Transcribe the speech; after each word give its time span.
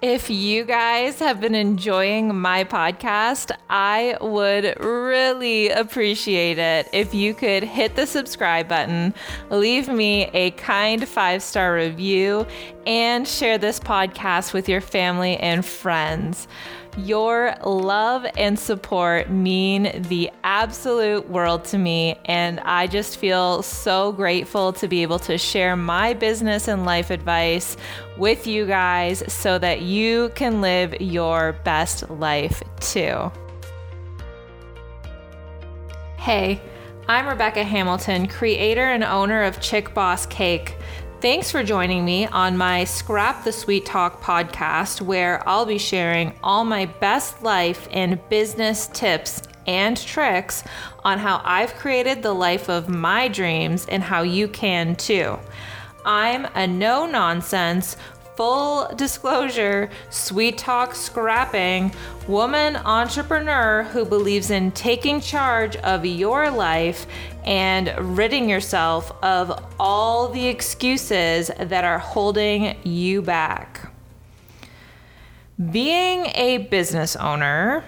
If 0.00 0.30
you 0.30 0.62
guys 0.62 1.18
have 1.18 1.40
been 1.40 1.56
enjoying 1.56 2.38
my 2.40 2.62
podcast, 2.62 3.50
I 3.68 4.16
would 4.20 4.78
really 4.78 5.70
appreciate 5.70 6.56
it 6.56 6.88
if 6.92 7.12
you 7.14 7.34
could 7.34 7.64
hit 7.64 7.96
the 7.96 8.06
subscribe 8.06 8.68
button, 8.68 9.12
leave 9.50 9.88
me 9.88 10.26
a 10.26 10.52
kind 10.52 11.08
five 11.08 11.42
star 11.42 11.74
review, 11.74 12.46
and 12.88 13.28
share 13.28 13.58
this 13.58 13.78
podcast 13.78 14.54
with 14.54 14.66
your 14.66 14.80
family 14.80 15.36
and 15.36 15.62
friends. 15.62 16.48
Your 16.96 17.54
love 17.62 18.26
and 18.38 18.58
support 18.58 19.28
mean 19.28 20.02
the 20.08 20.30
absolute 20.42 21.28
world 21.28 21.66
to 21.66 21.76
me, 21.76 22.18
and 22.24 22.58
I 22.60 22.86
just 22.86 23.18
feel 23.18 23.62
so 23.62 24.10
grateful 24.12 24.72
to 24.72 24.88
be 24.88 25.02
able 25.02 25.18
to 25.20 25.36
share 25.36 25.76
my 25.76 26.14
business 26.14 26.66
and 26.66 26.86
life 26.86 27.10
advice 27.10 27.76
with 28.16 28.46
you 28.46 28.64
guys 28.64 29.22
so 29.30 29.58
that 29.58 29.82
you 29.82 30.30
can 30.34 30.62
live 30.62 30.98
your 30.98 31.52
best 31.64 32.08
life 32.08 32.62
too. 32.80 33.30
Hey, 36.16 36.58
I'm 37.06 37.26
Rebecca 37.28 37.64
Hamilton, 37.64 38.28
creator 38.28 38.84
and 38.84 39.04
owner 39.04 39.42
of 39.42 39.60
Chick 39.60 39.92
Boss 39.92 40.24
Cake. 40.24 40.74
Thanks 41.20 41.50
for 41.50 41.64
joining 41.64 42.04
me 42.04 42.28
on 42.28 42.56
my 42.56 42.84
Scrap 42.84 43.42
the 43.42 43.50
Sweet 43.50 43.84
Talk 43.84 44.22
podcast, 44.22 45.00
where 45.00 45.42
I'll 45.48 45.66
be 45.66 45.76
sharing 45.76 46.32
all 46.44 46.64
my 46.64 46.86
best 46.86 47.42
life 47.42 47.88
and 47.90 48.20
business 48.28 48.86
tips 48.86 49.42
and 49.66 49.96
tricks 49.96 50.62
on 51.02 51.18
how 51.18 51.40
I've 51.44 51.74
created 51.74 52.22
the 52.22 52.32
life 52.32 52.70
of 52.70 52.88
my 52.88 53.26
dreams 53.26 53.84
and 53.88 54.00
how 54.00 54.22
you 54.22 54.46
can 54.46 54.94
too. 54.94 55.40
I'm 56.04 56.44
a 56.54 56.68
no 56.68 57.04
nonsense, 57.04 57.96
full 58.38 58.86
disclosure, 58.94 59.90
sweet 60.10 60.56
talk 60.56 60.94
scrapping 60.94 61.92
woman 62.28 62.76
entrepreneur 62.76 63.82
who 63.82 64.04
believes 64.04 64.52
in 64.52 64.70
taking 64.70 65.20
charge 65.20 65.74
of 65.78 66.06
your 66.06 66.48
life 66.48 67.08
and 67.44 67.92
ridding 68.16 68.48
yourself 68.48 69.10
of 69.24 69.60
all 69.80 70.28
the 70.28 70.46
excuses 70.46 71.50
that 71.58 71.84
are 71.84 71.98
holding 71.98 72.76
you 72.84 73.20
back. 73.20 73.92
Being 75.72 76.26
a 76.36 76.58
business 76.58 77.16
owner, 77.16 77.82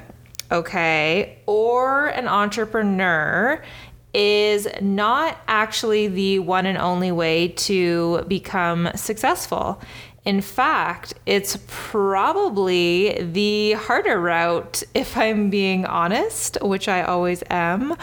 okay, 0.51 1.39
or 1.47 2.09
an 2.09 2.27
entrepreneur 2.27 3.62
is 4.12 4.67
not 4.81 5.39
actually 5.47 6.09
the 6.09 6.41
one 6.41 6.67
and 6.67 6.77
only 6.77 7.12
way 7.12 7.48
to 7.48 8.23
become 8.27 8.89
successful. 8.97 9.81
In 10.27 10.43
fact, 10.43 11.15
it's 11.25 11.59
probably 11.67 13.23
the 13.23 13.73
harder 13.73 14.21
route, 14.21 14.83
if 14.93 15.17
I'm 15.17 15.49
being 15.49 15.87
honest, 15.87 16.59
which 16.61 16.89
I 16.89 17.03
always 17.03 17.43
am. 17.49 17.97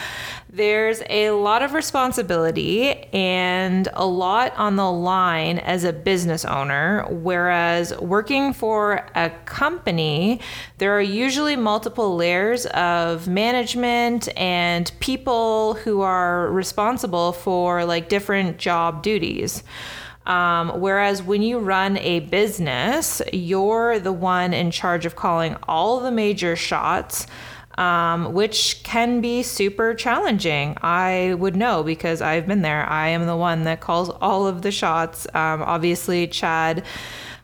There's 0.49 1.03
a 1.11 1.29
lot 1.29 1.61
of 1.61 1.73
responsibility 1.73 2.89
and 3.13 3.87
a 3.93 4.07
lot 4.07 4.55
on 4.57 4.77
the 4.77 4.91
line 4.91 5.59
as 5.59 5.83
a 5.83 5.93
business 5.93 6.43
owner, 6.43 7.05
whereas 7.07 7.95
working 7.99 8.51
for 8.51 9.05
a 9.13 9.29
company, 9.45 10.39
there 10.79 10.97
are 10.97 11.01
usually 11.01 11.55
multiple 11.55 12.15
layers 12.15 12.65
of 12.67 13.27
management 13.27 14.27
and 14.35 14.91
people 14.99 15.75
who 15.75 16.01
are 16.01 16.49
responsible 16.49 17.31
for 17.31 17.85
like 17.85 18.09
different 18.09 18.57
job 18.57 19.03
duties. 19.03 19.63
Um, 20.27 20.81
whereas 20.81 21.23
when 21.23 21.41
you 21.41 21.57
run 21.57 21.97
a 21.97 22.19
business, 22.19 23.21
you're 23.33 23.97
the 23.97 24.11
one 24.11 24.53
in 24.53 24.69
charge 24.71 25.05
of 25.05 25.15
calling 25.15 25.55
all 25.67 26.01
the 26.01 26.11
major 26.11 26.55
shots. 26.55 27.25
Um, 27.77 28.33
which 28.33 28.81
can 28.83 29.21
be 29.21 29.43
super 29.43 29.93
challenging. 29.93 30.75
I 30.81 31.35
would 31.37 31.55
know 31.55 31.83
because 31.83 32.23
I've 32.23 32.47
been 32.47 32.63
there. 32.63 32.83
I 32.89 33.09
am 33.09 33.27
the 33.27 33.35
one 33.37 33.65
that 33.65 33.81
calls 33.81 34.09
all 34.09 34.47
of 34.47 34.63
the 34.63 34.71
shots. 34.71 35.27
Um, 35.35 35.61
obviously, 35.61 36.25
Chad 36.25 36.83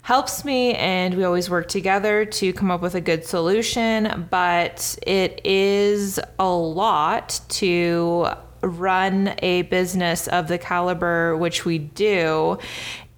helps 0.02 0.44
me, 0.44 0.74
and 0.74 1.14
we 1.14 1.24
always 1.24 1.52
work 1.52 1.68
together 1.68 2.26
to 2.26 2.52
come 2.52 2.72
up 2.72 2.82
with 2.82 2.96
a 2.96 3.02
good 3.02 3.24
solution, 3.26 4.28
but 4.32 4.98
it 5.06 5.40
is 5.46 6.20
a 6.40 6.50
lot 6.50 7.40
to 7.50 8.28
run 8.64 9.36
a 9.40 9.64
business 9.64 10.28
of 10.28 10.48
the 10.48 10.58
caliber 10.58 11.38
which 11.38 11.66
we 11.66 11.78
do 11.78 12.58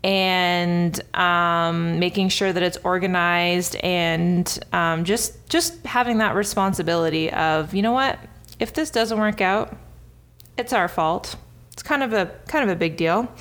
and 0.03 1.01
um, 1.15 1.97
making 1.97 2.29
sure 2.29 2.53
that 2.53 2.61
it's 2.61 2.77
organized 2.83 3.75
and 3.77 4.59
um, 4.73 5.03
just 5.03 5.47
just 5.49 5.85
having 5.85 6.19
that 6.19 6.35
responsibility 6.35 7.31
of 7.31 7.73
you 7.73 7.81
know 7.81 7.93
what? 7.93 8.19
If 8.59 8.73
this 8.73 8.91
doesn't 8.91 9.17
work 9.17 9.41
out 9.41 9.75
it's 10.57 10.73
our 10.73 10.87
fault. 10.87 11.35
It's 11.73 11.83
kind 11.83 12.03
of 12.03 12.13
a 12.13 12.31
kind 12.47 12.63
of 12.63 12.75
a 12.75 12.77
big 12.77 12.97
deal. 12.97 13.31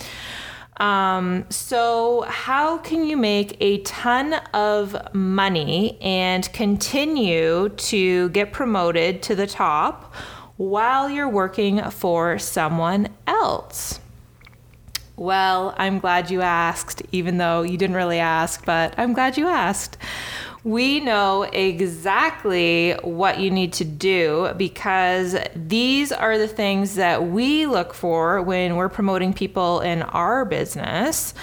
Um, 0.79 1.45
so 1.51 2.23
how 2.23 2.79
can 2.79 3.05
you 3.05 3.17
make 3.17 3.57
a 3.61 3.79
ton 3.83 4.35
of 4.53 5.15
money 5.15 5.97
and 6.01 6.53
continue 6.53 7.69
to 7.69 8.29
get 8.31 8.53
promoted 8.53 9.23
to 9.23 9.37
the 9.37 9.47
top 9.47 10.13
while 10.57 11.11
you're 11.11 11.29
working 11.29 11.83
for 11.91 12.39
someone 12.39 13.09
else? 13.27 14.01
Well, 15.17 15.75
I'm 15.77 16.01
glad 16.01 16.31
you 16.31 16.43
asked, 16.43 17.03
even 17.13 17.39
though 17.39 17.63
you 17.63 17.77
didn't 17.77 17.97
really 17.97 18.19
ask, 18.19 18.65
but 18.65 18.95
I'm 18.99 19.13
glad 19.13 19.37
you 19.37 19.47
asked. 19.47 19.97
We 20.65 20.99
know 20.99 21.43
exactly 21.43 22.93
what 23.03 23.39
you 23.39 23.51
need 23.51 23.75
to 23.75 23.85
do 23.85 24.53
because 24.57 25.37
these 25.55 26.11
are 26.11 26.39
the 26.39 26.49
things 26.49 26.95
that 26.95 27.29
we 27.29 27.67
look 27.67 27.93
for 27.93 28.41
when 28.41 28.77
we're 28.77 28.89
promoting 28.89 29.35
people 29.35 29.81
in 29.81 30.03
our 30.03 30.45
business. 30.45 31.35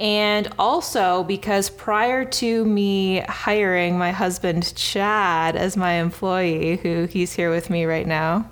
And 0.00 0.48
also 0.58 1.24
because 1.24 1.68
prior 1.68 2.24
to 2.24 2.64
me 2.64 3.20
hiring 3.20 3.98
my 3.98 4.12
husband 4.12 4.74
Chad 4.74 5.56
as 5.56 5.76
my 5.76 5.92
employee, 5.92 6.78
who 6.78 7.04
he's 7.04 7.34
here 7.34 7.50
with 7.50 7.68
me 7.68 7.84
right 7.84 8.06
now. 8.06 8.50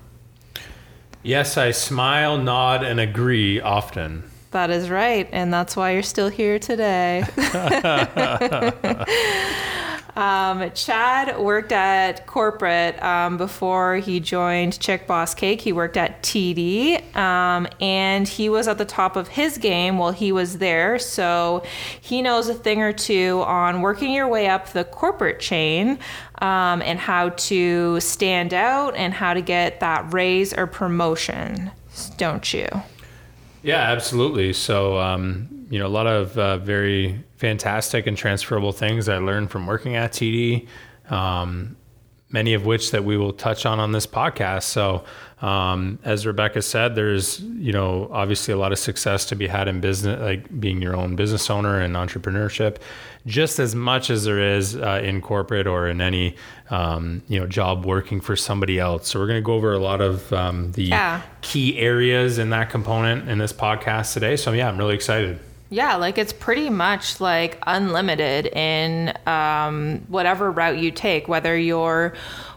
Yes, 1.22 1.56
I 1.56 1.70
smile, 1.70 2.36
nod, 2.36 2.84
and 2.84 3.00
agree 3.00 3.62
often. 3.62 4.24
That 4.50 4.70
is 4.70 4.90
right. 4.90 5.26
And 5.32 5.52
that's 5.52 5.74
why 5.74 5.92
you're 5.92 6.02
still 6.02 6.28
here 6.28 6.58
today. 6.58 7.24
Um, 10.18 10.72
Chad 10.72 11.38
worked 11.38 11.70
at 11.70 12.26
corporate 12.26 13.00
um, 13.00 13.36
before 13.36 13.98
he 13.98 14.18
joined 14.18 14.80
Chick 14.80 15.06
Boss 15.06 15.32
Cake. 15.32 15.60
He 15.60 15.72
worked 15.72 15.96
at 15.96 16.24
TD 16.24 17.14
um, 17.14 17.68
and 17.80 18.26
he 18.26 18.48
was 18.48 18.66
at 18.66 18.78
the 18.78 18.84
top 18.84 19.14
of 19.14 19.28
his 19.28 19.58
game 19.58 19.96
while 19.96 20.10
he 20.10 20.32
was 20.32 20.58
there. 20.58 20.98
So 20.98 21.62
he 22.00 22.20
knows 22.20 22.48
a 22.48 22.54
thing 22.54 22.82
or 22.82 22.92
two 22.92 23.44
on 23.46 23.80
working 23.80 24.10
your 24.10 24.26
way 24.26 24.48
up 24.48 24.72
the 24.72 24.82
corporate 24.82 25.38
chain 25.38 26.00
um, 26.42 26.82
and 26.82 26.98
how 26.98 27.28
to 27.28 28.00
stand 28.00 28.52
out 28.52 28.96
and 28.96 29.14
how 29.14 29.34
to 29.34 29.40
get 29.40 29.78
that 29.78 30.12
raise 30.12 30.52
or 30.52 30.66
promotion, 30.66 31.70
don't 32.16 32.52
you? 32.52 32.66
Yeah, 33.62 33.82
absolutely. 33.82 34.52
So, 34.52 34.98
um, 34.98 35.57
you 35.70 35.78
know, 35.78 35.86
a 35.86 35.88
lot 35.88 36.06
of 36.06 36.38
uh, 36.38 36.58
very 36.58 37.24
fantastic 37.36 38.06
and 38.06 38.16
transferable 38.16 38.72
things 38.72 39.08
I 39.08 39.18
learned 39.18 39.50
from 39.50 39.66
working 39.66 39.96
at 39.96 40.12
TD. 40.12 40.66
Um, 41.10 41.76
many 42.30 42.52
of 42.54 42.66
which 42.66 42.90
that 42.90 43.04
we 43.04 43.16
will 43.16 43.32
touch 43.32 43.64
on 43.64 43.80
on 43.80 43.92
this 43.92 44.06
podcast. 44.06 44.64
So, 44.64 45.04
um, 45.40 45.98
as 46.02 46.26
Rebecca 46.26 46.62
said, 46.62 46.94
there's 46.94 47.40
you 47.40 47.72
know 47.72 48.08
obviously 48.12 48.52
a 48.52 48.56
lot 48.56 48.72
of 48.72 48.78
success 48.78 49.24
to 49.26 49.36
be 49.36 49.46
had 49.46 49.68
in 49.68 49.80
business, 49.80 50.20
like 50.20 50.60
being 50.60 50.82
your 50.82 50.96
own 50.96 51.16
business 51.16 51.48
owner 51.48 51.80
and 51.80 51.94
entrepreneurship, 51.94 52.78
just 53.26 53.58
as 53.58 53.74
much 53.74 54.10
as 54.10 54.24
there 54.24 54.40
is 54.40 54.76
uh, 54.76 55.00
in 55.02 55.20
corporate 55.20 55.66
or 55.66 55.88
in 55.88 56.00
any 56.00 56.34
um, 56.70 57.22
you 57.28 57.38
know 57.38 57.46
job 57.46 57.84
working 57.84 58.20
for 58.20 58.36
somebody 58.36 58.78
else. 58.78 59.08
So 59.08 59.20
we're 59.20 59.28
going 59.28 59.42
to 59.42 59.46
go 59.46 59.54
over 59.54 59.72
a 59.72 59.78
lot 59.78 60.00
of 60.00 60.32
um, 60.32 60.72
the 60.72 60.84
yeah. 60.84 61.22
key 61.40 61.78
areas 61.78 62.38
in 62.38 62.50
that 62.50 62.70
component 62.70 63.28
in 63.28 63.38
this 63.38 63.52
podcast 63.52 64.12
today. 64.12 64.36
So 64.36 64.52
yeah, 64.52 64.68
I'm 64.68 64.76
really 64.76 64.94
excited. 64.94 65.38
Yeah, 65.70 65.96
like 65.96 66.16
it's 66.16 66.32
pretty 66.32 66.70
much 66.70 67.20
like 67.20 67.58
unlimited 67.66 68.46
in 68.46 69.12
um, 69.26 70.02
whatever 70.08 70.50
route 70.50 70.78
you 70.78 70.90
take, 70.90 71.28
whether 71.28 71.56
you're 71.58 72.14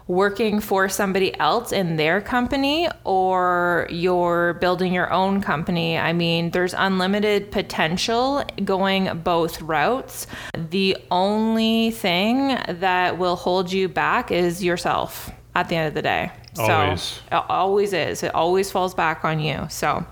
working 0.08 0.60
for 0.60 0.88
somebody 0.88 1.38
else 1.38 1.72
in 1.72 1.96
their 1.96 2.20
company 2.20 2.88
or 3.04 3.86
you're 3.90 4.54
building 4.54 4.92
your 4.92 5.12
own 5.12 5.40
company. 5.42 5.98
I 5.98 6.12
mean, 6.12 6.50
there's 6.50 6.74
unlimited 6.74 7.50
potential 7.50 8.44
going 8.64 9.18
both 9.18 9.60
routes. 9.60 10.26
The 10.54 10.96
only 11.10 11.90
thing 11.90 12.58
that 12.66 13.18
will 13.18 13.36
hold 13.36 13.70
you 13.72 13.88
back 13.88 14.30
is 14.30 14.64
yourself 14.64 15.30
at 15.54 15.68
the 15.68 15.76
end 15.76 15.88
of 15.88 15.94
the 15.94 16.02
day. 16.02 16.32
Always. 16.58 17.02
So 17.02 17.22
it 17.30 17.44
always 17.48 17.92
is. 17.92 18.22
It 18.22 18.34
always 18.34 18.70
falls 18.70 18.94
back 18.94 19.24
on 19.24 19.40
you. 19.40 19.66
So 19.70 20.04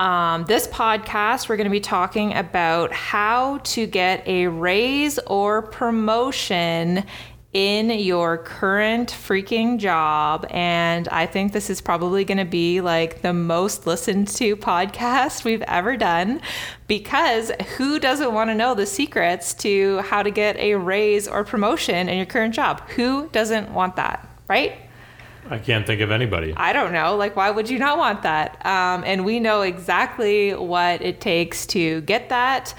Um, 0.00 0.46
this 0.46 0.66
podcast, 0.66 1.50
we're 1.50 1.58
going 1.58 1.66
to 1.66 1.70
be 1.70 1.78
talking 1.78 2.32
about 2.32 2.90
how 2.90 3.58
to 3.58 3.86
get 3.86 4.26
a 4.26 4.46
raise 4.46 5.18
or 5.18 5.60
promotion 5.60 7.04
in 7.52 7.90
your 7.90 8.38
current 8.38 9.10
freaking 9.10 9.78
job. 9.78 10.46
And 10.48 11.06
I 11.08 11.26
think 11.26 11.52
this 11.52 11.68
is 11.68 11.82
probably 11.82 12.24
going 12.24 12.38
to 12.38 12.46
be 12.46 12.80
like 12.80 13.20
the 13.20 13.34
most 13.34 13.86
listened 13.86 14.28
to 14.28 14.56
podcast 14.70 15.44
we've 15.44 15.60
ever 15.62 15.98
done 15.98 16.40
because 16.86 17.52
who 17.76 17.98
doesn't 17.98 18.32
want 18.32 18.48
to 18.48 18.54
know 18.54 18.74
the 18.74 18.86
secrets 18.86 19.52
to 19.54 19.98
how 19.98 20.22
to 20.22 20.30
get 20.30 20.56
a 20.56 20.76
raise 20.76 21.28
or 21.28 21.44
promotion 21.44 22.08
in 22.08 22.16
your 22.16 22.24
current 22.24 22.54
job? 22.54 22.80
Who 22.96 23.28
doesn't 23.32 23.74
want 23.74 23.96
that, 23.96 24.26
right? 24.48 24.78
I 25.50 25.58
can't 25.58 25.84
think 25.84 26.00
of 26.00 26.12
anybody. 26.12 26.54
I 26.56 26.72
don't 26.72 26.92
know. 26.92 27.16
Like, 27.16 27.34
why 27.34 27.50
would 27.50 27.68
you 27.68 27.78
not 27.78 27.98
want 27.98 28.22
that? 28.22 28.64
Um, 28.64 29.02
and 29.04 29.24
we 29.24 29.40
know 29.40 29.62
exactly 29.62 30.54
what 30.54 31.02
it 31.02 31.20
takes 31.20 31.66
to 31.66 32.00
get 32.02 32.28
that. 32.28 32.72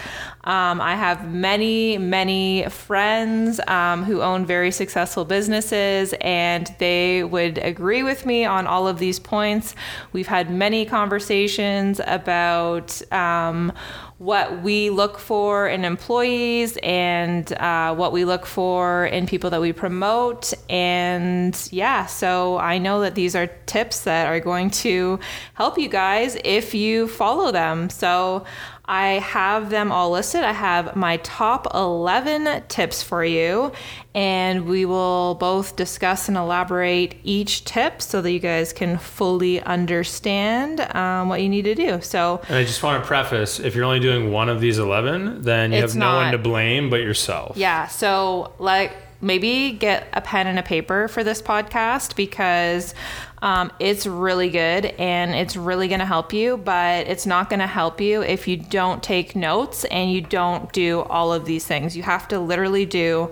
Um, 0.46 0.80
I 0.80 0.96
have 0.96 1.32
many, 1.32 1.98
many 1.98 2.66
friends 2.70 3.60
um, 3.68 4.06
who 4.06 4.22
own 4.22 4.46
very 4.46 4.72
successful 4.72 5.26
businesses, 5.26 6.16
and 6.22 6.74
they 6.80 7.26
would 7.26 7.58
agree 7.58 8.04
with 8.04 8.26
me 8.26 8.46
on 8.46 8.66
all 8.68 8.88
of 8.88 9.00
these 9.00 9.20
points. 9.20 9.76
We've 10.14 10.28
had 10.28 10.50
many 10.50 10.86
conversations 10.86 12.00
about 12.08 13.02
um, 13.12 13.74
what 14.22 14.62
we 14.62 14.92
look 14.92 15.18
for 15.18 15.68
in 15.68 15.84
employees 15.84 16.78
and 16.84 17.52
uh, 17.54 17.92
what 17.96 18.12
we 18.12 18.24
look 18.24 18.46
for 18.46 19.08
in 19.08 19.26
people 19.26 19.50
that 19.50 19.60
we 19.60 19.74
promote. 19.74 20.54
And 20.70 21.60
yeah, 21.72 22.06
so 22.06 22.60
I 22.60 22.78
know 22.78 23.02
that 23.02 23.16
these 23.16 23.36
are 23.36 23.48
tips 23.66 24.02
that 24.02 24.28
are 24.28 24.40
going 24.40 24.70
to 24.86 25.20
help 25.56 25.80
you 25.80 25.90
guys 25.90 26.38
if 26.46 26.76
you 26.76 27.08
follow 27.08 27.52
them. 27.52 27.90
So 27.90 28.46
I 28.92 29.20
have 29.20 29.70
them 29.70 29.90
all 29.90 30.12
listed. 30.12 30.44
I 30.44 30.52
have 30.52 30.98
my 30.98 31.16
top 31.24 31.74
11 31.74 32.64
tips 32.68 33.02
for 33.02 33.24
you, 33.24 33.72
and 34.14 34.66
we 34.66 34.84
will 34.84 35.36
both 35.36 35.78
discuss 35.78 36.28
and 36.28 36.36
elaborate 36.36 37.16
each 37.24 37.64
tip 37.64 38.02
so 38.02 38.22
that 38.22 38.30
you 38.30 38.40
guys 38.40 38.74
can 38.74 38.98
fully 38.98 39.62
understand 39.62 40.82
um, 40.94 41.30
what 41.30 41.42
you 41.42 41.48
need 41.48 41.62
to 41.62 41.74
do. 41.74 42.02
So, 42.02 42.42
and 42.50 42.58
I 42.58 42.66
just 42.66 42.84
want 42.84 43.02
to 43.02 43.08
preface 43.08 43.62
if 43.62 43.76
you're 43.76 43.86
only 43.86 44.02
doing 44.02 44.30
one 44.30 44.50
of 44.50 44.60
these 44.60 44.78
11, 44.78 45.44
then 45.44 45.72
you 45.72 45.80
have 45.80 45.96
no 45.96 46.08
not, 46.08 46.16
one 46.24 46.32
to 46.34 46.38
blame 46.38 46.90
but 46.90 47.00
yourself. 47.00 47.56
Yeah. 47.56 47.88
So, 47.88 48.52
like, 48.60 48.92
maybe 49.22 49.72
get 49.72 50.08
a 50.14 50.22
pen 50.22 50.48
and 50.48 50.58
a 50.58 50.64
paper 50.64 51.08
for 51.08 51.24
this 51.24 51.42
podcast 51.42 52.16
because 52.16 52.94
um, 53.42 53.72
it's 53.80 54.06
really 54.06 54.50
good 54.50 54.86
and 54.86 55.34
it's 55.34 55.56
really 55.56 55.88
going 55.88 56.00
to 56.00 56.06
help 56.06 56.34
you, 56.34 56.58
but 56.58 57.08
it's 57.08 57.26
not 57.26 57.50
going 57.50 57.60
to 57.60 57.68
help 57.68 58.02
you 58.02 58.22
if 58.22 58.48
you 58.48 58.58
don't 58.58 59.02
take 59.02 59.36
notes 59.36 59.84
and 59.86 60.12
you 60.12 60.22
don't 60.22 60.72
do 60.74 61.02
all 61.02 61.34
of 61.34 61.46
these 61.46 61.66
things. 61.66 61.96
You 61.96 62.04
have 62.04 62.28
to 62.30 62.40
literally 62.40 62.86
do 62.86 63.32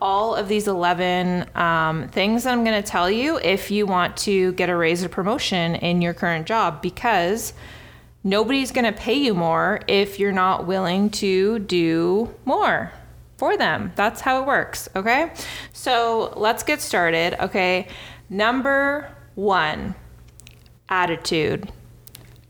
all 0.00 0.34
of 0.34 0.48
these 0.48 0.68
11 0.68 1.48
um, 1.54 2.08
things 2.08 2.44
that 2.44 2.52
I'm 2.52 2.64
going 2.64 2.82
to 2.82 2.88
tell 2.88 3.10
you 3.10 3.38
if 3.38 3.70
you 3.70 3.86
want 3.86 4.16
to 4.18 4.52
get 4.52 4.68
a 4.68 4.76
raise 4.76 5.02
or 5.02 5.08
promotion 5.08 5.74
in 5.76 6.02
your 6.02 6.12
current 6.12 6.46
job 6.46 6.82
because 6.82 7.54
nobody's 8.22 8.72
going 8.72 8.84
to 8.84 8.92
pay 8.92 9.14
you 9.14 9.32
more 9.32 9.80
if 9.88 10.18
you're 10.18 10.32
not 10.32 10.66
willing 10.66 11.08
to 11.10 11.60
do 11.60 12.34
more 12.44 12.92
for 13.36 13.56
them. 13.56 13.92
That's 13.96 14.20
how 14.20 14.42
it 14.42 14.46
works, 14.46 14.88
okay? 14.96 15.32
So 15.72 16.32
let's 16.36 16.62
get 16.62 16.80
started, 16.80 17.42
okay? 17.44 17.88
Number 18.28 19.14
one, 19.34 19.94
attitude. 20.88 21.70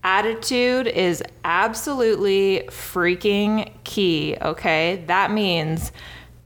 Attitude 0.03 0.87
is 0.87 1.23
absolutely 1.45 2.69
freaking 2.69 3.73
key, 3.85 4.37
okay? 4.41 5.03
That 5.07 5.33
means 5.33 5.91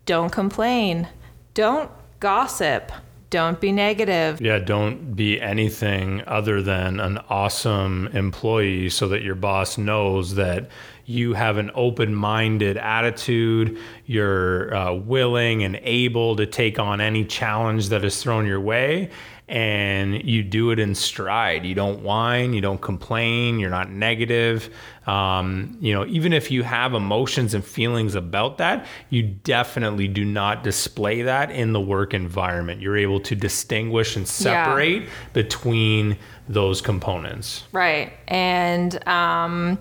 don't 0.07 0.33
complain, 0.33 1.09
don't 1.55 1.91
gossip, 2.21 2.91
don't 3.29 3.61
be 3.61 3.71
negative. 3.71 4.41
Yeah, 4.41 4.59
don't 4.59 5.15
be 5.15 5.41
anything 5.41 6.23
other 6.27 6.63
than 6.63 6.99
an 6.99 7.19
awesome 7.29 8.09
employee 8.09 8.89
so 8.89 9.07
that 9.09 9.23
your 9.23 9.37
boss 9.37 9.79
knows 9.79 10.35
that 10.35 10.69
you 11.11 11.35
have 11.35 11.59
an 11.59 11.71
open 11.75 12.15
minded 12.15 12.77
attitude, 12.77 13.77
you're 14.07 14.75
uh, 14.75 14.95
willing 14.95 15.65
and 15.65 15.79
able 15.83 16.37
to 16.37 16.47
take 16.47 16.79
on 16.79 17.01
any 17.01 17.25
challenge 17.25 17.89
that 17.89 18.05
is 18.05 18.23
thrown 18.23 18.47
your 18.47 18.61
way, 18.61 19.11
and 19.49 20.23
you 20.23 20.45
do 20.45 20.71
it 20.71 20.79
in 20.79 20.95
stride. 20.95 21.67
You 21.67 21.75
don't 21.75 22.05
whine, 22.05 22.53
you 22.53 22.61
don't 22.61 22.81
complain, 22.81 23.59
you're 23.59 23.69
not 23.69 23.91
negative. 23.91 24.73
Um, 25.09 25.77
you 25.81 25.93
know, 25.93 26.07
even 26.07 26.33
if 26.33 26.53
you 26.53 26.63
have 26.63 26.95
emotions 26.95 27.53
and 27.53 27.65
feelings 27.65 28.15
about 28.15 28.59
that, 28.59 28.87
you 29.09 29.25
definitely 29.25 30.07
do 30.07 30.25
not 30.25 30.63
display 30.63 31.23
that 31.23 31.51
in 31.51 31.73
the 31.73 31.81
work 31.81 32.15
environment. 32.15 32.81
You're 32.81 32.97
able 32.97 33.19
to 33.21 33.35
distinguish 33.35 34.15
and 34.15 34.29
separate 34.29 35.03
yeah. 35.03 35.09
between 35.33 36.17
those 36.49 36.81
components. 36.81 37.65
Right. 37.73 38.13
And, 38.29 39.07
um, 39.09 39.79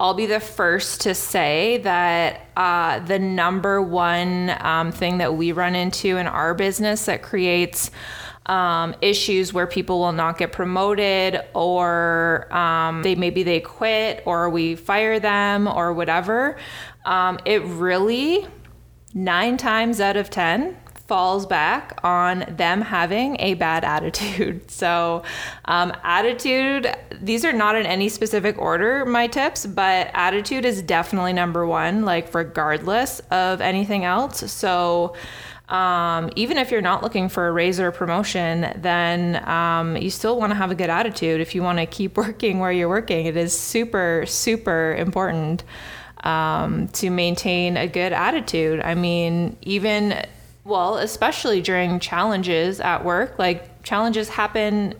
I'll 0.00 0.14
be 0.14 0.24
the 0.24 0.40
first 0.40 1.02
to 1.02 1.14
say 1.14 1.76
that 1.84 2.48
uh, 2.56 3.00
the 3.00 3.18
number 3.18 3.82
one 3.82 4.50
um, 4.60 4.92
thing 4.92 5.18
that 5.18 5.34
we 5.34 5.52
run 5.52 5.74
into 5.74 6.16
in 6.16 6.26
our 6.26 6.54
business 6.54 7.04
that 7.04 7.20
creates 7.22 7.90
um, 8.46 8.94
issues 9.02 9.52
where 9.52 9.66
people 9.66 9.98
will 9.98 10.12
not 10.12 10.38
get 10.38 10.52
promoted 10.52 11.42
or 11.52 12.48
um, 12.50 13.02
they 13.02 13.14
maybe 13.14 13.42
they 13.42 13.60
quit 13.60 14.22
or 14.24 14.48
we 14.48 14.74
fire 14.74 15.20
them 15.20 15.68
or 15.68 15.92
whatever. 15.92 16.56
Um, 17.04 17.38
it 17.44 17.62
really 17.64 18.46
nine 19.12 19.58
times 19.58 20.00
out 20.00 20.16
of 20.16 20.30
ten 20.30 20.78
falls 21.10 21.44
back 21.44 21.98
on 22.04 22.44
them 22.48 22.80
having 22.80 23.34
a 23.40 23.54
bad 23.54 23.82
attitude. 23.82 24.62
So, 24.70 25.24
um, 25.64 25.92
attitude, 26.04 26.94
these 27.20 27.44
are 27.44 27.52
not 27.52 27.74
in 27.74 27.84
any 27.84 28.08
specific 28.08 28.56
order, 28.58 29.04
my 29.04 29.26
tips, 29.26 29.66
but 29.66 30.08
attitude 30.14 30.64
is 30.64 30.80
definitely 30.80 31.32
number 31.32 31.66
one, 31.66 32.04
like, 32.04 32.32
regardless 32.32 33.20
of 33.30 33.60
anything 33.60 34.04
else. 34.04 34.50
So, 34.50 35.16
um, 35.68 36.30
even 36.36 36.56
if 36.56 36.70
you're 36.70 36.80
not 36.80 37.02
looking 37.02 37.28
for 37.28 37.48
a 37.48 37.52
raise 37.52 37.80
or 37.80 37.88
a 37.88 37.92
promotion, 37.92 38.72
then 38.76 39.46
um, 39.48 39.96
you 39.96 40.10
still 40.10 40.38
want 40.38 40.50
to 40.52 40.56
have 40.56 40.70
a 40.70 40.76
good 40.76 40.90
attitude. 40.90 41.40
If 41.40 41.54
you 41.54 41.62
want 41.62 41.78
to 41.78 41.86
keep 41.86 42.16
working 42.24 42.60
where 42.60 42.72
you're 42.72 42.88
working, 42.88 43.26
it 43.26 43.36
is 43.36 43.58
super, 43.58 44.24
super 44.26 44.94
important 44.94 45.64
um, 46.22 46.88
to 46.88 47.10
maintain 47.10 47.76
a 47.76 47.88
good 47.88 48.12
attitude. 48.12 48.80
I 48.80 48.94
mean, 48.94 49.56
even 49.62 50.24
well, 50.64 50.98
especially 50.98 51.60
during 51.60 52.00
challenges 52.00 52.80
at 52.80 53.04
work, 53.04 53.38
like 53.38 53.82
challenges 53.82 54.28
happen 54.28 54.94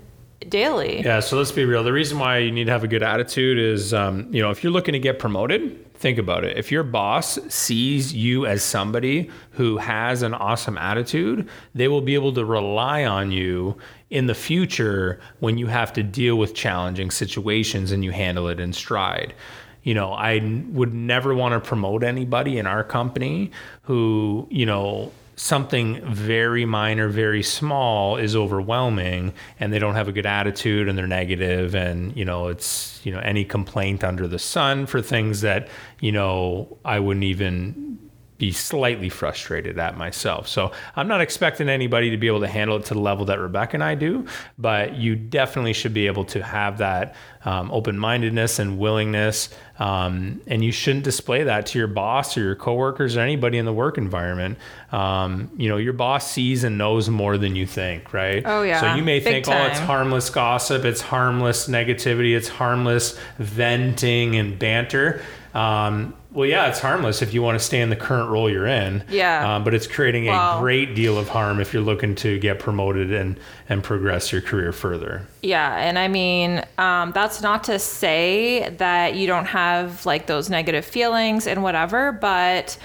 daily. 0.49 1.03
Yeah, 1.03 1.21
so 1.21 1.37
let's 1.37 1.53
be 1.53 1.65
real. 1.65 1.85
The 1.85 1.93
reason 1.93 2.19
why 2.19 2.39
you 2.39 2.51
need 2.51 2.65
to 2.65 2.73
have 2.73 2.85
a 2.85 2.89
good 2.89 3.03
attitude 3.03 3.59
is, 3.59 3.93
um, 3.93 4.33
you 4.33 4.41
know, 4.41 4.51
if 4.51 4.65
you're 4.65 4.73
looking 4.73 4.93
to 4.93 4.99
get 4.99 5.19
promoted, 5.19 5.93
think 5.95 6.19
about 6.19 6.45
it. 6.45 6.57
If 6.57 6.73
your 6.73 6.83
boss 6.83 7.39
sees 7.49 8.15
you 8.15 8.47
as 8.47 8.63
somebody 8.63 9.31
who 9.51 9.77
has 9.77 10.23
an 10.23 10.33
awesome 10.33 10.79
attitude, 10.79 11.47
they 11.75 11.89
will 11.89 12.01
be 12.01 12.15
able 12.15 12.33
to 12.35 12.45
rely 12.45 13.05
on 13.05 13.31
you 13.31 13.77
in 14.09 14.27
the 14.27 14.35
future 14.35 15.21
when 15.41 15.59
you 15.59 15.67
have 15.67 15.93
to 15.93 16.03
deal 16.03 16.37
with 16.37 16.55
challenging 16.55 17.11
situations 17.11 17.93
and 17.93 18.03
you 18.03 18.13
handle 18.13 18.49
it 18.49 18.59
in 18.59 18.73
stride 18.73 19.35
you 19.83 19.95
know, 19.95 20.13
I 20.13 20.41
would 20.73 20.93
never 20.93 21.35
want 21.35 21.55
to 21.55 21.67
promote 21.67 22.03
anybody 22.03 22.59
in 22.59 22.67
our 22.67 22.85
company 22.85 23.51
who, 23.83 24.47
you 24.51 24.67
know, 24.67 25.11
something 25.41 26.05
very 26.05 26.67
minor, 26.67 27.09
very 27.09 27.43
small 27.43 28.19
is 28.19 28.37
overwhelming 28.37 29.33
and 29.59 29.73
they 29.73 29.79
don't 29.79 29.95
have 29.95 30.07
a 30.07 30.13
good 30.13 30.27
attitude 30.27 30.87
and 30.87 30.99
they're 30.99 31.07
negative 31.07 31.75
and 31.75 32.15
you 32.15 32.27
know 32.27 32.49
it's 32.49 33.01
you 33.05 33.11
know 33.11 33.21
any 33.21 33.43
complaint 33.43 34.05
under 34.05 34.29
the 34.29 34.39
sun 34.39 34.85
for 34.85 35.01
things 35.01 35.41
that 35.41 35.69
you 36.01 36.13
know 36.13 36.77
I 36.85 37.01
wouldn't 37.01 37.25
even 37.25 37.99
be 38.37 38.53
slightly 38.53 39.11
frustrated 39.11 39.79
at 39.79 39.99
myself. 39.99 40.49
So 40.49 40.73
I'm 40.97 41.07
not 41.07 41.21
expecting 41.21 41.69
anybody 41.69 42.09
to 42.11 42.17
be 42.17 42.27
able 42.27 42.41
to 42.41 42.49
handle 42.49 42.79
it 42.79 42.87
to 42.87 42.95
the 42.95 43.01
level 43.01 43.27
that 43.27 43.39
Rebecca 43.39 43.77
and 43.77 43.85
I 43.85 43.95
do, 43.95 44.27
but 44.59 44.97
you 44.97 45.15
definitely 45.15 45.75
should 45.75 45.93
be 45.93 46.07
able 46.07 46.25
to 46.25 46.43
have 46.43 46.79
that 46.79 47.15
um, 47.45 47.71
open 47.71 47.99
mindedness 47.99 48.59
and 48.59 48.79
willingness. 48.79 49.51
Um, 49.81 50.43
and 50.47 50.63
you 50.63 50.73
shouldn't 50.73 51.05
display 51.05 51.43
that 51.45 51.65
to 51.67 51.79
your 51.79 51.89
boss 51.89 52.37
or 52.37 52.41
your 52.43 52.55
coworkers 52.55 53.17
or 53.17 53.21
anybody 53.21 53.57
in 53.57 53.65
the 53.65 53.73
work 53.73 53.97
environment. 53.97 54.59
Um, 54.93 55.51
you 55.57 55.71
know, 55.71 55.79
your 55.79 55.95
boss 55.95 56.31
sees 56.31 56.65
and 56.65 56.77
knows 56.77 57.09
more 57.09 57.39
than 57.39 57.57
you 57.57 57.67
think, 57.67 58.13
right? 58.13 58.43
Oh, 58.45 58.63
yeah. 58.63 58.79
So 58.81 58.95
you 58.95 59.03
may 59.03 59.21
Big 59.21 59.25
think, 59.25 59.45
time. 59.47 59.63
oh, 59.63 59.67
it's 59.71 59.79
harmless 59.81 60.29
gossip, 60.29 60.85
it's 60.85 61.01
harmless 61.01 61.67
negativity, 61.67 62.37
it's 62.37 62.49
harmless 62.49 63.19
venting 63.39 64.37
and 64.37 64.59
banter. 64.59 65.23
Um, 65.55 66.15
well, 66.33 66.47
yeah, 66.47 66.69
it's 66.69 66.79
harmless 66.79 67.23
if 67.23 67.35
you 67.35 67.43
want 67.43 67.59
to 67.59 67.65
stay 67.65 67.81
in 67.81 67.91
the 67.91 67.97
current 67.97 68.31
role 68.31 68.49
you're 68.49 68.67
in. 68.67 69.03
Yeah. 69.11 69.57
Um, 69.57 69.65
but 69.65 69.75
it's 69.75 69.89
creating 69.89 70.27
Wow. 70.27 70.59
a 70.59 70.61
great 70.61 70.95
deal 70.95 71.19
of 71.19 71.29
harm 71.29 71.59
if 71.59 71.73
you're 71.73 71.83
looking 71.83 72.15
to 72.17 72.39
get 72.39 72.61
promoted 72.61 73.13
and 73.13 73.37
and 73.69 73.83
progress 73.83 74.31
your 74.31 74.41
career 74.41 74.71
further. 74.73 75.23
Yeah, 75.43 75.77
and 75.77 75.99
I 75.99 76.07
mean, 76.09 76.63
um, 76.79 77.11
that's 77.13 77.41
not 77.43 77.65
to 77.65 77.79
say 77.81 78.69
that 78.79 79.15
you 79.17 79.27
don't 79.27 79.47
have 79.47 79.70
like 80.07 80.27
those 80.27 80.51
negative 80.51 80.85
feelings 80.85 81.47
and 81.47 81.63
whatever, 81.63 82.13
but 82.13 82.79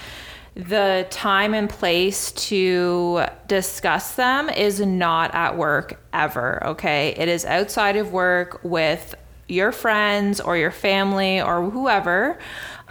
the 0.54 1.06
time 1.10 1.52
and 1.52 1.68
place 1.68 2.32
to 2.32 3.24
discuss 3.46 4.14
them 4.14 4.48
is 4.48 4.80
not 4.80 5.34
at 5.34 5.56
work 5.56 6.00
ever, 6.14 6.66
okay? 6.68 7.14
It 7.16 7.28
is 7.28 7.44
outside 7.44 7.96
of 7.96 8.10
work 8.10 8.60
with 8.62 9.14
your 9.48 9.70
friends 9.70 10.40
or 10.40 10.56
your 10.56 10.70
family 10.70 11.40
or 11.40 11.70
whoever. 11.70 12.38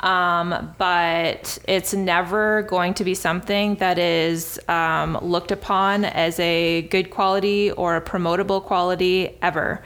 Um, 0.01 0.75
but 0.77 1.57
it's 1.67 1.93
never 1.93 2.61
going 2.63 2.93
to 2.95 3.03
be 3.03 3.15
something 3.15 3.75
that 3.75 3.97
is 3.97 4.59
um, 4.67 5.17
looked 5.21 5.51
upon 5.51 6.05
as 6.05 6.39
a 6.39 6.83
good 6.83 7.09
quality 7.09 7.71
or 7.71 7.95
a 7.95 8.01
promotable 8.01 8.61
quality 8.61 9.37
ever. 9.41 9.81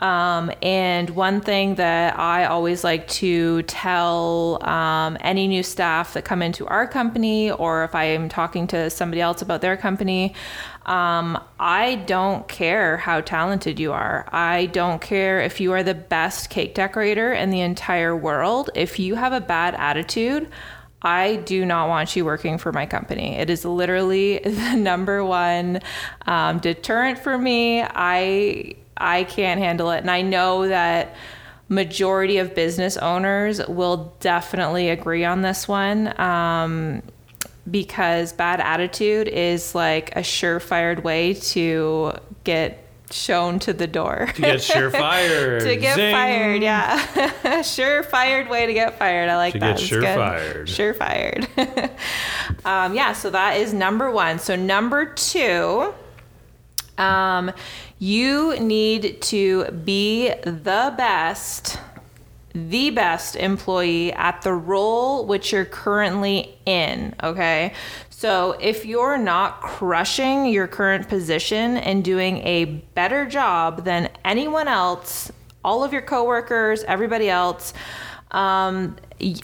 Um, 0.00 0.50
and 0.62 1.10
one 1.10 1.42
thing 1.42 1.74
that 1.76 2.18
I 2.18 2.46
always 2.46 2.82
like 2.82 3.06
to 3.08 3.62
tell 3.62 4.66
um, 4.66 5.18
any 5.20 5.46
new 5.46 5.62
staff 5.62 6.14
that 6.14 6.24
come 6.24 6.42
into 6.42 6.66
our 6.66 6.86
company, 6.86 7.50
or 7.50 7.84
if 7.84 7.94
I 7.94 8.04
am 8.04 8.28
talking 8.28 8.66
to 8.68 8.88
somebody 8.88 9.20
else 9.20 9.42
about 9.42 9.60
their 9.60 9.76
company, 9.76 10.34
um, 10.86 11.38
I 11.58 11.96
don't 12.06 12.48
care 12.48 12.96
how 12.96 13.20
talented 13.20 13.78
you 13.78 13.92
are. 13.92 14.26
I 14.32 14.66
don't 14.66 15.00
care 15.00 15.40
if 15.40 15.60
you 15.60 15.72
are 15.72 15.82
the 15.82 15.94
best 15.94 16.48
cake 16.48 16.74
decorator 16.74 17.32
in 17.32 17.50
the 17.50 17.60
entire 17.60 18.16
world. 18.16 18.70
If 18.74 18.98
you 18.98 19.14
have 19.16 19.34
a 19.34 19.40
bad 19.40 19.74
attitude, 19.74 20.48
I 21.02 21.36
do 21.36 21.64
not 21.64 21.88
want 21.88 22.16
you 22.16 22.24
working 22.24 22.58
for 22.58 22.72
my 22.72 22.86
company. 22.86 23.36
It 23.36 23.50
is 23.50 23.64
literally 23.64 24.38
the 24.44 24.74
number 24.74 25.22
one 25.24 25.80
um, 26.26 26.58
deterrent 26.58 27.18
for 27.18 27.36
me. 27.36 27.82
I 27.82 28.76
I 29.00 29.24
can't 29.24 29.60
handle 29.60 29.90
it, 29.90 29.98
and 29.98 30.10
I 30.10 30.22
know 30.22 30.68
that 30.68 31.14
majority 31.68 32.38
of 32.38 32.54
business 32.54 32.96
owners 32.96 33.66
will 33.68 34.12
definitely 34.20 34.88
agree 34.90 35.24
on 35.24 35.42
this 35.42 35.66
one. 35.68 36.18
Um, 36.20 37.02
because 37.70 38.32
bad 38.32 38.60
attitude 38.60 39.28
is 39.28 39.74
like 39.74 40.16
a 40.16 40.20
surefire 40.20 41.00
way 41.02 41.34
to 41.34 42.12
get 42.44 42.84
shown 43.12 43.58
to 43.60 43.72
the 43.72 43.86
door. 43.86 44.28
To 44.34 44.40
get 44.40 44.58
surefire. 44.58 45.60
to 45.64 45.76
get 45.76 45.96
Zing. 45.96 46.12
fired, 46.12 46.62
yeah. 46.62 46.98
Surefired 47.62 48.48
way 48.48 48.66
to 48.66 48.72
get 48.72 48.98
fired. 48.98 49.28
I 49.28 49.36
like 49.36 49.54
To 49.54 49.58
that. 49.60 49.78
get 49.78 49.82
It's 49.82 49.90
good. 49.90 50.68
Sure 50.68 50.94
fired. 50.94 51.48
um, 52.64 52.94
yeah, 52.94 53.12
so 53.12 53.30
that 53.30 53.56
is 53.56 53.72
number 53.72 54.10
one. 54.10 54.38
So 54.38 54.56
number 54.56 55.06
two, 55.06 55.92
um, 57.00 57.50
you 57.98 58.58
need 58.60 59.20
to 59.22 59.64
be 59.70 60.28
the 60.44 60.94
best, 60.96 61.78
the 62.54 62.90
best 62.90 63.36
employee 63.36 64.12
at 64.12 64.42
the 64.42 64.52
role 64.52 65.26
which 65.26 65.52
you're 65.52 65.64
currently 65.64 66.58
in. 66.66 67.14
Okay. 67.22 67.72
So 68.10 68.52
if 68.60 68.84
you're 68.84 69.16
not 69.16 69.62
crushing 69.62 70.44
your 70.44 70.66
current 70.66 71.08
position 71.08 71.78
and 71.78 72.04
doing 72.04 72.38
a 72.38 72.66
better 72.94 73.24
job 73.24 73.84
than 73.84 74.10
anyone 74.24 74.68
else, 74.68 75.32
all 75.64 75.82
of 75.82 75.92
your 75.94 76.02
coworkers, 76.02 76.84
everybody 76.84 77.30
else, 77.30 77.72
um, 78.32 78.96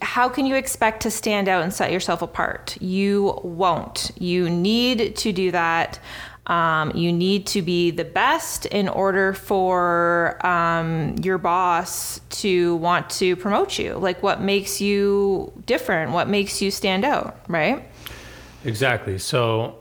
how 0.03 0.29
can 0.29 0.45
you 0.45 0.55
expect 0.57 1.03
to 1.03 1.11
stand 1.11 1.49
out 1.49 1.63
and 1.63 1.73
set 1.73 1.91
yourself 1.91 2.21
apart? 2.21 2.77
You 2.81 3.41
won't. 3.43 4.11
You 4.19 4.51
need 4.51 5.17
to 5.17 5.33
do 5.33 5.51
that. 5.53 5.99
Um, 6.47 6.93
you 6.95 7.13
need 7.13 7.47
to 7.49 7.63
be 7.63 7.91
the 7.91 8.05
best 8.05 8.67
in 8.67 8.89
order 8.89 9.33
for 9.33 10.45
um, 10.47 11.17
your 11.23 11.39
boss 11.39 12.21
to 12.31 12.77
want 12.77 13.11
to 13.11 13.35
promote 13.35 13.79
you. 13.79 13.95
Like, 13.95 14.23
what 14.23 14.41
makes 14.41 14.81
you 14.81 15.53
different? 15.67 16.13
What 16.13 16.29
makes 16.29 16.63
you 16.63 16.71
stand 16.71 17.05
out, 17.05 17.39
right? 17.49 17.89
Exactly. 18.65 19.19
So, 19.19 19.79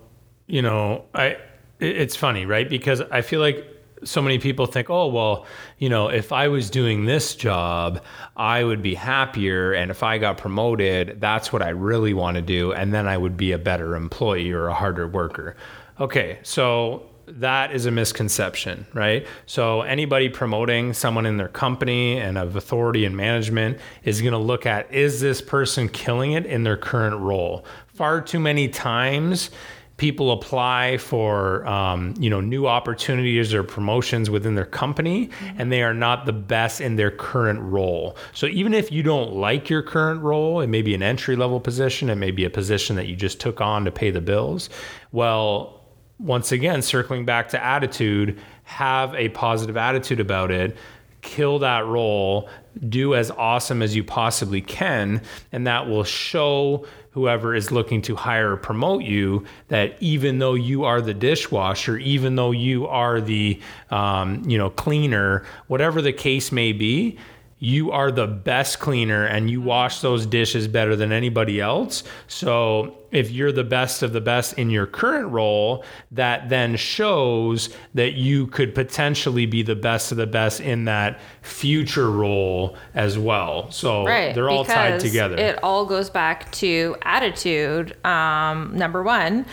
you 0.47 0.61
know, 0.61 1.05
I 1.13 1.37
it's 1.79 2.15
funny, 2.15 2.45
right? 2.45 2.69
Because 2.69 3.01
I 3.01 3.21
feel 3.21 3.41
like 3.41 3.63
so 4.03 4.21
many 4.21 4.39
people 4.39 4.65
think, 4.65 4.89
"Oh, 4.89 5.07
well, 5.07 5.45
you 5.77 5.89
know, 5.89 6.07
if 6.07 6.31
I 6.31 6.47
was 6.47 6.69
doing 6.69 7.05
this 7.05 7.35
job, 7.35 8.01
I 8.37 8.63
would 8.63 8.81
be 8.81 8.95
happier 8.95 9.73
and 9.73 9.91
if 9.91 10.03
I 10.03 10.17
got 10.17 10.37
promoted, 10.37 11.19
that's 11.19 11.51
what 11.51 11.61
I 11.61 11.69
really 11.69 12.13
want 12.13 12.35
to 12.35 12.41
do 12.41 12.73
and 12.73 12.93
then 12.93 13.07
I 13.07 13.17
would 13.17 13.37
be 13.37 13.51
a 13.51 13.57
better 13.57 13.95
employee 13.95 14.51
or 14.51 14.67
a 14.67 14.73
harder 14.73 15.07
worker." 15.07 15.55
Okay, 15.99 16.39
so 16.43 17.05
that 17.27 17.71
is 17.71 17.85
a 17.85 17.91
misconception, 17.91 18.85
right? 18.93 19.25
So 19.45 19.81
anybody 19.81 20.29
promoting 20.29 20.93
someone 20.93 21.25
in 21.25 21.37
their 21.37 21.47
company 21.47 22.19
and 22.19 22.37
of 22.37 22.55
authority 22.55 23.05
and 23.05 23.15
management 23.15 23.79
is 24.03 24.21
going 24.21 24.33
to 24.33 24.37
look 24.37 24.65
at 24.65 24.91
is 24.93 25.21
this 25.21 25.41
person 25.41 25.89
killing 25.89 26.33
it 26.33 26.45
in 26.45 26.63
their 26.63 26.77
current 26.77 27.19
role? 27.19 27.65
Far 27.87 28.21
too 28.21 28.39
many 28.39 28.67
times 28.67 29.49
people 29.97 30.31
apply 30.31 30.97
for 30.97 31.65
um, 31.67 32.13
you 32.19 32.29
know 32.29 32.41
new 32.41 32.67
opportunities 32.67 33.53
or 33.53 33.63
promotions 33.63 34.29
within 34.29 34.55
their 34.55 34.65
company 34.65 35.29
and 35.57 35.71
they 35.71 35.81
are 35.81 35.93
not 35.93 36.25
the 36.25 36.33
best 36.33 36.81
in 36.81 36.97
their 36.97 37.11
current 37.11 37.59
role 37.61 38.17
so 38.33 38.45
even 38.47 38.73
if 38.73 38.91
you 38.91 39.01
don't 39.01 39.33
like 39.33 39.69
your 39.69 39.81
current 39.81 40.21
role 40.21 40.59
it 40.59 40.67
may 40.67 40.81
be 40.81 40.93
an 40.93 41.01
entry 41.01 41.35
level 41.35 41.61
position 41.61 42.09
it 42.09 42.15
may 42.15 42.31
be 42.31 42.43
a 42.43 42.49
position 42.49 42.97
that 42.97 43.07
you 43.07 43.15
just 43.15 43.39
took 43.39 43.61
on 43.61 43.85
to 43.85 43.91
pay 43.91 44.11
the 44.11 44.19
bills 44.19 44.69
well 45.13 45.74
once 46.19 46.51
again, 46.51 46.81
circling 46.81 47.25
back 47.25 47.49
to 47.49 47.63
attitude, 47.63 48.39
have 48.63 49.13
a 49.15 49.29
positive 49.29 49.77
attitude 49.77 50.19
about 50.19 50.51
it, 50.51 50.77
kill 51.21 51.59
that 51.59 51.85
role, 51.85 52.49
do 52.87 53.15
as 53.15 53.31
awesome 53.31 53.81
as 53.81 53.95
you 53.95 54.03
possibly 54.03 54.61
can, 54.61 55.21
and 55.51 55.67
that 55.67 55.87
will 55.87 56.03
show 56.03 56.85
whoever 57.11 57.55
is 57.55 57.71
looking 57.71 58.01
to 58.01 58.15
hire 58.15 58.51
or 58.51 58.57
promote 58.57 59.01
you 59.01 59.45
that 59.69 59.95
even 60.01 60.39
though 60.39 60.53
you 60.53 60.83
are 60.83 61.01
the 61.01 61.13
dishwasher, 61.13 61.97
even 61.97 62.35
though 62.35 62.51
you 62.51 62.85
are 62.87 63.21
the 63.21 63.59
um, 63.89 64.43
you 64.45 64.57
know 64.57 64.69
cleaner, 64.69 65.45
whatever 65.67 66.01
the 66.01 66.13
case 66.13 66.51
may 66.51 66.73
be, 66.73 67.17
you 67.59 67.91
are 67.91 68.11
the 68.11 68.27
best 68.27 68.79
cleaner 68.79 69.25
and 69.25 69.49
you 69.49 69.61
wash 69.61 70.01
those 70.01 70.25
dishes 70.25 70.67
better 70.67 70.95
than 70.95 71.11
anybody 71.13 71.61
else. 71.61 72.03
So 72.27 72.97
if 73.11 73.31
you're 73.31 73.53
the 73.53 73.63
best 73.63 74.03
of 74.03 74.11
the 74.11 74.19
best 74.19 74.53
in 74.53 74.69
your 74.69 74.85
current 74.85 75.31
role, 75.31 75.85
that 76.11 76.49
then 76.49 76.75
shows 76.75 77.69
that 77.93 78.13
you 78.13 78.47
could 78.47 78.75
potentially 78.75 79.45
be 79.45 79.63
the 79.63 79.75
best 79.75 80.11
of 80.11 80.17
the 80.17 80.27
best 80.27 80.59
in 80.59 80.83
that 80.85 81.17
future 81.41 82.11
role 82.11 82.75
as 82.93 83.17
well. 83.17 83.71
So 83.71 84.05
right 84.05 84.35
they're 84.35 84.49
all 84.49 84.65
tied 84.65 84.99
together. 84.99 85.37
it 85.37 85.57
all 85.63 85.85
goes 85.85 86.09
back 86.09 86.51
to 86.51 86.97
attitude 87.03 87.95
um, 88.05 88.75
number 88.75 89.01
one 89.03 89.45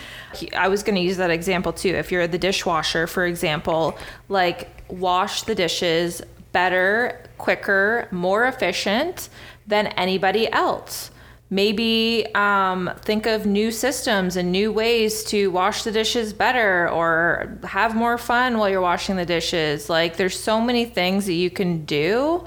i 0.56 0.66
was 0.68 0.82
going 0.82 0.94
to 0.94 1.00
use 1.00 1.16
that 1.16 1.30
example 1.30 1.72
too 1.72 1.90
if 1.90 2.10
you're 2.10 2.26
the 2.26 2.38
dishwasher 2.38 3.06
for 3.06 3.26
example 3.26 3.96
like 4.28 4.68
wash 4.90 5.42
the 5.42 5.54
dishes 5.54 6.22
better 6.52 7.22
quicker 7.38 8.08
more 8.10 8.46
efficient 8.46 9.28
than 9.66 9.88
anybody 9.88 10.50
else 10.52 11.10
maybe 11.50 12.26
um, 12.34 12.90
think 13.02 13.26
of 13.26 13.44
new 13.44 13.70
systems 13.70 14.36
and 14.36 14.50
new 14.50 14.72
ways 14.72 15.22
to 15.22 15.50
wash 15.50 15.82
the 15.82 15.92
dishes 15.92 16.32
better 16.32 16.88
or 16.88 17.58
have 17.64 17.94
more 17.94 18.16
fun 18.16 18.56
while 18.56 18.70
you're 18.70 18.80
washing 18.80 19.16
the 19.16 19.26
dishes 19.26 19.90
like 19.90 20.16
there's 20.16 20.38
so 20.38 20.60
many 20.60 20.86
things 20.86 21.26
that 21.26 21.34
you 21.34 21.50
can 21.50 21.84
do 21.84 22.42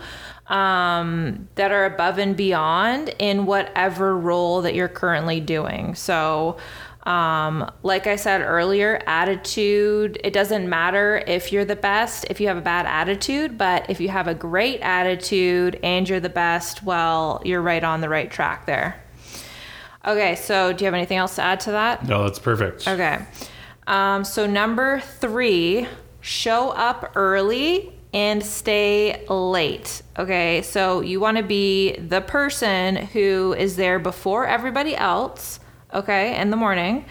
um, 0.48 1.48
that 1.56 1.72
are 1.72 1.86
above 1.86 2.18
and 2.18 2.36
beyond 2.38 3.14
in 3.20 3.46
whatever 3.46 4.18
role 4.18 4.62
that 4.62 4.76
you're 4.76 4.88
currently 4.88 5.40
doing. 5.40 5.96
So, 5.96 6.58
um, 7.06 7.72
like 7.84 8.08
I 8.08 8.16
said 8.16 8.42
earlier, 8.42 9.02
attitude, 9.06 10.20
it 10.24 10.34
doesn't 10.34 10.68
matter 10.68 11.24
if 11.28 11.52
you're 11.52 11.66
the 11.66 11.76
best, 11.76 12.26
if 12.30 12.40
you 12.40 12.48
have 12.48 12.58
a 12.58 12.62
bad 12.62 12.86
attitude, 12.86 13.58
but 13.58 13.90
if 13.90 14.00
you 14.00 14.10
have 14.10 14.28
a 14.28 14.34
great 14.34 14.80
attitude 14.82 15.80
and 15.84 16.10
you're 16.10 16.20
the 16.20 16.30
best, 16.30 16.84
well, 16.84 17.42
you're 17.46 17.62
right 17.62 17.84
on 17.84 18.02
the 18.02 18.10
right 18.10 18.32
track 18.32 18.66
there. 18.66 19.02
Okay, 20.06 20.36
so 20.36 20.74
do 20.74 20.84
you 20.84 20.86
have 20.86 20.94
anything 20.94 21.18
else 21.18 21.36
to 21.36 21.42
add 21.42 21.60
to 21.62 21.72
that? 21.72 22.08
no, 22.08 22.24
that's 22.24 22.40
perfect. 22.40 22.88
Okay. 22.88 23.20
Um, 23.88 24.24
so 24.24 24.48
number 24.48 25.00
three, 25.00 25.88
show 26.22 26.70
up 26.72 27.12
early 27.16 27.94
and 28.14 28.44
stay 28.44 29.26
late. 29.28 30.02
Okay. 30.18 30.62
So 30.62 31.02
you 31.02 31.20
want 31.20 31.38
to 31.38 31.44
be 31.44 31.98
the 31.98 32.22
person 32.22 32.96
who 32.96 33.54
is 33.58 33.76
there 33.76 34.00
before 34.00 34.48
everybody 34.48 34.96
else. 34.96 35.60
Okay. 35.96 36.36
In 36.40 36.50
the 36.52 36.58
morning. 36.58 37.06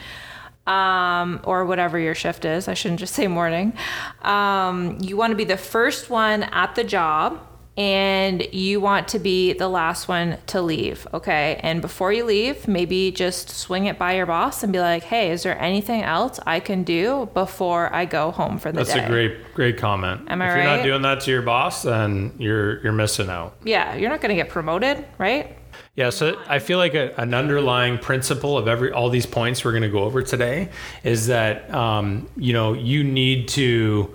Um, 0.66 1.40
or 1.44 1.66
whatever 1.66 1.98
your 1.98 2.14
shift 2.14 2.46
is. 2.46 2.68
I 2.68 2.74
shouldn't 2.74 2.98
just 3.00 3.12
say 3.14 3.26
morning. 3.26 3.74
Um, 4.22 4.96
you 4.98 5.14
want 5.14 5.30
to 5.32 5.36
be 5.36 5.44
the 5.44 5.58
first 5.58 6.08
one 6.08 6.44
at 6.44 6.74
the 6.74 6.84
job. 6.84 7.38
and 7.76 8.46
you 8.54 8.80
want 8.80 9.08
to 9.08 9.18
be 9.18 9.52
the 9.52 9.66
last 9.68 10.06
one 10.06 10.38
to 10.46 10.62
leave, 10.62 11.08
okay? 11.12 11.58
And 11.60 11.82
before 11.82 12.12
you 12.12 12.24
leave, 12.24 12.68
maybe 12.68 13.10
just 13.10 13.50
swing 13.50 13.86
it 13.86 13.98
by 13.98 14.14
your 14.14 14.26
boss 14.26 14.62
and 14.62 14.72
be 14.72 14.78
like, 14.78 15.02
"Hey, 15.02 15.32
is 15.32 15.42
there 15.42 15.60
anything 15.60 16.04
else 16.04 16.38
I 16.46 16.60
can 16.60 16.84
do 16.84 17.28
before 17.34 17.92
I 17.92 18.04
go 18.04 18.30
home 18.30 18.58
for 18.58 18.70
the 18.70 18.78
That's 18.78 18.90
day?" 18.90 19.00
That's 19.00 19.08
a 19.08 19.12
great, 19.12 19.54
great 19.54 19.76
comment. 19.76 20.20
Am 20.28 20.40
I 20.40 20.50
if 20.50 20.54
you're 20.54 20.64
not 20.76 20.82
doing 20.84 21.02
that 21.02 21.20
to 21.22 21.32
your 21.32 21.42
boss, 21.42 21.82
then 21.82 22.32
you're 22.38 22.80
you're 22.84 22.92
missing 22.92 23.28
out. 23.28 23.56
Yeah, 23.64 23.96
you're 23.96 24.08
not 24.10 24.20
going 24.20 24.30
to 24.36 24.40
get 24.40 24.50
promoted, 24.50 25.04
right? 25.18 25.58
Yeah, 25.96 26.10
so 26.10 26.40
I 26.48 26.58
feel 26.58 26.78
like 26.78 26.94
a, 26.94 27.14
an 27.20 27.34
underlying 27.34 27.98
principle 27.98 28.58
of 28.58 28.66
every 28.66 28.90
all 28.90 29.10
these 29.10 29.26
points 29.26 29.64
we're 29.64 29.70
going 29.72 29.82
to 29.84 29.88
go 29.88 30.02
over 30.02 30.22
today 30.22 30.70
is 31.04 31.28
that 31.28 31.72
um, 31.72 32.28
you 32.36 32.52
know 32.52 32.72
you 32.72 33.04
need 33.04 33.46
to 33.48 34.12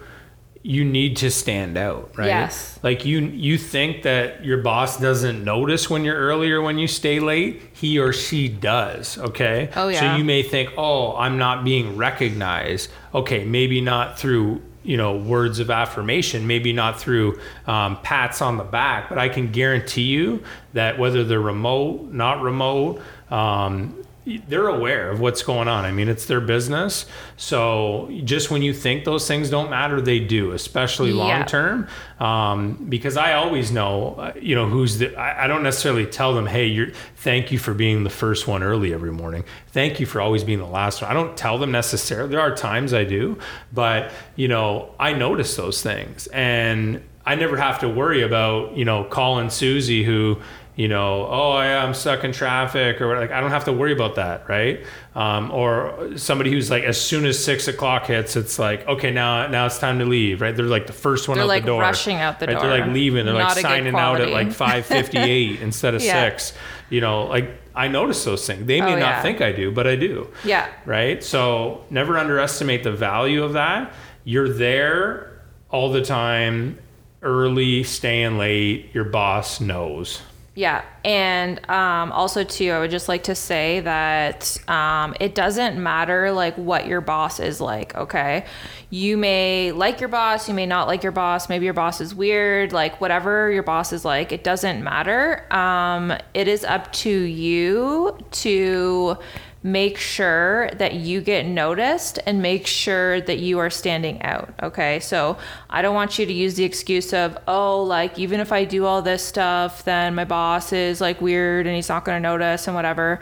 you 0.62 0.84
need 0.84 1.16
to 1.18 1.32
stand 1.32 1.78
out, 1.78 2.12
right? 2.18 2.28
Yes. 2.28 2.78
Like 2.84 3.06
you 3.06 3.20
you 3.22 3.58
think 3.58 4.04
that 4.04 4.44
your 4.44 4.58
boss 4.58 5.00
doesn't 5.00 5.42
notice 5.44 5.90
when 5.90 6.04
you're 6.04 6.18
early 6.18 6.52
or 6.52 6.62
when 6.62 6.78
you 6.78 6.88
stay 6.88 7.22
late, 7.22 7.62
he 7.74 7.98
or 7.98 8.12
she 8.12 8.50
does, 8.50 9.18
okay? 9.18 9.70
Oh, 9.76 9.88
yeah. 9.88 10.00
So 10.02 10.18
you 10.18 10.26
may 10.26 10.44
think, 10.44 10.72
"Oh, 10.78 11.16
I'm 11.16 11.38
not 11.38 11.64
being 11.64 11.96
recognized." 11.96 12.90
Okay, 13.14 13.46
maybe 13.46 13.80
not 13.80 14.20
through 14.20 14.62
you 14.84 14.98
know 14.98 15.18
words 15.18 15.60
of 15.60 15.70
affirmation 15.70 16.48
maybe 16.48 16.72
not 16.72 17.00
through 17.00 17.40
um, 17.68 18.00
pats 18.02 18.42
on 18.42 18.58
the 18.58 18.64
back 18.64 19.10
but 19.10 19.18
i 19.18 19.28
can 19.28 19.52
guarantee 19.52 20.04
you 20.04 20.44
that 20.74 20.98
whether 20.98 21.24
they're 21.24 21.42
remote 21.42 22.04
not 22.12 22.42
remote 22.42 23.02
um, 23.30 23.96
they're 24.26 24.68
aware 24.68 25.10
of 25.10 25.20
what's 25.20 25.42
going 25.42 25.68
on. 25.68 25.86
I 25.86 25.92
mean 25.92 26.08
it's 26.10 26.26
their 26.26 26.42
business. 26.42 27.06
So 27.38 28.10
just 28.26 28.52
when 28.52 28.62
you 28.62 28.74
think 28.74 29.06
those 29.06 29.28
things 29.28 29.50
don't 29.50 29.70
matter 29.70 30.02
they 30.02 30.20
do 30.20 30.52
especially 30.52 31.12
long 31.14 31.30
Yeah. 31.30 31.44
term. 31.46 31.88
Um, 32.20 32.86
because 32.90 33.16
i 33.16 33.34
always 33.34 33.72
know 33.72 34.16
uh, 34.16 34.34
you 34.40 34.54
know 34.56 34.68
who's 34.68 34.98
the 34.98 35.16
I, 35.16 35.46
I 35.46 35.48
don't 35.48 35.64
necessarily 35.64 36.06
tell 36.06 36.34
them 36.36 36.46
hey 36.48 36.66
you're 36.68 36.92
thank 37.16 37.52
you 37.52 37.58
for 37.58 37.74
being 37.74 38.04
the 38.04 38.10
first 38.10 38.48
one 38.48 38.62
early 38.62 38.94
every 38.94 39.12
morning. 39.12 39.46
Thank 39.68 40.00
you 40.00 40.06
for 40.06 40.20
always 40.22 40.44
being 40.44 40.60
the 40.60 40.66
last 40.66 41.02
one. 41.02 41.10
I 41.10 41.14
don't 41.14 41.36
tell 41.38 41.58
them 41.58 41.72
necessarily. 41.72 42.30
There 42.30 42.42
are 42.42 42.54
times 42.56 42.94
i 42.94 43.04
do 43.06 43.38
but 43.74 44.12
you 44.36 44.48
know 44.48 44.94
i 45.00 45.14
notice 45.14 45.56
those 45.56 45.82
things. 45.82 46.28
And 46.28 47.02
i 47.26 47.36
never 47.36 47.58
have 47.58 47.80
to 47.80 47.90
worry 47.90 48.22
about 48.22 48.76
you 48.76 48.86
know 48.86 49.04
calling 49.06 49.50
susie 49.50 50.04
who 50.04 50.38
you 50.80 50.88
know, 50.88 51.28
oh 51.30 51.60
yeah, 51.60 51.84
I'm 51.84 51.94
stuck 51.94 52.24
in 52.24 52.32
traffic, 52.32 53.02
or 53.02 53.20
like 53.20 53.32
I 53.32 53.42
don't 53.42 53.50
have 53.50 53.66
to 53.66 53.74
worry 53.74 53.92
about 53.92 54.16
that, 54.16 54.48
right? 54.48 54.86
Um, 55.14 55.52
or 55.52 56.12
somebody 56.16 56.52
who's 56.52 56.72
like, 56.72 56.86
as 56.86 57.00
soon 57.00 57.26
as 57.26 57.44
six 57.44 57.68
o'clock 57.68 58.06
hits, 58.06 58.38
it's 58.38 58.58
like, 58.58 58.88
okay, 58.88 59.12
now 59.12 59.48
now 59.48 59.66
it's 59.66 59.78
time 59.78 60.00
to 60.00 60.06
leave, 60.06 60.40
right? 60.40 60.56
They're 60.56 60.64
like 60.66 60.88
the 60.88 60.94
first 60.94 61.28
one 61.28 61.36
They're, 61.36 61.44
out 61.44 61.48
like, 61.50 61.64
the 61.64 61.68
door, 61.68 61.82
rushing 61.82 62.16
out 62.16 62.40
the 62.40 62.48
right? 62.48 62.62
They're 62.62 62.80
like 62.80 62.94
leaving, 62.94 63.26
they're 63.26 63.34
Not 63.34 63.58
like 63.58 63.62
signing 63.62 63.94
out 63.94 64.22
at 64.22 64.30
like 64.30 64.54
five 64.54 64.86
fifty 64.96 65.18
eight 65.18 65.60
instead 65.60 65.96
of 65.96 66.02
Yeah. 66.02 66.30
six. 66.30 66.54
You 66.90 67.02
know, 67.02 67.26
like 67.26 67.50
I 67.76 67.90
notice 67.90 68.24
those 68.24 68.48
things. 68.48 68.66
They 68.66 68.80
may 68.80 68.94
Oh, 68.96 69.00
not 69.00 69.00
yeah. 69.00 69.22
think 69.22 69.42
I 69.42 69.52
do, 69.52 69.74
but 69.74 69.86
I 69.86 69.98
do 69.98 70.30
Yeah. 70.46 70.66
right? 70.86 71.22
So 71.22 71.84
never 71.90 72.18
underestimate 72.18 72.84
the 72.84 72.94
value 72.94 73.44
of 73.44 73.52
that. 73.52 73.92
You're 74.24 74.48
there 74.48 75.42
all 75.70 75.92
the 75.92 76.02
time, 76.06 76.78
early, 77.22 77.84
staying 77.84 78.38
late. 78.38 78.92
Your 78.94 79.04
boss 79.04 79.60
knows. 79.60 80.22
Yeah, 80.60 80.84
and 81.06 81.58
um, 81.70 82.12
also 82.12 82.44
too, 82.44 82.72
I 82.72 82.80
would 82.80 82.92
just 82.92 83.08
like 83.08 83.24
to 83.24 83.34
say 83.34 83.80
that 83.80 84.58
um, 84.68 85.16
it 85.22 85.34
doesn't 85.34 85.82
matter 85.82 86.34
like 86.34 86.58
what 86.58 86.86
your 86.86 87.00
boss 87.00 87.40
is 87.40 87.62
like. 87.62 87.96
Okay, 87.96 88.46
you 88.90 89.16
may 89.16 89.72
like 89.72 90.02
your 90.02 90.10
boss, 90.10 90.50
you 90.50 90.54
may 90.54 90.66
not 90.66 90.86
like 90.86 91.02
your 91.02 91.14
boss. 91.14 91.48
Maybe 91.48 91.64
your 91.64 91.74
boss 91.74 92.02
is 92.02 92.14
weird. 92.14 92.74
Like 92.74 93.00
whatever 93.00 93.50
your 93.50 93.64
boss 93.64 93.94
is 93.94 94.04
like, 94.04 94.34
it 94.34 94.44
doesn't 94.44 94.84
matter. 94.84 95.46
Um, 95.50 96.12
it 96.34 96.50
is 96.50 96.66
up 96.66 96.92
to 96.92 97.10
you 97.10 98.18
to 98.32 99.18
make 99.62 99.98
sure 99.98 100.70
that 100.72 100.94
you 100.94 101.20
get 101.20 101.46
noticed 101.46 102.20
and 102.26 102.42
make 102.42 102.66
sure 102.66 103.20
that 103.22 103.40
you 103.40 103.60
are 103.60 103.70
standing 103.70 104.22
out. 104.22 104.54
Okay. 104.64 105.00
So 105.02 105.38
I 105.70 105.82
don't 105.82 105.96
want 105.96 106.18
you 106.18 106.26
to 106.26 106.34
use 106.34 106.56
the 106.56 106.64
excuse 106.64 107.14
of, 107.14 107.38
oh, 107.48 107.84
like, 107.84 108.18
even 108.18 108.40
if 108.40 108.52
I 108.52 108.64
do 108.64 108.86
all 108.86 109.02
this 109.02 109.24
stuff, 109.24 109.84
then 109.84 110.16
my 110.16 110.26
boss 110.26 110.72
is 110.72 111.02
like 111.02 111.20
weird 111.20 111.68
and 111.68 111.76
he's 111.76 111.90
not 111.90 112.06
going 112.06 112.16
to 112.16 112.22
notice 112.22 112.68
and 112.68 112.76
whatever. 112.76 113.20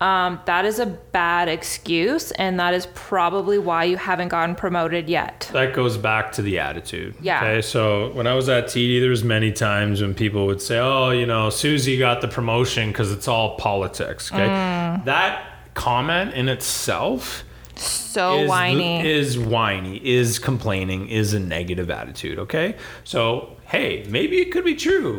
Um, 0.00 0.40
that 0.46 0.64
is 0.64 0.80
a 0.80 0.86
bad 0.86 1.48
excuse. 1.48 2.30
And 2.32 2.58
that 2.60 2.72
is 2.74 2.86
probably 2.94 3.58
why 3.58 3.84
you 3.84 3.96
haven't 3.98 4.28
gotten 4.28 4.54
promoted 4.54 5.08
yet. 5.08 5.48
That 5.52 5.74
goes 5.74 5.98
back 5.98 6.32
to 6.32 6.42
the 6.42 6.58
attitude. 6.58 7.14
Yeah. 7.20 7.38
Okay. 7.38 7.62
So 7.62 8.10
when 8.12 8.26
I 8.26 8.34
was 8.34 8.48
at 8.48 8.64
TD, 8.66 9.00
there 9.00 9.10
was 9.10 9.22
many 9.22 9.52
times 9.52 10.00
when 10.00 10.14
people 10.14 10.46
would 10.46 10.60
say, 10.60 10.78
"Oh, 10.78 11.10
you 11.10 11.26
know, 11.26 11.48
Susie 11.48 11.96
got 11.96 12.20
the 12.20 12.28
promotion 12.28 12.88
because 12.88 13.12
it's 13.12 13.28
all 13.28 13.56
politics." 13.56 14.32
Okay. 14.32 14.46
Mm. 14.46 15.04
That 15.04 15.53
comment 15.74 16.34
in 16.34 16.48
itself 16.48 17.44
So 17.76 18.40
is, 18.42 18.48
whiny. 18.48 19.06
is 19.06 19.38
whiny, 19.38 19.96
is 20.06 20.38
complaining, 20.38 21.08
is 21.08 21.34
a 21.34 21.40
negative 21.40 21.90
attitude. 21.90 22.38
Okay, 22.38 22.76
so 23.04 23.56
hey, 23.66 24.06
maybe 24.08 24.38
it 24.38 24.52
could 24.52 24.64
be 24.64 24.74
true. 24.76 25.18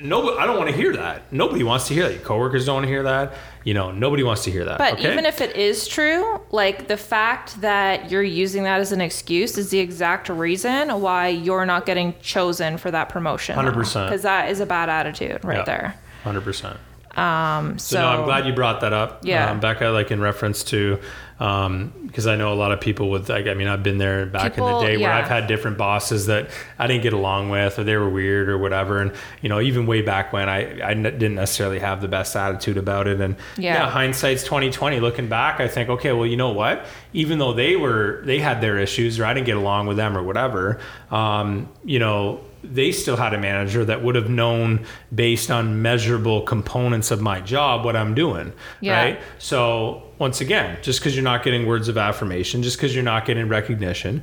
No, 0.00 0.36
I 0.36 0.44
don't 0.44 0.58
want 0.58 0.68
to 0.68 0.76
hear 0.76 0.92
that. 0.96 1.32
Nobody 1.32 1.62
wants 1.62 1.86
to 1.88 1.94
hear 1.94 2.02
that. 2.08 2.14
Your 2.14 2.22
coworkers 2.22 2.66
don't 2.66 2.74
want 2.74 2.84
to 2.84 2.88
hear 2.90 3.04
that. 3.04 3.32
You 3.62 3.74
know, 3.74 3.92
nobody 3.92 4.22
wants 4.24 4.42
to 4.44 4.50
hear 4.50 4.64
that. 4.64 4.76
But 4.76 4.94
okay? 4.94 5.10
even 5.12 5.24
if 5.24 5.40
it 5.40 5.54
is 5.56 5.86
true, 5.86 6.40
like 6.50 6.88
the 6.88 6.96
fact 6.96 7.60
that 7.60 8.10
you're 8.10 8.22
using 8.22 8.64
that 8.64 8.80
as 8.80 8.90
an 8.92 9.00
excuse 9.00 9.56
is 9.56 9.70
the 9.70 9.78
exact 9.78 10.28
reason 10.28 10.90
why 11.00 11.28
you're 11.28 11.64
not 11.64 11.86
getting 11.86 12.12
chosen 12.20 12.76
for 12.76 12.90
that 12.90 13.08
promotion. 13.08 13.56
100%. 13.56 14.06
Because 14.06 14.22
that 14.22 14.50
is 14.50 14.58
a 14.60 14.66
bad 14.66 14.88
attitude 14.90 15.42
right 15.44 15.58
Yeah. 15.58 15.64
there. 15.64 15.94
hundred 16.24 16.42
percent. 16.42 16.76
Um, 17.16 17.78
so, 17.78 17.96
So, 17.96 18.00
no, 18.02 18.08
I'm 18.08 18.24
glad 18.24 18.46
you 18.46 18.52
brought 18.52 18.80
that 18.80 18.92
up, 18.92 19.20
Yeah. 19.22 19.50
um, 19.50 19.60
Becca. 19.60 19.86
Like 19.88 20.10
in 20.10 20.20
reference 20.20 20.64
to, 20.64 20.98
because 21.38 22.26
I 22.26 22.36
know 22.36 22.52
a 22.52 22.54
lot 22.54 22.70
of 22.72 22.80
people 22.80 23.10
with, 23.10 23.28
like, 23.28 23.46
I 23.48 23.54
mean, 23.54 23.66
I've 23.68 23.82
been 23.82 23.98
there 23.98 24.24
back 24.26 24.56
in 24.56 24.64
the 24.64 24.78
day 24.80 24.96
where 24.96 25.08
yeah. 25.10 25.18
I've 25.18 25.28
had 25.28 25.46
different 25.46 25.76
bosses 25.78 26.26
that 26.26 26.48
I 26.78 26.86
didn't 26.86 27.02
get 27.02 27.12
along 27.12 27.50
with, 27.50 27.78
or 27.78 27.84
they 27.84 27.96
were 27.96 28.08
weird, 28.08 28.48
or 28.48 28.56
whatever. 28.58 29.00
And 29.00 29.12
you 29.42 29.48
know, 29.48 29.60
even 29.60 29.86
way 29.86 30.00
back 30.02 30.32
when, 30.32 30.48
I 30.48 30.80
I 30.80 30.92
n- 30.92 31.02
didn't 31.02 31.34
necessarily 31.34 31.80
have 31.80 32.00
the 32.00 32.08
best 32.08 32.34
attitude 32.36 32.76
about 32.76 33.06
it. 33.08 33.20
And 33.20 33.36
Yeah. 33.56 33.74
yeah, 33.74 33.90
hindsight's 33.90 34.44
2020. 34.44 35.00
Looking 35.00 35.28
back, 35.28 35.60
I 35.60 35.68
think, 35.68 35.88
okay, 35.88 36.12
well, 36.12 36.26
you 36.26 36.36
know 36.36 36.50
what? 36.50 36.86
Even 37.12 37.38
though 37.38 37.52
they 37.52 37.76
were, 37.76 38.22
they 38.24 38.38
had 38.38 38.60
their 38.60 38.78
issues, 38.78 39.18
or 39.18 39.24
I 39.24 39.34
didn't 39.34 39.46
get 39.46 39.56
along 39.56 39.86
with 39.86 39.96
them, 39.96 40.16
or 40.16 40.22
whatever. 40.22 40.78
Um, 41.10 41.68
you 41.84 41.98
know 41.98 42.40
they 42.72 42.92
still 42.92 43.16
had 43.16 43.34
a 43.34 43.38
manager 43.38 43.84
that 43.84 44.02
would 44.02 44.14
have 44.14 44.30
known 44.30 44.84
based 45.14 45.50
on 45.50 45.82
measurable 45.82 46.42
components 46.42 47.10
of 47.10 47.20
my 47.20 47.40
job 47.40 47.84
what 47.84 47.96
I'm 47.96 48.14
doing. 48.14 48.52
Yeah. 48.80 49.02
Right. 49.02 49.20
So 49.38 50.02
once 50.18 50.40
again, 50.40 50.78
just 50.82 51.00
because 51.00 51.14
you're 51.14 51.24
not 51.24 51.42
getting 51.42 51.66
words 51.66 51.88
of 51.88 51.98
affirmation, 51.98 52.62
just 52.62 52.76
because 52.76 52.94
you're 52.94 53.04
not 53.04 53.26
getting 53.26 53.48
recognition, 53.48 54.22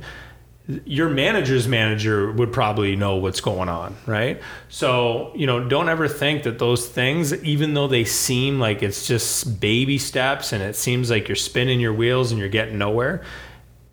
your 0.84 1.08
manager's 1.08 1.66
manager 1.66 2.30
would 2.32 2.52
probably 2.52 2.94
know 2.94 3.16
what's 3.16 3.40
going 3.40 3.68
on, 3.68 3.96
right? 4.06 4.40
So, 4.68 5.32
you 5.34 5.46
know, 5.46 5.68
don't 5.68 5.88
ever 5.88 6.06
think 6.06 6.44
that 6.44 6.58
those 6.58 6.88
things, 6.88 7.34
even 7.42 7.74
though 7.74 7.88
they 7.88 8.04
seem 8.04 8.60
like 8.60 8.82
it's 8.82 9.06
just 9.06 9.60
baby 9.60 9.98
steps 9.98 10.52
and 10.52 10.62
it 10.62 10.76
seems 10.76 11.10
like 11.10 11.28
you're 11.28 11.36
spinning 11.36 11.80
your 11.80 11.92
wheels 11.92 12.30
and 12.30 12.38
you're 12.38 12.48
getting 12.48 12.78
nowhere, 12.78 13.24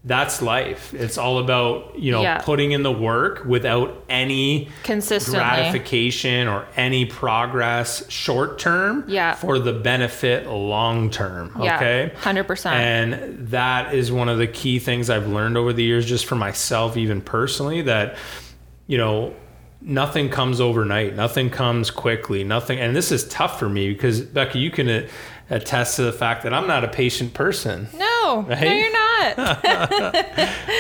that's 0.06 0.42
life. 0.42 0.94
It's 0.94 1.18
all 1.18 1.40
about, 1.40 2.00
you 2.00 2.12
know, 2.12 2.22
Yeah. 2.22 2.38
putting 2.38 2.72
in 2.72 2.84
the 2.84 2.92
work 2.92 3.44
without 3.46 4.02
any 4.10 4.70
Consistently. 4.84 5.40
gratification 5.42 6.48
or 6.48 6.66
any 6.78 7.04
progress 7.06 8.10
short 8.10 8.60
term 8.60 9.04
Yeah. 9.08 9.34
for 9.36 9.60
the 9.60 9.74
benefit 9.74 10.48
long 10.48 11.10
term. 11.10 11.52
Yeah, 11.62 11.76
Okay. 11.76 12.12
100%. 12.16 12.76
And 12.76 13.48
that 13.50 13.94
is 13.94 14.10
one 14.10 14.30
of 14.30 14.38
the 14.38 14.48
key 14.48 14.80
things 14.80 15.10
I've 15.10 15.28
learned 15.28 15.58
over 15.58 15.74
the 15.74 15.84
years, 15.84 16.06
just 16.06 16.26
for 16.26 16.36
myself, 16.36 16.96
even 16.96 17.20
personally, 17.20 17.82
that, 17.82 18.16
you 18.88 18.98
know, 18.98 19.34
nothing 19.82 20.30
comes 20.30 20.62
overnight, 20.62 21.16
nothing 21.16 21.50
comes 21.50 21.92
quickly, 21.92 22.44
nothing. 22.46 22.80
And 22.80 22.96
this 22.96 23.12
is 23.12 23.28
tough 23.28 23.60
for 23.60 23.68
me 23.68 23.90
because, 23.94 24.22
Becky, 24.22 24.60
you 24.60 24.72
can 24.72 25.06
attest 25.50 25.96
to 25.98 26.04
the 26.04 26.12
fact 26.14 26.44
that 26.44 26.54
I'm 26.54 26.68
not 26.68 26.84
a 26.84 26.88
patient 26.88 27.34
person. 27.34 27.88
no, 27.98 28.46
no, 28.48 28.56
you're 28.62 28.92
not. 28.94 29.09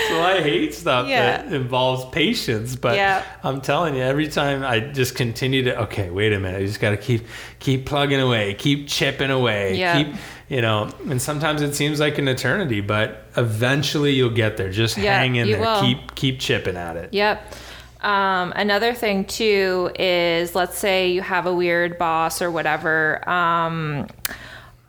So 0.09 0.21
I 0.21 0.41
hate 0.41 0.73
stuff 0.73 1.07
Yeah. 1.07 1.37
that 1.43 1.53
involves 1.53 2.05
patience. 2.05 2.75
But 2.75 2.95
Yeah. 2.95 3.23
I'm 3.43 3.61
telling 3.61 3.95
you, 3.95 4.01
every 4.01 4.27
time 4.27 4.63
I 4.63 4.79
just 4.79 5.15
continue 5.15 5.63
to 5.63 5.81
okay, 5.83 6.09
wait 6.09 6.33
a 6.33 6.39
minute, 6.39 6.61
I 6.61 6.65
just 6.65 6.79
got 6.79 6.91
to 6.91 6.97
keep 6.97 7.25
keep 7.59 7.85
plugging 7.85 8.19
away, 8.19 8.53
keep 8.55 8.87
chipping 8.87 9.29
away, 9.31 9.75
Yeah. 9.77 9.97
keep 10.03 10.15
you 10.47 10.61
know. 10.61 10.89
And 11.09 11.21
sometimes 11.21 11.61
it 11.61 11.75
seems 11.75 11.99
like 11.99 12.17
an 12.17 12.27
eternity, 12.27 12.81
but 12.81 13.25
eventually 13.37 14.13
you'll 14.13 14.29
get 14.31 14.57
there. 14.57 14.71
Just 14.71 14.95
hang 14.95 15.35
in 15.35 15.51
there, 15.51 15.59
will. 15.61 15.81
keep 15.81 16.15
keep 16.15 16.39
chipping 16.39 16.75
at 16.77 16.95
it. 16.97 17.13
Yep. 17.13 17.53
Um, 18.01 18.53
another 18.55 18.93
thing 18.93 19.25
too 19.25 19.91
is 19.99 20.55
let's 20.55 20.77
say 20.77 21.11
you 21.11 21.21
have 21.21 21.45
a 21.45 21.53
weird 21.53 21.97
boss 21.97 22.41
or 22.41 22.49
whatever. 22.49 23.27
Um, 23.29 24.07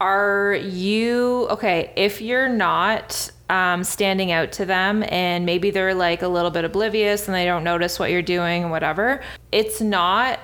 are 0.00 0.54
you 0.54 1.46
okay? 1.50 1.92
If 1.94 2.22
you're 2.22 2.48
not 2.48 3.30
um, 3.50 3.84
standing 3.84 4.32
out 4.32 4.52
to 4.52 4.64
them 4.64 5.04
and 5.08 5.44
maybe 5.44 5.70
they're 5.70 5.94
like 5.94 6.22
a 6.22 6.28
little 6.28 6.50
bit 6.50 6.64
oblivious 6.64 7.28
and 7.28 7.34
they 7.34 7.44
don't 7.44 7.64
notice 7.64 7.98
what 7.98 8.10
you're 8.10 8.22
doing 8.22 8.62
and 8.62 8.70
whatever, 8.70 9.22
it's 9.52 9.80
not 9.80 10.40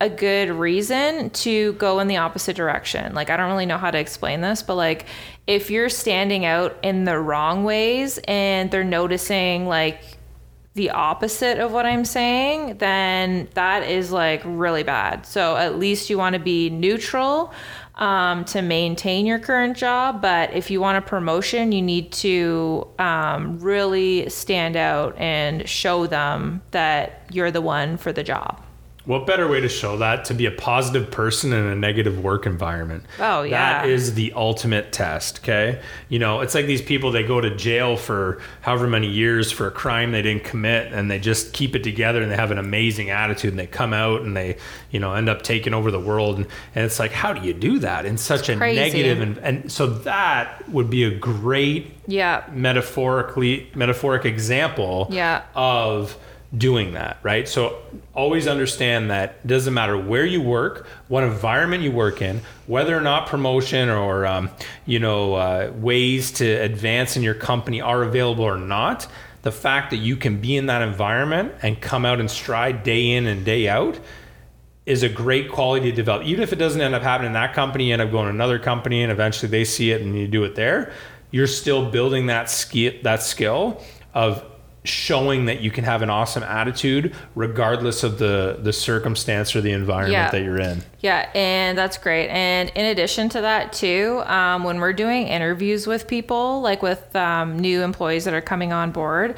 a 0.00 0.08
good 0.08 0.50
reason 0.50 1.30
to 1.30 1.72
go 1.74 2.00
in 2.00 2.08
the 2.08 2.16
opposite 2.16 2.56
direction. 2.56 3.14
Like, 3.14 3.30
I 3.30 3.36
don't 3.36 3.50
really 3.50 3.66
know 3.66 3.78
how 3.78 3.92
to 3.92 3.98
explain 3.98 4.40
this, 4.40 4.62
but 4.62 4.74
like, 4.74 5.06
if 5.46 5.70
you're 5.70 5.88
standing 5.88 6.44
out 6.44 6.76
in 6.82 7.04
the 7.04 7.18
wrong 7.18 7.64
ways 7.64 8.18
and 8.26 8.70
they're 8.70 8.82
noticing 8.82 9.66
like 9.66 10.00
the 10.74 10.90
opposite 10.90 11.58
of 11.58 11.70
what 11.70 11.86
I'm 11.86 12.04
saying, 12.04 12.78
then 12.78 13.48
that 13.54 13.88
is 13.88 14.10
like 14.10 14.42
really 14.44 14.82
bad. 14.82 15.24
So, 15.26 15.56
at 15.56 15.78
least 15.78 16.10
you 16.10 16.18
want 16.18 16.32
to 16.32 16.40
be 16.40 16.70
neutral 16.70 17.54
um, 17.96 18.44
to 18.46 18.62
maintain 18.62 19.26
your 19.26 19.38
current 19.38 19.76
job. 19.76 20.20
But 20.20 20.52
if 20.54 20.70
you 20.70 20.80
want 20.80 20.98
a 20.98 21.02
promotion, 21.02 21.72
you 21.72 21.82
need 21.82 22.12
to 22.12 22.88
um, 22.98 23.58
really 23.60 24.28
stand 24.28 24.76
out 24.76 25.16
and 25.18 25.68
show 25.68 26.06
them 26.06 26.62
that 26.72 27.26
you're 27.30 27.50
the 27.50 27.60
one 27.60 27.96
for 27.96 28.12
the 28.12 28.22
job. 28.22 28.63
What 29.06 29.26
better 29.26 29.46
way 29.46 29.60
to 29.60 29.68
show 29.68 29.98
that 29.98 30.24
to 30.26 30.34
be 30.34 30.46
a 30.46 30.50
positive 30.50 31.10
person 31.10 31.52
in 31.52 31.66
a 31.66 31.74
negative 31.74 32.20
work 32.24 32.46
environment? 32.46 33.04
Oh, 33.20 33.42
yeah. 33.42 33.82
That 33.82 33.90
is 33.90 34.14
the 34.14 34.32
ultimate 34.34 34.92
test, 34.92 35.40
okay? 35.40 35.82
You 36.08 36.18
know, 36.18 36.40
it's 36.40 36.54
like 36.54 36.64
these 36.64 36.80
people 36.80 37.10
they 37.12 37.22
go 37.22 37.38
to 37.38 37.54
jail 37.54 37.98
for 37.98 38.40
however 38.62 38.86
many 38.86 39.08
years 39.08 39.52
for 39.52 39.66
a 39.66 39.70
crime 39.70 40.12
they 40.12 40.22
didn't 40.22 40.44
commit 40.44 40.90
and 40.94 41.10
they 41.10 41.18
just 41.18 41.52
keep 41.52 41.76
it 41.76 41.84
together 41.84 42.22
and 42.22 42.30
they 42.32 42.36
have 42.36 42.50
an 42.50 42.56
amazing 42.56 43.10
attitude 43.10 43.50
and 43.50 43.58
they 43.58 43.66
come 43.66 43.92
out 43.92 44.22
and 44.22 44.34
they, 44.34 44.56
you 44.90 45.00
know, 45.00 45.12
end 45.12 45.28
up 45.28 45.42
taking 45.42 45.74
over 45.74 45.90
the 45.90 46.00
world 46.00 46.36
and, 46.38 46.46
and 46.74 46.86
it's 46.86 46.98
like 46.98 47.12
how 47.12 47.34
do 47.34 47.46
you 47.46 47.52
do 47.52 47.78
that 47.80 48.06
in 48.06 48.16
such 48.16 48.48
a 48.48 48.56
crazy. 48.56 48.80
negative 48.80 49.20
and 49.20 49.36
and 49.38 49.70
so 49.70 49.86
that 49.86 50.66
would 50.70 50.88
be 50.88 51.04
a 51.04 51.10
great 51.14 51.92
Yeah. 52.06 52.44
metaphorically 52.52 53.68
metaphoric 53.74 54.24
example 54.24 55.08
Yeah. 55.10 55.42
of 55.54 56.16
doing 56.56 56.92
that 56.92 57.18
right 57.22 57.48
so 57.48 57.82
always 58.14 58.46
understand 58.46 59.10
that 59.10 59.40
it 59.42 59.46
doesn't 59.46 59.74
matter 59.74 59.98
where 59.98 60.24
you 60.24 60.40
work 60.40 60.86
what 61.08 61.24
environment 61.24 61.82
you 61.82 61.90
work 61.90 62.22
in 62.22 62.40
whether 62.66 62.96
or 62.96 63.00
not 63.00 63.26
promotion 63.26 63.88
or 63.88 64.24
um, 64.26 64.48
you 64.86 64.98
know 64.98 65.34
uh, 65.34 65.72
ways 65.76 66.30
to 66.30 66.44
advance 66.44 67.16
in 67.16 67.22
your 67.22 67.34
company 67.34 67.80
are 67.80 68.02
available 68.02 68.44
or 68.44 68.58
not 68.58 69.06
the 69.42 69.52
fact 69.52 69.90
that 69.90 69.98
you 69.98 70.16
can 70.16 70.40
be 70.40 70.56
in 70.56 70.66
that 70.66 70.80
environment 70.80 71.52
and 71.62 71.80
come 71.80 72.06
out 72.06 72.18
and 72.18 72.30
stride 72.30 72.82
day 72.82 73.10
in 73.10 73.26
and 73.26 73.44
day 73.44 73.68
out 73.68 73.98
is 74.86 75.02
a 75.02 75.08
great 75.08 75.50
quality 75.50 75.90
to 75.90 75.96
develop. 75.96 76.26
Even 76.26 76.42
if 76.42 76.52
it 76.52 76.56
doesn't 76.56 76.80
end 76.80 76.94
up 76.94 77.02
happening 77.02 77.28
in 77.28 77.32
that 77.34 77.54
company, 77.54 77.88
you 77.88 77.92
end 77.92 78.02
up 78.02 78.10
going 78.10 78.24
to 78.24 78.30
another 78.30 78.58
company 78.58 79.02
and 79.02 79.12
eventually 79.12 79.50
they 79.50 79.64
see 79.64 79.90
it 79.90 80.00
and 80.00 80.18
you 80.18 80.26
do 80.28 80.44
it 80.44 80.54
there, 80.54 80.92
you're 81.30 81.46
still 81.46 81.90
building 81.90 82.26
that 82.26 82.48
skill 82.48 82.92
that 83.02 83.22
skill 83.22 83.82
of 84.14 84.44
showing 84.84 85.46
that 85.46 85.60
you 85.60 85.70
can 85.70 85.82
have 85.82 86.02
an 86.02 86.10
awesome 86.10 86.42
attitude 86.42 87.14
regardless 87.34 88.02
of 88.04 88.18
the 88.18 88.58
the 88.62 88.72
circumstance 88.72 89.56
or 89.56 89.60
the 89.62 89.72
environment 89.72 90.12
Yeah. 90.12 90.30
that 90.30 90.42
you're 90.42 90.60
in. 90.60 90.82
Yeah, 91.00 91.28
and 91.34 91.76
that's 91.76 91.96
great. 91.96 92.28
And 92.28 92.70
in 92.74 92.84
addition 92.86 93.28
to 93.30 93.40
that, 93.40 93.72
too, 93.72 94.22
um, 94.26 94.62
when 94.64 94.80
we're 94.80 94.92
doing 94.92 95.26
interviews 95.28 95.86
with 95.86 96.06
people, 96.06 96.60
like 96.60 96.82
with 96.82 97.14
um, 97.16 97.58
new 97.58 97.82
employees 97.82 98.24
that 98.26 98.34
are 98.34 98.42
coming 98.42 98.72
on 98.72 98.90
board, 98.90 99.36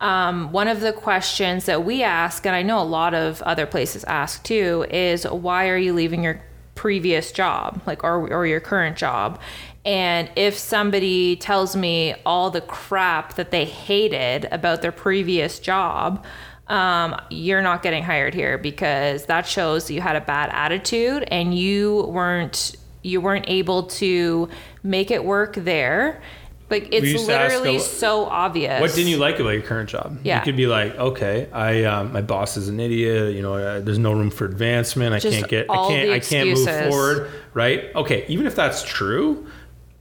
um, 0.00 0.50
one 0.50 0.66
of 0.66 0.80
the 0.80 0.92
questions 0.92 1.66
that 1.66 1.84
we 1.84 2.02
ask, 2.02 2.44
and 2.46 2.56
I 2.56 2.62
know 2.62 2.80
a 2.80 2.84
lot 2.84 3.14
of 3.14 3.42
other 3.42 3.66
places 3.66 4.02
ask 4.04 4.42
too, 4.42 4.86
is 4.90 5.24
why 5.24 5.68
are 5.68 5.76
you 5.76 5.92
leaving 5.92 6.24
your 6.24 6.40
previous 6.74 7.30
job, 7.30 7.80
like 7.86 8.02
or 8.02 8.26
or 8.32 8.46
your 8.46 8.60
current 8.60 8.96
job? 8.96 9.38
And 9.84 10.30
if 10.36 10.58
somebody 10.58 11.36
tells 11.36 11.74
me 11.74 12.14
all 12.26 12.50
the 12.50 12.60
crap 12.60 13.34
that 13.34 13.50
they 13.50 13.64
hated 13.64 14.46
about 14.52 14.82
their 14.82 14.92
previous 14.92 15.58
job, 15.58 16.24
um, 16.66 17.20
you're 17.30 17.62
not 17.62 17.82
getting 17.82 18.02
hired 18.02 18.34
here 18.34 18.58
because 18.58 19.26
that 19.26 19.46
shows 19.46 19.90
you 19.90 20.00
had 20.00 20.16
a 20.16 20.20
bad 20.20 20.50
attitude 20.52 21.24
and 21.30 21.56
you 21.56 22.04
weren't 22.08 22.76
you 23.02 23.20
weren't 23.20 23.46
able 23.48 23.84
to 23.84 24.48
make 24.82 25.10
it 25.10 25.24
work 25.24 25.54
there. 25.54 26.20
Like 26.68 26.88
it's 26.92 27.26
to 27.26 27.32
ask 27.32 27.52
literally 27.52 27.80
so 27.80 28.26
obvious. 28.26 28.80
What 28.80 28.94
didn't 28.94 29.08
you 29.10 29.16
like 29.16 29.40
about 29.40 29.50
your 29.50 29.62
current 29.62 29.88
job? 29.88 30.20
Yeah. 30.22 30.38
You 30.38 30.44
could 30.44 30.56
be 30.56 30.68
like, 30.68 30.94
okay, 30.94 31.48
I 31.50 31.82
um, 31.84 32.12
my 32.12 32.20
boss 32.20 32.56
is 32.56 32.68
an 32.68 32.78
idiot. 32.78 33.34
You 33.34 33.42
know, 33.42 33.54
uh, 33.54 33.80
there's 33.80 33.98
no 33.98 34.12
room 34.12 34.30
for 34.30 34.44
advancement. 34.44 35.12
I 35.12 35.18
Just 35.18 35.38
can't 35.38 35.50
get, 35.50 35.66
I 35.68 35.88
can't, 35.88 36.10
I 36.10 36.20
can't 36.20 36.50
move 36.50 36.68
forward. 36.68 37.30
Right? 37.54 37.92
Okay. 37.96 38.24
Even 38.28 38.46
if 38.46 38.54
that's 38.54 38.84
true, 38.84 39.48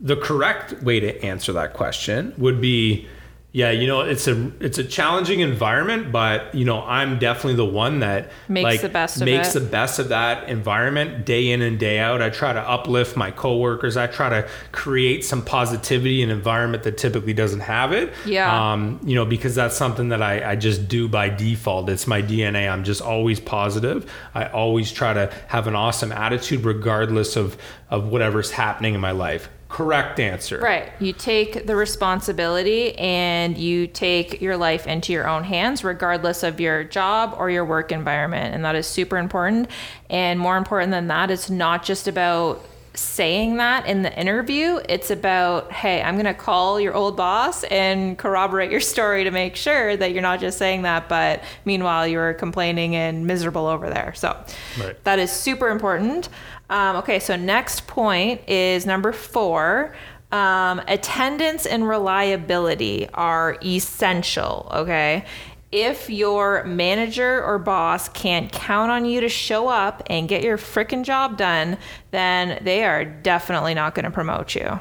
the 0.01 0.15
correct 0.15 0.81
way 0.83 0.99
to 0.99 1.23
answer 1.23 1.53
that 1.53 1.73
question 1.73 2.33
would 2.38 2.62
be, 2.62 3.07
yeah, 3.51 3.71
you 3.71 3.88
know, 3.88 4.01
it's 4.01 4.27
a 4.27 4.51
it's 4.59 4.77
a 4.77 4.83
challenging 4.83 5.39
environment, 5.39 6.12
but 6.12 6.53
you 6.53 6.65
know, 6.65 6.83
I'm 6.83 7.17
definitely 7.17 7.55
the 7.55 7.65
one 7.65 7.99
that 8.01 8.29
Makes 8.47 8.63
like, 8.63 8.81
the 8.81 8.89
best 8.89 9.17
of 9.19 9.25
makes 9.25 9.55
it. 9.55 9.59
the 9.59 9.65
best 9.65 9.97
of 9.97 10.09
that 10.09 10.47
environment 10.47 11.25
day 11.25 11.49
in 11.49 11.63
and 11.63 11.79
day 11.79 11.97
out. 11.97 12.21
I 12.21 12.29
try 12.29 12.53
to 12.53 12.62
uplift 12.62 13.17
my 13.17 13.31
coworkers. 13.31 13.97
I 13.97 14.05
try 14.05 14.29
to 14.29 14.47
create 14.71 15.25
some 15.25 15.43
positivity 15.43 16.21
in 16.21 16.29
an 16.29 16.38
environment 16.38 16.83
that 16.83 16.99
typically 16.99 17.33
doesn't 17.33 17.62
have 17.62 17.91
it. 17.91 18.13
Yeah. 18.23 18.71
Um, 18.71 18.99
you 19.03 19.15
know, 19.15 19.25
because 19.25 19.55
that's 19.55 19.75
something 19.75 20.09
that 20.09 20.21
I, 20.21 20.51
I 20.51 20.55
just 20.55 20.88
do 20.88 21.07
by 21.09 21.29
default. 21.29 21.89
It's 21.89 22.05
my 22.05 22.21
DNA. 22.21 22.71
I'm 22.71 22.83
just 22.83 23.01
always 23.01 23.39
positive. 23.39 24.09
I 24.35 24.45
always 24.45 24.91
try 24.91 25.13
to 25.13 25.33
have 25.47 25.65
an 25.65 25.75
awesome 25.75 26.12
attitude 26.12 26.65
regardless 26.65 27.35
of, 27.35 27.57
of 27.89 28.09
whatever's 28.09 28.51
happening 28.51 28.93
in 28.93 29.01
my 29.01 29.12
life. 29.12 29.49
Correct 29.69 30.19
answer. 30.19 30.60
Right. 30.60 30.91
You 30.99 31.13
take 31.13 31.67
the 31.67 31.75
responsibility 31.75 32.97
and 32.97 33.55
you 33.55 33.86
take 33.86 34.41
your 34.41 34.58
life 34.58 34.88
into 34.88 35.13
your 35.13 35.27
own 35.27 35.43
hands, 35.43 35.84
regardless 35.84 36.41
of 36.41 36.60
your 36.60 36.84
job 36.84 37.36
or 37.38 37.51
your 37.51 37.63
work 37.63 37.91
environment. 37.91 38.55
And 38.55 38.65
that 38.65 38.75
is 38.75 38.88
super 38.88 39.17
important. 39.17 39.69
And 40.10 40.39
more 40.39 40.58
important 40.58 40.91
than 40.91 41.08
that, 41.08 41.29
it's 41.29 41.51
not 41.51 41.84
just 41.84 42.08
about 42.08 42.65
saying 42.93 43.58
that 43.58 43.86
in 43.86 44.02
the 44.02 44.19
interview. 44.19 44.80
It's 44.89 45.12
about, 45.12 45.71
hey, 45.71 46.02
I'm 46.02 46.15
going 46.15 46.25
to 46.25 46.34
call 46.34 46.80
your 46.80 46.93
old 46.93 47.15
boss 47.15 47.63
and 47.65 48.17
corroborate 48.17 48.71
your 48.71 48.80
story 48.93 49.23
to 49.23 49.32
make 49.32 49.56
sure 49.56 49.95
that 49.95 50.12
you're 50.12 50.21
not 50.21 50.39
just 50.39 50.58
saying 50.58 50.82
that, 50.84 51.08
but 51.10 51.43
meanwhile, 51.65 52.08
you're 52.08 52.34
complaining 52.34 52.95
and 52.95 53.25
miserable 53.28 53.67
over 53.67 53.89
there. 53.89 54.13
So 54.15 54.36
Right. 54.80 55.02
that 55.04 55.19
is 55.19 55.32
super 55.32 55.69
important. 55.69 56.30
Um, 56.69 56.97
okay, 56.97 57.19
so 57.19 57.36
next 57.36 57.88
point 57.88 58.41
is 58.47 58.86
number 58.86 59.12
four. 59.12 59.95
Um, 60.32 60.80
attendance 60.88 61.65
and 61.65 61.88
reliability 61.88 63.10
are 63.15 63.58
essential. 63.65 64.67
Okay. 64.71 65.25
If 65.71 66.10
your 66.10 66.63
manager 66.63 67.43
or 67.43 67.60
boss 67.60 68.10
can't 68.10 68.51
count 68.51 68.91
on 68.91 69.05
you 69.05 69.21
to 69.21 69.29
show 69.29 69.67
up 69.67 70.01
and 70.08 70.27
get 70.27 70.43
your 70.43 70.58
freaking 70.58 71.03
job 71.03 71.38
done, 71.38 71.77
then 72.10 72.60
they 72.63 72.84
are 72.84 73.05
definitely 73.05 73.75
not 73.75 73.93
going 73.93 74.05
to 74.05 74.12
promote 74.12 74.55
you. 74.55 74.79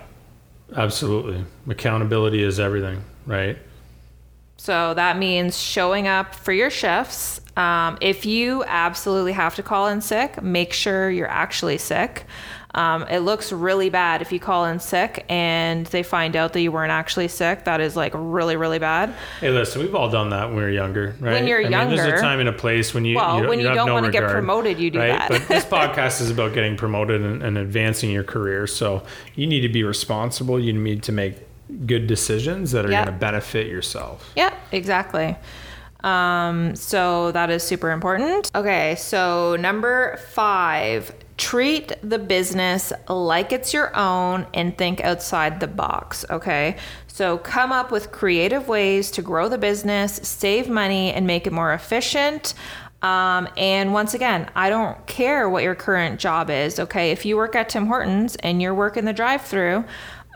Absolutely. 0.74 1.44
Accountability 1.68 2.42
is 2.42 2.58
everything, 2.58 3.02
right? 3.26 3.58
So 4.56 4.92
that 4.94 5.18
means 5.18 5.58
showing 5.58 6.08
up 6.08 6.34
for 6.34 6.52
your 6.52 6.70
shifts. 6.70 7.40
Um, 7.56 7.96
if 8.00 8.26
you 8.26 8.64
absolutely 8.64 9.32
have 9.32 9.54
to 9.56 9.62
call 9.62 9.88
in 9.88 10.00
sick, 10.00 10.42
make 10.42 10.72
sure 10.72 11.10
you're 11.10 11.30
actually 11.30 11.78
sick. 11.78 12.26
Um, 12.78 13.02
it 13.10 13.18
looks 13.20 13.50
really 13.50 13.90
bad 13.90 14.22
if 14.22 14.30
you 14.30 14.38
call 14.38 14.64
in 14.66 14.78
sick 14.78 15.24
and 15.28 15.84
they 15.86 16.04
find 16.04 16.36
out 16.36 16.52
that 16.52 16.60
you 16.60 16.70
weren't 16.70 16.92
actually 16.92 17.26
sick. 17.26 17.64
That 17.64 17.80
is 17.80 17.96
like 17.96 18.12
really, 18.14 18.54
really 18.56 18.78
bad. 18.78 19.12
Hey, 19.40 19.50
listen, 19.50 19.82
we've 19.82 19.96
all 19.96 20.08
done 20.08 20.30
that 20.30 20.46
when 20.46 20.56
we 20.58 20.62
were 20.62 20.70
younger, 20.70 21.16
right? 21.18 21.32
When 21.32 21.46
you're 21.48 21.58
I 21.66 21.68
mean, 21.86 21.96
there's 21.96 22.20
a 22.20 22.22
time 22.22 22.38
and 22.38 22.48
a 22.48 22.52
place 22.52 22.94
when 22.94 23.04
you, 23.04 23.16
Well, 23.16 23.42
you 23.42 23.48
when 23.48 23.58
you 23.58 23.66
have 23.66 23.74
don't 23.74 23.88
no 23.88 23.94
wanna 23.94 24.12
get 24.12 24.30
promoted, 24.30 24.78
you 24.78 24.90
do 24.92 25.00
right? 25.00 25.08
that. 25.08 25.28
but 25.28 25.48
this 25.48 25.64
podcast 25.78 26.20
is 26.20 26.30
about 26.30 26.54
getting 26.54 26.76
promoted 26.76 27.20
and, 27.20 27.42
and 27.42 27.58
advancing 27.58 28.10
your 28.10 28.22
career. 28.24 28.68
So 28.68 29.02
you 29.34 29.48
need 29.48 29.62
to 29.62 29.68
be 29.68 29.82
responsible. 29.82 30.60
You 30.60 30.72
need 30.72 31.02
to 31.02 31.12
make 31.12 31.34
good 31.84 32.06
decisions 32.06 32.70
that 32.70 32.86
are 32.86 32.90
Yeah. 32.92 33.04
going 33.04 33.14
to 33.14 33.18
benefit 33.20 33.66
yourself. 33.66 34.30
Yeah, 34.36 34.54
exactly. 34.70 35.36
Um, 36.04 36.76
so 36.76 37.32
that 37.32 37.50
is 37.50 37.64
super 37.64 37.90
important. 37.90 38.52
Okay, 38.54 38.94
so 38.96 39.56
number 39.56 40.16
five, 40.30 41.12
treat 41.38 41.92
the 42.02 42.18
business 42.18 42.92
like 43.08 43.52
it's 43.52 43.72
your 43.72 43.96
own 43.96 44.46
and 44.52 44.76
think 44.76 45.00
outside 45.00 45.60
the 45.60 45.68
box. 45.68 46.24
Okay, 46.28 46.76
so 47.06 47.38
come 47.38 47.72
up 47.72 47.90
with 47.90 48.12
creative 48.12 48.68
ways 48.68 49.10
to 49.12 49.22
grow 49.22 49.48
the 49.48 49.56
business, 49.56 50.20
save 50.22 50.68
money, 50.68 51.12
and 51.12 51.26
make 51.26 51.46
it 51.46 51.52
more 51.52 51.72
efficient. 51.72 52.54
Um, 53.00 53.48
and 53.56 53.92
once 53.92 54.14
again, 54.14 54.50
I 54.56 54.70
don't 54.70 55.06
care 55.06 55.48
what 55.48 55.62
your 55.62 55.76
current 55.76 56.18
job 56.18 56.50
is. 56.50 56.80
Okay, 56.80 57.12
if 57.12 57.24
you 57.24 57.36
work 57.36 57.54
at 57.54 57.68
Tim 57.68 57.86
Hortons 57.86 58.34
and 58.36 58.60
you're 58.60 58.74
working 58.74 59.04
the 59.04 59.12
drive-through, 59.12 59.84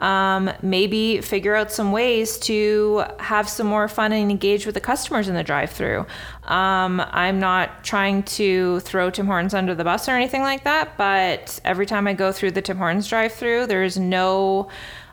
um, 0.02 0.50
maybe 0.62 1.20
figure 1.20 1.54
out 1.54 1.70
some 1.70 1.92
ways 1.92 2.36
to 2.40 3.04
have 3.20 3.48
some 3.48 3.68
more 3.68 3.86
fun 3.86 4.12
and 4.12 4.30
engage 4.30 4.66
with 4.66 4.74
the 4.74 4.80
customers 4.80 5.28
in 5.28 5.34
the 5.36 5.44
drive-through. 5.44 6.04
Um, 6.44 7.00
I'm 7.12 7.38
not 7.38 7.84
trying 7.84 8.24
to 8.24 8.80
throw 8.80 9.10
Tim 9.10 9.26
Hortons 9.26 9.54
under 9.54 9.76
the 9.76 9.84
bus 9.84 10.08
or 10.08 10.12
anything 10.12 10.42
like 10.42 10.64
that, 10.64 10.98
but 10.98 11.60
every 11.64 11.86
time 11.86 12.08
I 12.08 12.14
go 12.14 12.32
through 12.32 12.50
the 12.50 12.60
Tim 12.60 12.78
Hortons 12.78 13.08
drive-through, 13.08 13.68
there's 13.68 13.96
no 13.96 14.68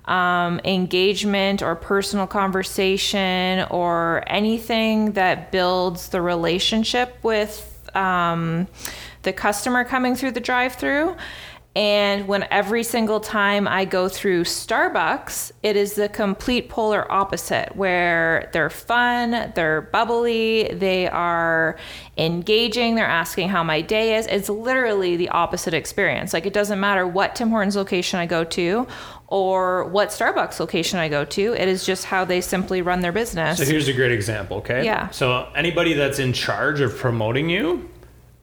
um, 0.06 0.60
engagement 0.66 1.62
or 1.62 1.76
personal 1.76 2.26
conversation 2.26 3.68
or 3.70 4.24
anything 4.26 5.12
that 5.12 5.52
builds 5.52 6.10
the 6.10 6.20
relationship 6.20 7.16
with 7.22 7.92
um, 7.96 8.68
the 9.22 9.34
customer 9.34 9.84
coming 9.84 10.16
through 10.16 10.32
the 10.32 10.40
drive-through. 10.40 11.16
And 11.80 12.28
when 12.28 12.46
every 12.52 12.84
single 12.84 13.22
time 13.22 13.66
I 13.66 13.86
go 13.86 14.10
through 14.10 14.44
Starbucks, 14.44 15.54
it 15.64 15.78
is 15.78 15.94
the 15.94 16.10
complete 16.10 16.68
polar 16.68 17.10
opposite 17.10 17.74
where 17.74 18.50
they're 18.52 18.70
fun, 18.70 19.54
they're 19.56 19.80
bubbly, 19.80 20.74
they 20.74 21.08
are 21.08 21.78
engaging, 22.18 22.96
they're 22.96 23.06
asking 23.06 23.48
how 23.48 23.64
my 23.64 23.80
day 23.80 24.18
is. 24.18 24.28
It's 24.28 24.50
literally 24.50 25.16
the 25.16 25.30
opposite 25.30 25.74
experience. 25.74 26.34
Like 26.34 26.46
it 26.46 26.52
doesn't 26.52 26.82
matter 26.82 27.08
what 27.08 27.38
Tim 27.38 27.50
Hortons 27.50 27.78
location 27.78 28.20
I 28.20 28.26
go 28.26 28.44
to 28.44 28.86
or 29.28 29.86
what 29.86 30.10
Starbucks 30.10 30.60
location 30.60 31.00
I 31.00 31.08
go 31.08 31.24
to, 31.24 31.54
it 31.54 31.70
is 31.70 31.86
just 31.86 32.04
how 32.04 32.26
they 32.26 32.42
simply 32.42 32.82
run 32.82 33.00
their 33.00 33.14
business. 33.14 33.58
So 33.58 33.64
here's 33.64 33.88
a 33.88 33.94
great 33.94 34.12
example, 34.12 34.58
okay? 34.58 34.84
Yeah. 34.84 35.12
So 35.12 35.48
anybody 35.56 35.94
that's 35.94 36.20
in 36.20 36.34
charge 36.34 36.82
of 36.82 36.98
promoting 36.98 37.50
you 37.50 37.90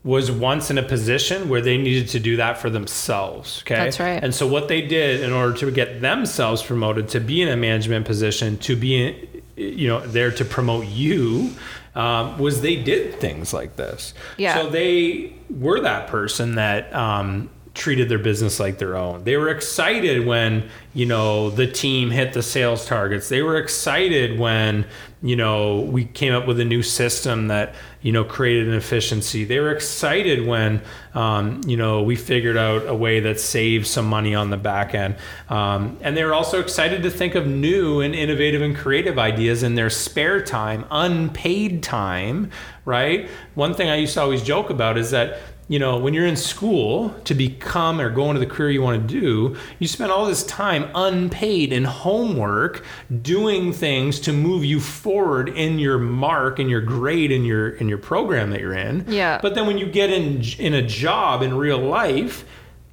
was 0.06 0.30
once 0.30 0.70
in 0.70 0.78
a 0.78 0.82
position 0.84 1.48
where 1.48 1.60
they 1.60 1.76
needed 1.76 2.06
to 2.06 2.20
do 2.20 2.36
that 2.36 2.56
for 2.56 2.70
themselves. 2.70 3.60
Okay. 3.62 3.74
That's 3.74 3.98
right. 3.98 4.22
And 4.22 4.32
so 4.32 4.46
what 4.46 4.68
they 4.68 4.80
did 4.80 5.20
in 5.20 5.32
order 5.32 5.52
to 5.58 5.70
get 5.72 6.00
themselves 6.00 6.62
promoted 6.62 7.08
to 7.08 7.20
be 7.20 7.42
in 7.42 7.48
a 7.48 7.56
management 7.56 8.06
position, 8.06 8.56
to 8.58 8.76
be, 8.76 9.28
you 9.56 9.88
know, 9.88 10.06
there 10.06 10.30
to 10.30 10.44
promote 10.44 10.86
you, 10.86 11.50
um, 11.96 12.38
was 12.38 12.60
they 12.60 12.76
did 12.76 13.18
things 13.18 13.52
like 13.52 13.74
this. 13.74 14.14
Yeah. 14.36 14.54
So 14.54 14.70
they 14.70 15.34
were 15.50 15.80
that 15.80 16.06
person 16.06 16.54
that 16.54 16.94
um, 16.94 17.50
treated 17.74 18.08
their 18.08 18.20
business 18.20 18.60
like 18.60 18.78
their 18.78 18.96
own. 18.96 19.24
They 19.24 19.36
were 19.36 19.48
excited 19.48 20.24
when, 20.24 20.68
you 20.94 21.06
know, 21.06 21.50
the 21.50 21.66
team 21.66 22.10
hit 22.10 22.32
the 22.32 22.44
sales 22.44 22.86
targets. 22.86 23.28
They 23.28 23.42
were 23.42 23.56
excited 23.58 24.38
when, 24.38 24.86
you 25.26 25.36
know, 25.36 25.80
we 25.80 26.04
came 26.04 26.32
up 26.32 26.46
with 26.46 26.60
a 26.60 26.64
new 26.64 26.82
system 26.82 27.48
that, 27.48 27.74
you 28.00 28.12
know, 28.12 28.22
created 28.22 28.68
an 28.68 28.74
efficiency. 28.74 29.44
They 29.44 29.58
were 29.58 29.72
excited 29.72 30.46
when, 30.46 30.82
um, 31.14 31.62
you 31.66 31.76
know, 31.76 32.02
we 32.02 32.14
figured 32.14 32.56
out 32.56 32.86
a 32.86 32.94
way 32.94 33.20
that 33.20 33.40
saved 33.40 33.86
some 33.86 34.06
money 34.06 34.34
on 34.34 34.50
the 34.50 34.56
back 34.56 34.94
end. 34.94 35.16
Um, 35.48 35.98
and 36.00 36.16
they 36.16 36.22
were 36.22 36.34
also 36.34 36.60
excited 36.60 37.02
to 37.02 37.10
think 37.10 37.34
of 37.34 37.46
new 37.46 38.00
and 38.00 38.14
innovative 38.14 38.62
and 38.62 38.76
creative 38.76 39.18
ideas 39.18 39.62
in 39.62 39.74
their 39.74 39.90
spare 39.90 40.42
time, 40.42 40.84
unpaid 40.90 41.82
time, 41.82 42.50
right? 42.84 43.28
One 43.54 43.74
thing 43.74 43.88
I 43.90 43.96
used 43.96 44.14
to 44.14 44.20
always 44.20 44.42
joke 44.42 44.70
about 44.70 44.96
is 44.96 45.10
that 45.10 45.40
you 45.68 45.80
know, 45.80 45.98
when 45.98 46.14
you're 46.14 46.26
in 46.26 46.36
school 46.36 47.10
to 47.24 47.34
become 47.34 48.00
or 48.00 48.08
go 48.08 48.28
into 48.28 48.38
the 48.38 48.46
career 48.46 48.70
you 48.70 48.82
want 48.82 49.08
to 49.08 49.20
do, 49.20 49.56
you 49.80 49.88
spend 49.88 50.12
all 50.12 50.24
this 50.24 50.44
time 50.44 50.88
unpaid 50.94 51.72
in 51.72 51.84
homework 51.84 52.84
doing 53.22 53.72
things 53.72 54.20
to 54.20 54.32
move 54.32 54.64
you 54.64 54.78
forward 54.78 55.48
in 55.48 55.78
your 55.78 55.98
mark 55.98 56.60
and 56.60 56.70
your 56.70 56.80
grade 56.80 57.32
in 57.32 57.44
your 57.44 57.70
in 57.70 57.88
your 57.88 57.98
program 57.98 58.50
that 58.50 58.60
you're 58.60 58.74
in. 58.74 59.04
Yeah. 59.08 59.40
But 59.42 59.56
then 59.56 59.66
when 59.66 59.78
you 59.78 59.86
get 59.86 60.10
in 60.10 60.40
in 60.58 60.74
a 60.74 60.82
job 60.82 61.42
in 61.42 61.56
real 61.56 61.78
life, 61.78 62.44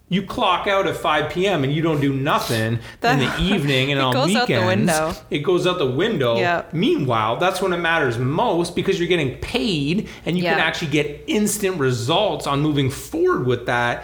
you 0.10 0.22
clock 0.22 0.68
out 0.68 0.86
at 0.86 0.96
5 0.96 1.32
p.m. 1.32 1.64
and 1.64 1.74
you 1.74 1.82
don't 1.82 2.00
do 2.00 2.14
nothing 2.14 2.80
That- 3.02 3.20
in 3.20 3.28
the 3.28 3.36
evening 3.56 3.92
and 3.92 4.00
It 4.00 4.04
on 4.04 4.14
goes 4.14 4.28
weekends. 4.28 4.52
out 4.52 4.60
the 4.60 4.66
window. 4.68 5.14
It 5.32 5.40
goes 5.40 5.66
out 5.66 5.78
the 5.80 5.90
window. 5.90 6.38
Yeah. 6.38 6.66
Meanwhile, 6.72 7.38
that's 7.38 7.62
when 7.62 7.74
it 7.74 7.78
matters 7.78 8.18
most 8.20 8.76
because 8.76 9.00
you're 9.00 9.08
getting 9.08 9.38
paid 9.40 10.08
and 10.26 10.38
you 10.38 10.44
can 10.44 10.60
actually 10.60 10.92
get 10.92 11.24
instant 11.28 11.80
results 11.80 12.46
on 12.46 12.62
moving 12.62 12.92
forward 12.92 13.48
with 13.48 13.66
that 13.66 14.04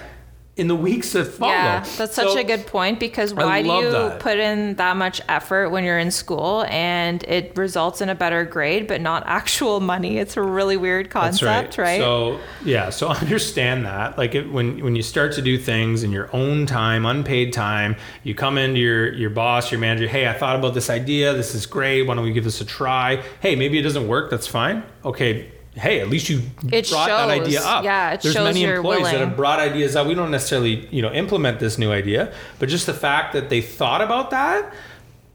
in 0.60 0.67
the 0.67 0.76
weeks 0.76 1.13
that 1.13 1.26
follow. 1.26 1.52
Yeah, 1.54 1.80
that's 1.98 2.13
such 2.13 2.28
So- 2.34 2.38
a 2.38 2.43
good 2.43 2.67
point 2.67 3.00
because 3.00 3.34
why 3.34 3.62
do 3.62 3.69
you 3.69 3.91
that. 3.91 4.19
put 4.19 4.38
in 4.38 4.76
that 4.76 4.98
much 4.98 5.22
effort 5.30 5.69
when 5.69 5.84
you're 5.86 5.98
in 5.98 6.12
school 6.12 6.65
and 6.69 7.24
it 7.24 7.54
results 7.56 8.02
in 8.02 8.10
a 8.10 8.15
better 8.15 8.43
grade 8.43 8.86
but 8.88 9.00
not 9.02 9.24
actual 9.26 9.80
money? 9.80 10.17
It's 10.17 10.36
a 10.38 10.41
really 10.41 10.76
weird 10.78 11.10
concept, 11.10 11.78
right? 11.78 12.00
So 12.00 12.39
yeah, 12.65 12.89
so 12.89 13.08
understand 13.24 13.86
that. 13.86 14.17
Like 14.17 14.36
it, 14.36 14.52
when 14.52 14.84
when 14.84 14.95
you 14.95 15.02
start 15.02 15.32
to 15.34 15.41
do 15.41 15.58
things 15.58 16.04
in 16.04 16.12
your 16.12 16.30
own 16.34 16.65
time, 16.65 17.06
unpaid 17.06 17.54
time, 17.54 17.95
you 18.24 18.36
come 18.36 18.58
into 18.58 18.80
your 18.80 19.13
your 19.13 19.30
boss, 19.30 19.72
your 19.72 19.80
manager. 19.80 20.08
Hey, 20.08 20.28
I 20.28 20.34
thought 20.34 20.58
about 20.58 20.74
this 20.74 20.89
idea. 20.89 21.34
This 21.34 21.56
is 21.56 21.65
great. 21.65 22.04
Why 22.04 22.15
don't 22.15 22.26
we 22.26 22.34
give 22.34 22.43
this 22.43 22.60
a 22.62 22.65
try? 22.65 23.24
Hey, 23.39 23.56
maybe 23.56 23.80
it 23.80 23.84
doesn't 23.84 24.08
work. 24.08 24.30
That's 24.30 24.48
fine. 24.48 24.84
Okay. 25.06 25.52
Hey, 25.79 25.99
at 26.01 26.09
least 26.09 26.29
you 26.29 26.41
It 26.71 26.89
brought 26.89 27.07
that 27.07 27.29
idea 27.29 27.61
up. 27.61 27.83
Yeah, 27.83 28.11
it 28.13 28.21
There's 28.21 28.33
shows 28.33 28.43
many 28.45 28.63
employees 28.63 29.03
that 29.05 29.19
have 29.19 29.35
brought 29.35 29.59
ideas 29.59 29.95
up. 29.95 30.07
We 30.07 30.13
don't 30.13 30.31
necessarily, 30.31 30.87
you 30.91 31.01
know, 31.01 31.11
implement 31.11 31.59
this 31.59 31.77
new 31.77 31.91
idea, 31.91 32.33
but 32.59 32.69
just 32.69 32.85
the 32.85 32.93
fact 32.93 33.33
that 33.33 33.49
they 33.49 33.61
thought 33.61 34.01
about 34.01 34.29
that 34.31 34.73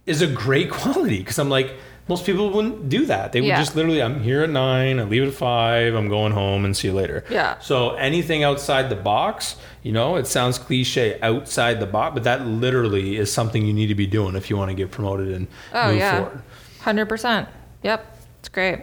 is 0.06 0.22
a 0.22 0.26
great 0.26 0.70
quality. 0.78 1.18
Because 1.18 1.38
I'm 1.38 1.48
like, 1.48 1.74
most 2.06 2.26
people 2.26 2.50
wouldn't 2.50 2.90
do 2.90 3.06
that. 3.06 3.32
They 3.32 3.40
would 3.40 3.46
Yeah. 3.46 3.58
just 3.58 3.74
literally, 3.74 4.02
I'm 4.02 4.20
here 4.22 4.42
at 4.42 4.50
nine, 4.50 5.00
I 5.00 5.04
leave 5.04 5.26
at 5.26 5.32
five, 5.32 5.94
I'm 5.94 6.08
going 6.10 6.32
home, 6.32 6.66
and 6.66 6.76
see 6.76 6.88
you 6.88 6.94
later. 6.94 7.24
Yeah. 7.30 7.58
So 7.60 7.92
anything 7.94 8.44
outside 8.44 8.90
the 8.90 8.96
box, 8.96 9.56
you 9.82 9.92
know, 9.92 10.16
it 10.16 10.26
sounds 10.26 10.58
cliche 10.58 11.18
outside 11.22 11.80
the 11.80 11.86
box, 11.86 12.12
but 12.12 12.24
that 12.24 12.46
literally 12.46 13.16
is 13.16 13.32
something 13.32 13.64
you 13.64 13.72
need 13.72 13.86
to 13.86 13.94
be 13.94 14.06
doing 14.06 14.34
if 14.36 14.50
you 14.50 14.56
want 14.58 14.70
to 14.70 14.74
get 14.74 14.90
promoted 14.90 15.28
and 15.28 15.46
Oh 15.72 15.88
move 15.88 15.96
yeah, 15.98 16.16
forward. 16.24 16.42
hundred 16.80 17.06
percent. 17.08 17.48
Yep, 17.82 18.18
it's 18.40 18.48
great. 18.50 18.80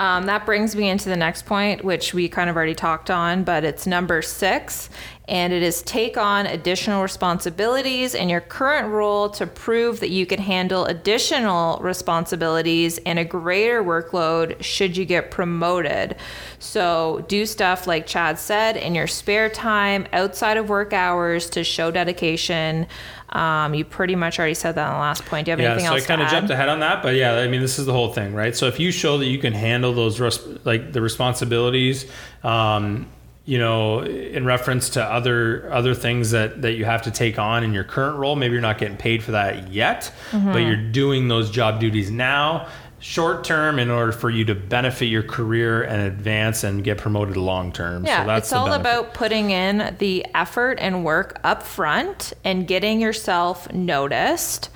Um, 0.00 0.24
that 0.24 0.46
brings 0.46 0.74
me 0.74 0.88
into 0.88 1.10
the 1.10 1.16
next 1.16 1.44
point, 1.44 1.84
which 1.84 2.14
we 2.14 2.26
kind 2.26 2.48
of 2.48 2.56
already 2.56 2.74
talked 2.74 3.10
on, 3.10 3.44
but 3.44 3.64
it's 3.64 3.86
number 3.86 4.22
six, 4.22 4.88
and 5.30 5.52
it 5.52 5.62
is 5.62 5.80
take 5.82 6.16
on 6.16 6.44
additional 6.44 7.02
responsibilities 7.02 8.16
in 8.16 8.28
your 8.28 8.40
current 8.40 8.88
role 8.88 9.30
to 9.30 9.46
prove 9.46 10.00
that 10.00 10.10
you 10.10 10.26
can 10.26 10.40
handle 10.40 10.86
additional 10.86 11.78
responsibilities 11.78 12.98
and 13.06 13.16
a 13.16 13.24
greater 13.24 13.82
workload 13.84 14.60
should 14.60 14.96
you 14.96 15.04
get 15.04 15.30
promoted. 15.30 16.16
So 16.58 17.24
do 17.28 17.46
stuff 17.46 17.86
like 17.86 18.08
Chad 18.08 18.40
said 18.40 18.76
in 18.76 18.92
your 18.96 19.06
spare 19.06 19.48
time 19.48 20.04
outside 20.12 20.56
of 20.56 20.68
work 20.68 20.92
hours 20.92 21.48
to 21.50 21.62
show 21.62 21.92
dedication. 21.92 22.88
Um, 23.28 23.72
you 23.72 23.84
pretty 23.84 24.16
much 24.16 24.40
already 24.40 24.54
said 24.54 24.74
that 24.74 24.88
on 24.88 24.94
the 24.94 24.98
last 24.98 25.24
point. 25.26 25.44
Do 25.44 25.52
you 25.52 25.52
have 25.52 25.60
Yeah, 25.60 25.72
anything 25.74 25.86
so 25.86 25.94
I 25.94 26.00
kind 26.00 26.22
of 26.22 26.28
jumped 26.28 26.50
ahead 26.50 26.68
on 26.68 26.80
that, 26.80 27.04
but 27.04 27.14
yeah, 27.14 27.36
I 27.36 27.46
mean, 27.46 27.60
this 27.60 27.78
is 27.78 27.86
the 27.86 27.92
whole 27.92 28.12
thing, 28.12 28.34
right? 28.34 28.56
So 28.56 28.66
if 28.66 28.80
you 28.80 28.90
show 28.90 29.18
that 29.18 29.26
you 29.26 29.38
can 29.38 29.52
handle 29.52 29.92
those 29.92 30.18
res- 30.18 30.44
like 30.64 30.92
the 30.92 31.00
responsibilities, 31.00 32.10
um, 32.42 33.06
you 33.50 33.58
know, 33.58 34.02
in 34.04 34.44
reference 34.46 34.90
to 34.90 35.02
other 35.02 35.68
other 35.72 35.92
things 35.92 36.30
that 36.30 36.62
that 36.62 36.74
you 36.74 36.84
have 36.84 37.02
to 37.02 37.10
take 37.10 37.36
on 37.36 37.64
in 37.64 37.72
your 37.74 37.82
current 37.82 38.16
role, 38.16 38.36
maybe 38.36 38.52
you're 38.52 38.62
not 38.62 38.78
getting 38.78 38.96
paid 38.96 39.24
for 39.24 39.32
that 39.32 39.72
yet, 39.72 40.12
Mm-hmm. 40.30 40.52
but 40.52 40.58
you're 40.58 40.76
doing 40.92 41.26
those 41.26 41.50
job 41.50 41.80
duties 41.80 42.10
now. 42.12 42.68
Short 43.00 43.42
term, 43.44 43.78
in 43.78 43.90
order 43.90 44.12
for 44.12 44.28
you 44.30 44.44
to 44.44 44.54
benefit 44.54 45.06
your 45.06 45.22
career 45.24 45.82
and 45.82 46.02
advance 46.02 46.62
and 46.64 46.84
get 46.84 46.98
promoted 46.98 47.36
long 47.36 47.72
term. 47.72 48.04
Yeah, 48.04 48.22
so 48.22 48.26
that's 48.28 48.46
it's 48.48 48.52
all 48.52 48.72
about 48.74 49.14
putting 49.14 49.50
in 49.50 49.96
the 49.98 50.24
effort 50.34 50.78
and 50.80 51.02
work 51.04 51.40
up 51.42 51.62
front 51.64 52.34
and 52.44 52.68
getting 52.68 53.00
yourself 53.00 53.72
noticed. 53.72 54.68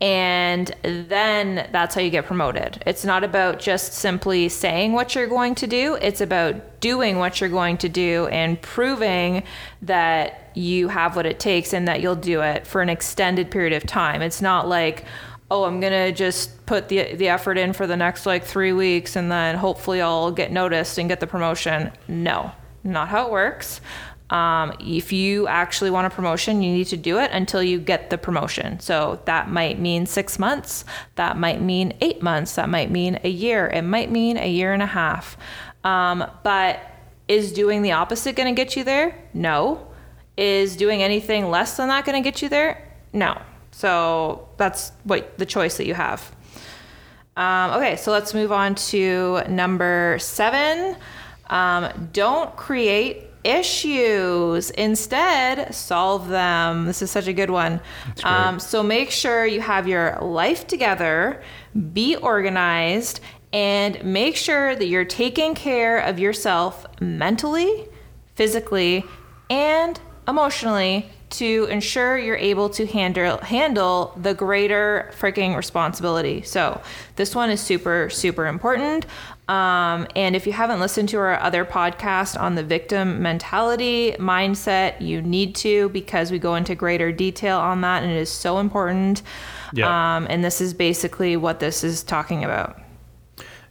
And 0.00 0.74
then 0.82 1.68
that's 1.72 1.94
how 1.94 2.00
you 2.00 2.08
get 2.08 2.24
promoted. 2.24 2.82
It's 2.86 3.04
not 3.04 3.22
about 3.22 3.58
just 3.58 3.92
simply 3.92 4.48
saying 4.48 4.92
what 4.92 5.14
you're 5.14 5.26
going 5.26 5.54
to 5.56 5.66
do, 5.66 5.96
it's 5.96 6.22
about 6.22 6.80
doing 6.80 7.18
what 7.18 7.40
you're 7.40 7.50
going 7.50 7.76
to 7.78 7.88
do 7.88 8.26
and 8.28 8.60
proving 8.62 9.42
that 9.82 10.50
you 10.54 10.88
have 10.88 11.16
what 11.16 11.26
it 11.26 11.38
takes 11.38 11.74
and 11.74 11.86
that 11.86 12.00
you'll 12.00 12.16
do 12.16 12.40
it 12.40 12.66
for 12.66 12.80
an 12.80 12.88
extended 12.88 13.50
period 13.50 13.74
of 13.74 13.86
time. 13.86 14.22
It's 14.22 14.40
not 14.40 14.66
like, 14.66 15.04
oh, 15.50 15.64
I'm 15.64 15.80
gonna 15.80 16.12
just 16.12 16.64
put 16.64 16.88
the 16.88 17.14
the 17.14 17.28
effort 17.28 17.58
in 17.58 17.72
for 17.72 17.86
the 17.86 17.96
next 17.96 18.24
like 18.24 18.44
three 18.44 18.72
weeks 18.72 19.16
and 19.16 19.30
then 19.30 19.56
hopefully 19.56 20.00
I'll 20.00 20.30
get 20.30 20.50
noticed 20.50 20.96
and 20.98 21.08
get 21.08 21.20
the 21.20 21.26
promotion. 21.26 21.92
No, 22.08 22.52
not 22.84 23.08
how 23.08 23.26
it 23.26 23.32
works. 23.32 23.80
Um, 24.30 24.72
if 24.78 25.12
you 25.12 25.48
actually 25.48 25.90
want 25.90 26.06
a 26.06 26.10
promotion, 26.10 26.62
you 26.62 26.72
need 26.72 26.86
to 26.86 26.96
do 26.96 27.18
it 27.18 27.30
until 27.32 27.62
you 27.62 27.80
get 27.80 28.10
the 28.10 28.18
promotion. 28.18 28.78
So 28.78 29.20
that 29.24 29.50
might 29.50 29.80
mean 29.80 30.06
six 30.06 30.38
months, 30.38 30.84
that 31.16 31.36
might 31.36 31.60
mean 31.60 31.94
eight 32.00 32.22
months, 32.22 32.54
that 32.54 32.68
might 32.68 32.90
mean 32.90 33.18
a 33.24 33.28
year, 33.28 33.66
it 33.66 33.82
might 33.82 34.10
mean 34.10 34.36
a 34.36 34.48
year 34.48 34.72
and 34.72 34.82
a 34.82 34.86
half. 34.86 35.36
Um, 35.82 36.24
but 36.44 36.80
is 37.26 37.52
doing 37.52 37.82
the 37.82 37.92
opposite 37.92 38.36
going 38.36 38.54
to 38.54 38.60
get 38.60 38.76
you 38.76 38.84
there? 38.84 39.16
No. 39.34 39.86
Is 40.36 40.76
doing 40.76 41.02
anything 41.02 41.50
less 41.50 41.76
than 41.76 41.88
that 41.88 42.04
going 42.04 42.22
to 42.22 42.28
get 42.28 42.40
you 42.40 42.48
there? 42.48 42.88
No. 43.12 43.40
So 43.72 44.48
that's 44.56 44.92
what 45.04 45.38
the 45.38 45.46
choice 45.46 45.76
that 45.76 45.86
you 45.86 45.94
have. 45.94 46.34
Um, 47.36 47.72
okay, 47.72 47.96
so 47.96 48.10
let's 48.10 48.34
move 48.34 48.52
on 48.52 48.74
to 48.74 49.42
number 49.48 50.18
seven. 50.20 50.96
Um, 51.48 52.10
don't 52.12 52.54
create 52.56 53.29
issues. 53.44 54.70
Instead, 54.70 55.74
solve 55.74 56.28
them. 56.28 56.86
This 56.86 57.02
is 57.02 57.10
such 57.10 57.26
a 57.26 57.32
good 57.32 57.50
one. 57.50 57.80
Um, 58.24 58.60
so 58.60 58.82
make 58.82 59.10
sure 59.10 59.46
you 59.46 59.60
have 59.60 59.88
your 59.88 60.18
life 60.20 60.66
together, 60.66 61.42
be 61.92 62.16
organized, 62.16 63.20
and 63.52 64.02
make 64.04 64.36
sure 64.36 64.76
that 64.76 64.86
you're 64.86 65.04
taking 65.04 65.54
care 65.54 65.98
of 65.98 66.18
yourself 66.18 66.86
mentally, 67.00 67.88
physically, 68.34 69.04
and 69.48 69.98
emotionally 70.28 71.10
to 71.30 71.66
ensure 71.70 72.18
you're 72.18 72.36
able 72.36 72.68
to 72.68 72.86
handle 72.86 73.38
handle 73.38 74.12
the 74.20 74.34
greater 74.34 75.10
freaking 75.18 75.56
responsibility. 75.56 76.42
So 76.42 76.80
this 77.16 77.34
one 77.34 77.50
is 77.50 77.60
super 77.60 78.10
super 78.10 78.46
important. 78.46 79.06
Um, 79.50 80.06
and 80.14 80.36
if 80.36 80.46
you 80.46 80.52
haven't 80.52 80.78
listened 80.78 81.08
to 81.08 81.18
our 81.18 81.40
other 81.40 81.64
podcast 81.64 82.40
on 82.40 82.54
the 82.54 82.62
victim 82.62 83.20
mentality 83.20 84.12
mindset, 84.12 85.00
you 85.00 85.20
need 85.20 85.56
to 85.56 85.88
because 85.88 86.30
we 86.30 86.38
go 86.38 86.54
into 86.54 86.76
greater 86.76 87.10
detail 87.10 87.58
on 87.58 87.80
that, 87.80 88.04
and 88.04 88.12
it 88.12 88.16
is 88.18 88.30
so 88.30 88.58
important. 88.58 89.22
Yeah. 89.72 89.88
Um, 90.16 90.28
and 90.30 90.44
this 90.44 90.60
is 90.60 90.72
basically 90.72 91.36
what 91.36 91.58
this 91.58 91.82
is 91.82 92.04
talking 92.04 92.44
about. 92.44 92.78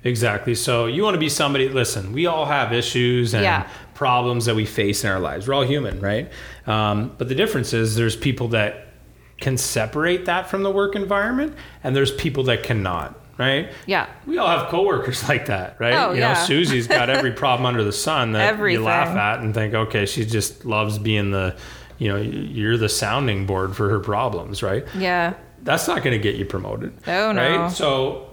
Exactly. 0.03 0.53
So 0.55 0.85
you 0.85 1.03
want 1.03 1.15
to 1.15 1.19
be 1.19 1.29
somebody. 1.29 1.69
Listen, 1.69 2.11
we 2.11 2.25
all 2.25 2.45
have 2.45 2.73
issues 2.73 3.33
and 3.33 3.43
Yeah. 3.43 3.67
problems 3.93 4.45
that 4.45 4.55
we 4.55 4.65
face 4.65 5.03
in 5.03 5.09
our 5.09 5.19
lives. 5.19 5.47
We're 5.47 5.53
all 5.53 5.65
human, 5.65 6.01
right? 6.01 6.29
Um, 6.67 7.11
but 7.17 7.27
the 7.29 7.35
difference 7.35 7.73
is 7.73 7.95
there's 7.95 8.15
people 8.15 8.49
that 8.49 8.87
can 9.39 9.57
separate 9.57 10.25
that 10.25 10.49
from 10.49 10.63
the 10.63 10.71
work 10.71 10.95
environment, 10.95 11.53
and 11.83 11.95
there's 11.95 12.11
people 12.11 12.43
that 12.43 12.63
cannot. 12.63 13.15
Right? 13.39 13.71
Yeah. 13.87 14.07
We 14.27 14.37
all 14.37 14.47
have 14.47 14.67
coworkers 14.67 15.27
like 15.29 15.45
that, 15.47 15.79
right? 15.79 15.93
Oh, 15.93 16.11
you 16.11 16.19
yeah. 16.19 16.33
know, 16.33 16.39
Susie's 16.41 16.87
got 16.87 17.09
every 17.09 17.31
problem 17.31 17.65
under 17.65 17.83
the 17.83 17.93
sun 17.93 18.33
that 18.33 18.53
Everything. 18.53 18.81
you 18.81 18.85
laugh 18.85 19.07
at 19.15 19.39
and 19.39 19.53
think, 19.53 19.73
okay, 19.73 20.05
she 20.05 20.25
just 20.25 20.65
loves 20.65 20.99
being 20.99 21.31
the, 21.31 21.55
you 21.97 22.09
know, 22.09 22.17
you're 22.17 22.77
the 22.77 22.89
sounding 22.89 23.45
board 23.45 23.75
for 23.75 23.89
her 23.89 23.99
problems, 24.01 24.61
right? 24.61 24.85
Yeah. 24.95 25.33
that's 25.63 25.87
not 25.87 26.03
going 26.03 26.15
to 26.17 26.21
get 26.21 26.35
you 26.35 26.45
promoted. 26.45 26.93
Oh, 27.07 27.31
no. 27.31 27.61
Right? 27.61 27.71
So 27.71 28.29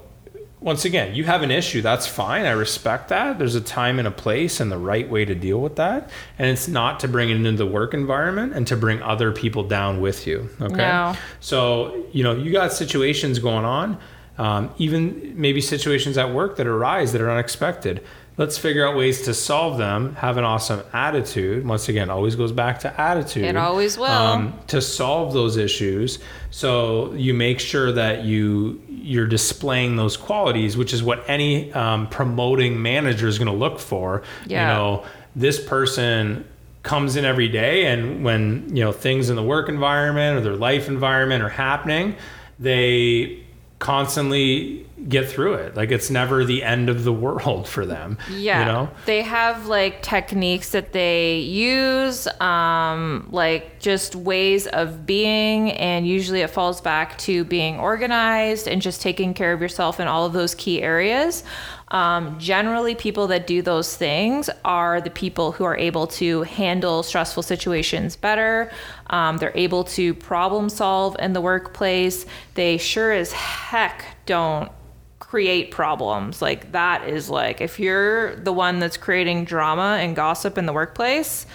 once 0.60 0.84
again, 0.84 1.14
you 1.14 1.22
have 1.22 1.42
an 1.42 1.50
issue. 1.52 1.82
That's 1.82 2.06
fine. 2.08 2.44
I 2.44 2.50
respect 2.50 3.08
that. 3.10 3.38
There's 3.38 3.54
a 3.54 3.60
time 3.60 3.98
and 4.00 4.08
a 4.08 4.10
place 4.10 4.58
and 4.58 4.72
the 4.72 4.78
right 4.78 5.08
way 5.08 5.24
to 5.24 5.34
deal 5.34 5.60
with 5.60 5.76
that. 5.76 6.10
And 6.38 6.48
it's 6.48 6.66
not 6.66 6.98
to 7.00 7.08
bring 7.08 7.30
it 7.30 7.36
into 7.36 7.52
the 7.52 7.66
work 7.66 7.94
environment 7.94 8.54
and 8.54 8.66
to 8.66 8.76
bring 8.76 9.00
other 9.02 9.30
people 9.30 9.62
down 9.62 10.00
with 10.00 10.26
you. 10.26 10.48
Okay. 10.60 10.74
No. 10.76 11.14
So, 11.38 12.06
you 12.10 12.24
know, 12.24 12.34
you 12.34 12.50
got 12.50 12.72
situations 12.72 13.38
going 13.38 13.64
on, 13.64 13.98
um, 14.38 14.70
even 14.78 15.34
maybe 15.36 15.60
situations 15.60 16.18
at 16.18 16.32
work 16.32 16.56
that 16.56 16.66
arise 16.66 17.12
that 17.12 17.20
are 17.20 17.30
unexpected. 17.30 18.04
Let's 18.38 18.58
figure 18.58 18.86
out 18.86 18.96
ways 18.96 19.22
to 19.22 19.32
solve 19.32 19.78
them. 19.78 20.14
Have 20.16 20.36
an 20.36 20.44
awesome 20.44 20.82
attitude. 20.92 21.66
Once 21.66 21.88
again, 21.88 22.10
always 22.10 22.36
goes 22.36 22.52
back 22.52 22.80
to 22.80 23.00
attitude. 23.00 23.44
It 23.44 23.56
always 23.56 23.96
will. 23.96 24.04
Um, 24.04 24.58
to 24.66 24.82
solve 24.82 25.32
those 25.32 25.56
issues. 25.56 26.18
So 26.50 27.14
you 27.14 27.32
make 27.32 27.60
sure 27.60 27.92
that 27.92 28.24
you 28.24 28.82
you're 28.90 29.26
displaying 29.26 29.96
those 29.96 30.18
qualities, 30.18 30.76
which 30.76 30.92
is 30.92 31.02
what 31.02 31.24
any 31.28 31.72
um, 31.72 32.08
promoting 32.08 32.82
manager 32.82 33.26
is 33.26 33.38
going 33.38 33.50
to 33.50 33.56
look 33.56 33.78
for. 33.78 34.22
Yeah. 34.46 34.68
You 34.68 34.74
know, 34.74 35.06
this 35.34 35.58
person 35.64 36.44
comes 36.82 37.16
in 37.16 37.24
every 37.24 37.48
day, 37.48 37.86
and 37.86 38.22
when 38.22 38.76
you 38.76 38.84
know 38.84 38.92
things 38.92 39.30
in 39.30 39.36
the 39.36 39.42
work 39.42 39.70
environment 39.70 40.36
or 40.36 40.40
their 40.42 40.56
life 40.56 40.88
environment 40.88 41.42
are 41.42 41.48
happening, 41.48 42.16
they 42.58 43.45
constantly 43.78 44.86
get 45.08 45.28
through 45.28 45.54
it. 45.54 45.76
Like 45.76 45.90
it's 45.90 46.10
never 46.10 46.44
the 46.44 46.62
end 46.62 46.88
of 46.88 47.04
the 47.04 47.12
world 47.12 47.68
for 47.68 47.84
them. 47.84 48.18
Yeah. 48.30 48.60
You 48.60 48.64
know? 48.64 48.90
They 49.04 49.22
have 49.22 49.66
like 49.66 50.02
techniques 50.02 50.70
that 50.70 50.92
they 50.92 51.38
use, 51.40 52.26
um, 52.40 53.28
like 53.30 53.78
just 53.78 54.14
ways 54.14 54.66
of 54.66 55.06
being, 55.06 55.72
and 55.72 56.06
usually 56.06 56.40
it 56.40 56.50
falls 56.50 56.80
back 56.80 57.18
to 57.18 57.44
being 57.44 57.78
organized 57.78 58.66
and 58.66 58.80
just 58.80 59.02
taking 59.02 59.34
care 59.34 59.52
of 59.52 59.60
yourself 59.60 60.00
in 60.00 60.08
all 60.08 60.24
of 60.24 60.32
those 60.32 60.54
key 60.54 60.82
areas. 60.82 61.44
Um, 61.88 62.36
generally, 62.40 62.96
people 62.96 63.28
that 63.28 63.46
do 63.46 63.62
those 63.62 63.96
things 63.96 64.50
are 64.64 65.00
the 65.00 65.10
people 65.10 65.52
who 65.52 65.62
are 65.62 65.76
able 65.76 66.08
to 66.08 66.42
handle 66.42 67.04
stressful 67.04 67.44
situations 67.44 68.16
better. 68.16 68.72
Um, 69.08 69.36
they're 69.36 69.52
able 69.54 69.84
to 69.84 70.12
problem 70.14 70.68
solve 70.68 71.16
in 71.20 71.32
the 71.32 71.40
workplace. 71.40 72.26
They 72.54 72.76
sure 72.78 73.12
as 73.12 73.30
heck 73.32 74.04
don't 74.26 74.70
create 75.18 75.70
problems. 75.70 76.42
Like 76.42 76.72
that 76.72 77.08
is 77.08 77.28
like 77.30 77.60
if 77.60 77.78
you're 77.80 78.36
the 78.36 78.52
one 78.52 78.78
that's 78.78 78.96
creating 78.96 79.44
drama 79.44 79.98
and 80.00 80.14
gossip 80.14 80.58
in 80.58 80.66
the 80.66 80.72
workplace, 80.72 81.46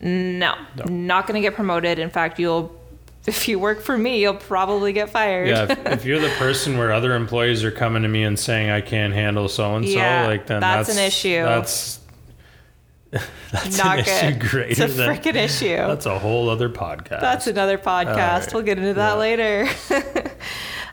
no, 0.00 0.54
not 0.86 1.26
going 1.26 1.34
to 1.34 1.40
get 1.46 1.54
promoted. 1.54 1.98
In 1.98 2.10
fact, 2.10 2.38
you'll 2.38 2.74
if 3.26 3.48
you 3.48 3.58
work 3.58 3.82
for 3.82 3.98
me, 3.98 4.20
you'll 4.20 4.34
probably 4.34 4.92
get 4.94 5.10
fired. 5.10 5.48
Yeah, 5.48 5.64
if, 5.70 5.86
if 5.86 6.04
you're 6.04 6.20
the 6.20 6.30
person 6.38 6.78
where 6.78 6.92
other 6.92 7.14
employees 7.14 7.62
are 7.64 7.70
coming 7.70 8.02
to 8.02 8.08
me 8.08 8.22
and 8.24 8.38
saying 8.38 8.70
I 8.70 8.80
can't 8.80 9.12
handle 9.12 9.48
so 9.48 9.76
and 9.76 9.86
so, 9.86 9.98
like 9.98 10.46
then 10.46 10.60
that's 10.60 10.88
that's, 10.88 10.98
an 10.98 11.04
issue. 11.04 11.42
That's 11.42 12.00
that's 13.50 13.76
not 13.76 13.98
an 13.98 14.04
good. 14.04 14.12
issue 14.12 14.38
greater 14.50 14.84
it's 14.84 14.94
a 14.94 14.96
than 14.96 15.10
freaking 15.10 15.34
issue. 15.34 15.76
that's 15.76 16.06
a 16.06 16.18
whole 16.18 16.48
other 16.48 16.70
podcast. 16.70 17.20
That's 17.20 17.46
another 17.46 17.76
podcast. 17.76 18.16
right. 18.16 18.54
We'll 18.54 18.62
get 18.62 18.78
into 18.78 18.94
that 18.94 19.14
Yeah. 19.14 19.18
later. 19.18 19.68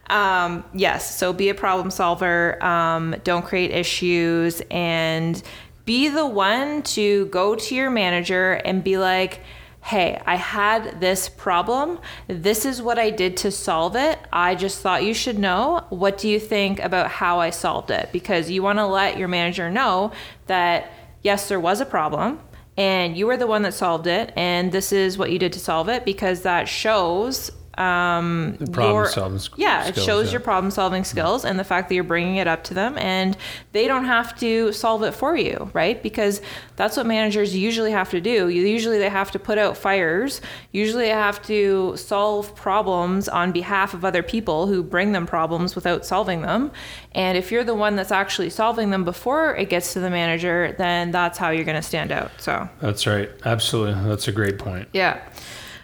Um, 0.10 0.64
yes, 0.74 1.18
so 1.18 1.34
be 1.34 1.50
a 1.50 1.56
problem 1.56 1.92
solver. 1.92 2.64
Um, 2.64 3.16
don't 3.24 3.46
create 3.46 3.72
issues 3.72 4.62
and 4.72 5.42
be 5.86 6.10
the 6.10 6.26
one 6.26 6.84
to 6.84 7.26
go 7.28 7.56
to 7.56 7.76
your 7.76 7.90
manager 7.90 8.54
and 8.54 8.84
be 8.84 8.98
like, 8.98 9.42
hey, 9.82 10.22
I 10.26 10.36
had 10.36 11.00
this 11.00 11.30
problem. 11.30 12.00
This 12.28 12.66
is 12.66 12.82
what 12.82 13.00
I 13.00 13.10
did 13.10 13.38
to 13.38 13.52
solve 13.52 13.96
it. 13.96 14.20
I 14.34 14.56
just 14.56 14.82
thought 14.82 15.06
you 15.06 15.14
should 15.14 15.40
know. 15.40 15.86
What 15.90 16.18
do 16.18 16.28
you 16.28 16.42
think 16.42 16.82
about 16.82 17.10
how 17.10 17.40
I 17.40 17.52
solved 17.52 17.90
it? 17.90 18.10
Because 18.12 18.50
you 18.50 18.62
want 18.62 18.80
to 18.80 18.86
let 18.86 19.18
your 19.18 19.30
manager 19.30 19.72
know 19.72 20.12
that, 20.48 20.92
yes, 21.24 21.48
there 21.48 21.60
was 21.60 21.80
a 21.80 21.86
problem 21.86 22.42
and 22.76 23.18
you 23.18 23.26
were 23.26 23.38
the 23.38 23.48
one 23.48 23.64
that 23.64 23.74
solved 23.74 24.08
it 24.08 24.32
and 24.36 24.72
this 24.72 24.92
is 24.92 25.18
what 25.18 25.32
you 25.32 25.40
did 25.40 25.54
to 25.54 25.60
solve 25.60 25.90
it 25.90 26.06
because 26.06 26.42
that 26.42 26.68
shows 26.68 27.50
um 27.78 28.58
problem 28.72 28.96
your- 28.96 29.08
solving 29.08 29.40
sk- 29.40 29.58
yeah 29.58 29.88
it 29.88 29.96
shows 29.96 30.28
yeah. 30.28 30.32
your 30.34 30.42
problem 30.42 30.72
solving 30.72 31.04
skills 31.04 31.46
and 31.46 31.60
the 31.60 31.64
fact 31.64 31.90
that 31.90 31.96
you're 31.96 32.04
bringing 32.04 32.38
it 32.38 32.48
up 32.48 32.64
to 32.64 32.74
them 32.74 32.98
and 32.98 33.38
they 33.72 33.88
don't 33.88 34.06
have 34.06 34.38
to 34.40 34.72
solve 34.74 35.04
it 35.04 35.14
for 35.14 35.36
you 35.36 35.70
right 35.74 36.02
because 36.02 36.42
that's 36.76 36.98
what 36.98 37.06
managers 37.06 37.56
usually 37.56 37.92
have 37.92 38.10
to 38.10 38.20
do 38.20 38.50
You- 38.50 38.64
usually 38.66 38.98
they 38.98 39.10
have 39.10 39.30
to 39.32 39.40
put 39.40 39.58
out 39.58 39.78
fires 39.78 40.42
usually 40.72 41.04
they 41.06 41.10
have 41.10 41.42
to 41.44 41.96
solve 41.98 42.56
problems 42.56 43.30
on 43.30 43.52
behalf 43.52 43.94
of 43.94 44.04
other 44.04 44.24
people 44.24 44.66
who 44.68 44.82
bring 44.84 45.12
them 45.12 45.28
problems 45.28 45.76
without 45.76 46.06
solving 46.06 46.42
them 46.42 46.72
and 47.14 47.38
if 47.38 47.52
you're 47.52 47.64
the 47.64 47.76
one 47.76 47.96
that's 47.96 48.12
actually 48.12 48.50
solving 48.50 48.90
them 48.90 49.04
before 49.04 49.56
it 49.56 49.70
gets 49.70 49.94
to 49.94 50.00
the 50.00 50.10
manager 50.10 50.74
then 50.80 51.12
that's 51.12 51.38
how 51.38 51.52
you're 51.52 51.64
going 51.66 51.76
to 51.76 51.82
stand 51.82 52.12
out 52.12 52.32
so 52.38 52.68
That's 52.82 53.06
right. 53.06 53.30
Absolutely. 53.46 54.02
That's 54.08 54.28
a 54.28 54.32
great 54.32 54.58
point. 54.60 54.88
yeah. 54.94 55.20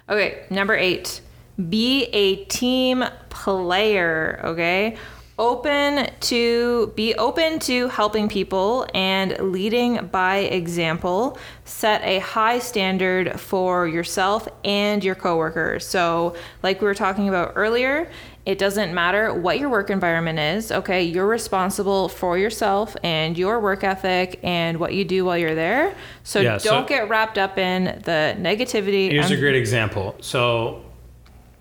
Okay, 0.10 0.46
number 0.50 0.76
eight. 0.76 1.22
Be 1.70 2.06
a 2.06 2.46
team 2.46 3.04
player, 3.30 4.42
okay? 4.44 4.98
Open 5.40 6.10
to 6.20 6.94
be 6.96 7.16
open 7.16 7.58
to 7.60 7.88
helping 7.88 8.30
people 8.30 8.86
and 8.94 9.36
leading 9.52 10.06
by 10.08 10.38
example. 10.38 11.40
Set 11.66 12.04
a 12.04 12.20
high 12.20 12.60
standard 12.60 13.40
for 13.40 13.88
yourself 13.88 14.48
and 14.64 15.04
your 15.04 15.16
coworkers. 15.16 15.88
So, 15.88 16.36
like 16.62 16.82
we 16.82 16.86
were 16.86 16.94
talking 16.94 17.30
about 17.30 17.54
earlier, 17.56 18.12
it 18.46 18.60
doesn't 18.60 18.94
matter 18.94 19.34
what 19.34 19.60
your 19.60 19.70
work 19.70 19.90
environment 19.90 20.38
is, 20.38 20.72
okay? 20.72 21.02
You're 21.02 21.28
responsible 21.28 22.10
for 22.10 22.38
yourself 22.38 22.96
and 23.04 23.36
your 23.36 23.60
work 23.60 23.84
ethic 23.84 24.40
and 24.44 24.80
what 24.80 24.94
you 24.94 25.04
do 25.04 25.26
while 25.26 25.38
you're 25.38 25.56
there. 25.56 25.96
So, 26.24 26.42
Yeah, 26.42 26.60
don't 26.60 26.88
get 26.88 27.10
wrapped 27.10 27.40
up 27.40 27.58
in 27.58 27.86
the 28.04 28.36
negativity. 28.38 29.10
Here's 29.10 29.32
a 29.32 29.38
great 29.38 29.56
example. 29.56 30.16
So 30.22 30.84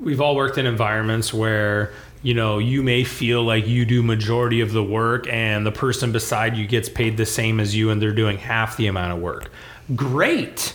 we've 0.02 0.20
all 0.20 0.36
worked 0.36 0.58
in 0.58 0.66
environments 0.66 1.32
where 1.32 1.92
you 2.22 2.34
know 2.34 2.58
you 2.58 2.82
may 2.82 3.04
feel 3.04 3.42
like 3.42 3.66
you 3.66 3.84
do 3.84 4.02
majority 4.02 4.60
of 4.60 4.72
the 4.72 4.82
work 4.82 5.26
and 5.28 5.64
the 5.66 5.72
person 5.72 6.12
beside 6.12 6.56
you 6.56 6.66
gets 6.66 6.88
paid 6.88 7.16
the 7.16 7.26
same 7.26 7.60
as 7.60 7.74
you 7.74 7.90
and 7.90 8.00
they're 8.02 8.12
doing 8.12 8.38
half 8.38 8.76
the 8.76 8.86
amount 8.86 9.12
of 9.12 9.18
work. 9.20 9.50
Great. 9.94 10.74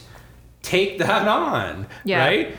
Take 0.61 0.97
that 0.97 1.27
on. 1.27 1.87
Yeah. 2.03 2.25
Right? 2.25 2.57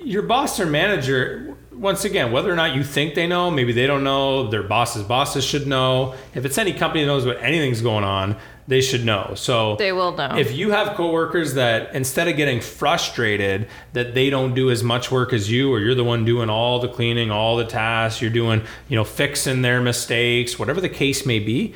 Your 0.00 0.22
boss 0.22 0.60
or 0.60 0.66
manager 0.66 1.56
once 1.72 2.04
again, 2.04 2.32
whether 2.32 2.52
or 2.52 2.56
not 2.56 2.74
you 2.74 2.82
think 2.82 3.14
they 3.14 3.26
know, 3.26 3.50
maybe 3.50 3.72
they 3.72 3.86
don't 3.86 4.02
know, 4.02 4.48
their 4.48 4.62
bosses' 4.62 5.04
bosses 5.04 5.44
should 5.44 5.66
know. 5.66 6.14
If 6.34 6.44
it's 6.44 6.58
any 6.58 6.72
company 6.72 7.02
that 7.02 7.06
knows 7.06 7.24
what 7.24 7.40
anything's 7.40 7.80
going 7.80 8.04
on, 8.04 8.36
they 8.68 8.82
should 8.82 9.04
know. 9.04 9.32
So 9.34 9.76
They 9.76 9.92
will 9.92 10.14
know. 10.14 10.36
If 10.36 10.52
you 10.52 10.70
have 10.70 10.94
coworkers 10.94 11.54
that 11.54 11.94
instead 11.94 12.28
of 12.28 12.36
getting 12.36 12.60
frustrated 12.60 13.66
that 13.94 14.14
they 14.14 14.28
don't 14.28 14.54
do 14.54 14.70
as 14.70 14.84
much 14.84 15.10
work 15.10 15.32
as 15.32 15.50
you, 15.50 15.72
or 15.72 15.80
you're 15.80 15.94
the 15.94 16.04
one 16.04 16.26
doing 16.26 16.50
all 16.50 16.78
the 16.78 16.88
cleaning, 16.88 17.30
all 17.30 17.56
the 17.56 17.64
tasks, 17.64 18.20
you're 18.20 18.30
doing, 18.30 18.62
you 18.88 18.96
know, 18.96 19.04
fixing 19.04 19.62
their 19.62 19.80
mistakes, 19.80 20.58
whatever 20.58 20.82
the 20.82 20.88
case 20.90 21.24
may 21.24 21.38
be, 21.38 21.74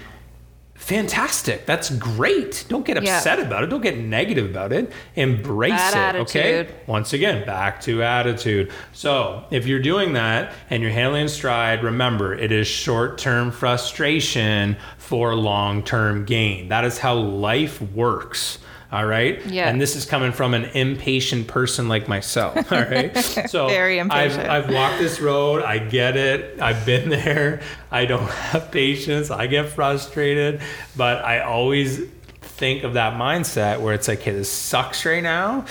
fantastic. 0.82 1.64
That's 1.64 1.90
great. 1.90 2.64
Don't 2.68 2.84
get 2.84 3.02
Yeah. 3.02 3.16
upset 3.16 3.38
about 3.38 3.62
it. 3.62 3.70
Don't 3.70 3.82
get 3.82 3.98
negative 3.98 4.50
about 4.50 4.72
it. 4.72 4.92
Embrace 5.14 5.70
Bad 5.72 6.16
it. 6.16 6.18
Okay. 6.20 6.66
Once 6.86 7.12
again, 7.12 7.46
back 7.46 7.80
to 7.82 8.02
attitude. 8.02 8.70
So 8.92 9.44
if 9.50 9.66
you're 9.66 9.80
doing 9.80 10.14
that 10.14 10.52
and 10.70 10.82
you're 10.82 10.92
handling 10.92 11.28
stride, 11.28 11.84
remember 11.84 12.34
it 12.34 12.50
is 12.50 12.66
short 12.66 13.16
term 13.16 13.52
frustration 13.52 14.76
for 14.98 15.34
long 15.34 15.82
term 15.82 16.24
gain. 16.24 16.68
That 16.68 16.84
is 16.84 16.98
how 16.98 17.14
life 17.14 17.80
works. 17.80 18.58
All 18.92 19.06
right. 19.06 19.44
Yeah. 19.46 19.70
And 19.70 19.80
this 19.80 19.96
is 19.96 20.04
coming 20.04 20.32
from 20.32 20.52
an 20.52 20.64
impatient 20.64 21.48
person 21.48 21.88
like 21.88 22.08
myself. 22.08 22.70
All 22.72 22.82
right. 22.82 23.16
So 23.16 23.68
Very 23.68 23.98
impatient. 23.98 24.48
I've, 24.48 24.66
I've 24.66 24.74
walked 24.74 24.98
this 24.98 25.18
road. 25.18 25.62
I 25.62 25.78
get 25.78 26.16
it. 26.18 26.60
I've 26.60 26.84
been 26.84 27.08
there. 27.08 27.62
I 27.90 28.04
don't 28.04 28.28
have 28.28 28.70
patience. 28.70 29.30
I 29.30 29.46
get 29.46 29.70
frustrated, 29.70 30.60
but 30.94 31.24
I 31.24 31.40
always 31.40 32.02
think 32.42 32.84
of 32.84 32.94
that 32.94 33.14
mindset 33.14 33.80
where 33.80 33.94
it's 33.94 34.08
like, 34.08 34.20
hey, 34.20 34.32
this 34.32 34.50
sucks 34.50 35.06
right 35.06 35.22
now, 35.22 35.64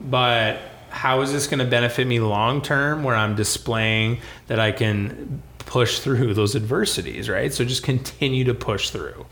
but 0.00 0.60
how 0.90 1.20
is 1.22 1.32
this 1.32 1.48
going 1.48 1.58
to 1.58 1.66
benefit 1.66 2.06
me 2.06 2.20
long 2.20 2.62
term 2.62 3.02
where 3.02 3.16
I'm 3.16 3.34
displaying 3.34 4.20
that 4.46 4.60
I 4.60 4.70
can 4.72 5.42
push 5.58 5.98
through 5.98 6.34
those 6.34 6.54
adversities, 6.54 7.28
right? 7.28 7.52
So 7.52 7.64
just 7.64 7.82
continue 7.82 8.44
to 8.44 8.54
push 8.54 8.90
through. 8.90 9.26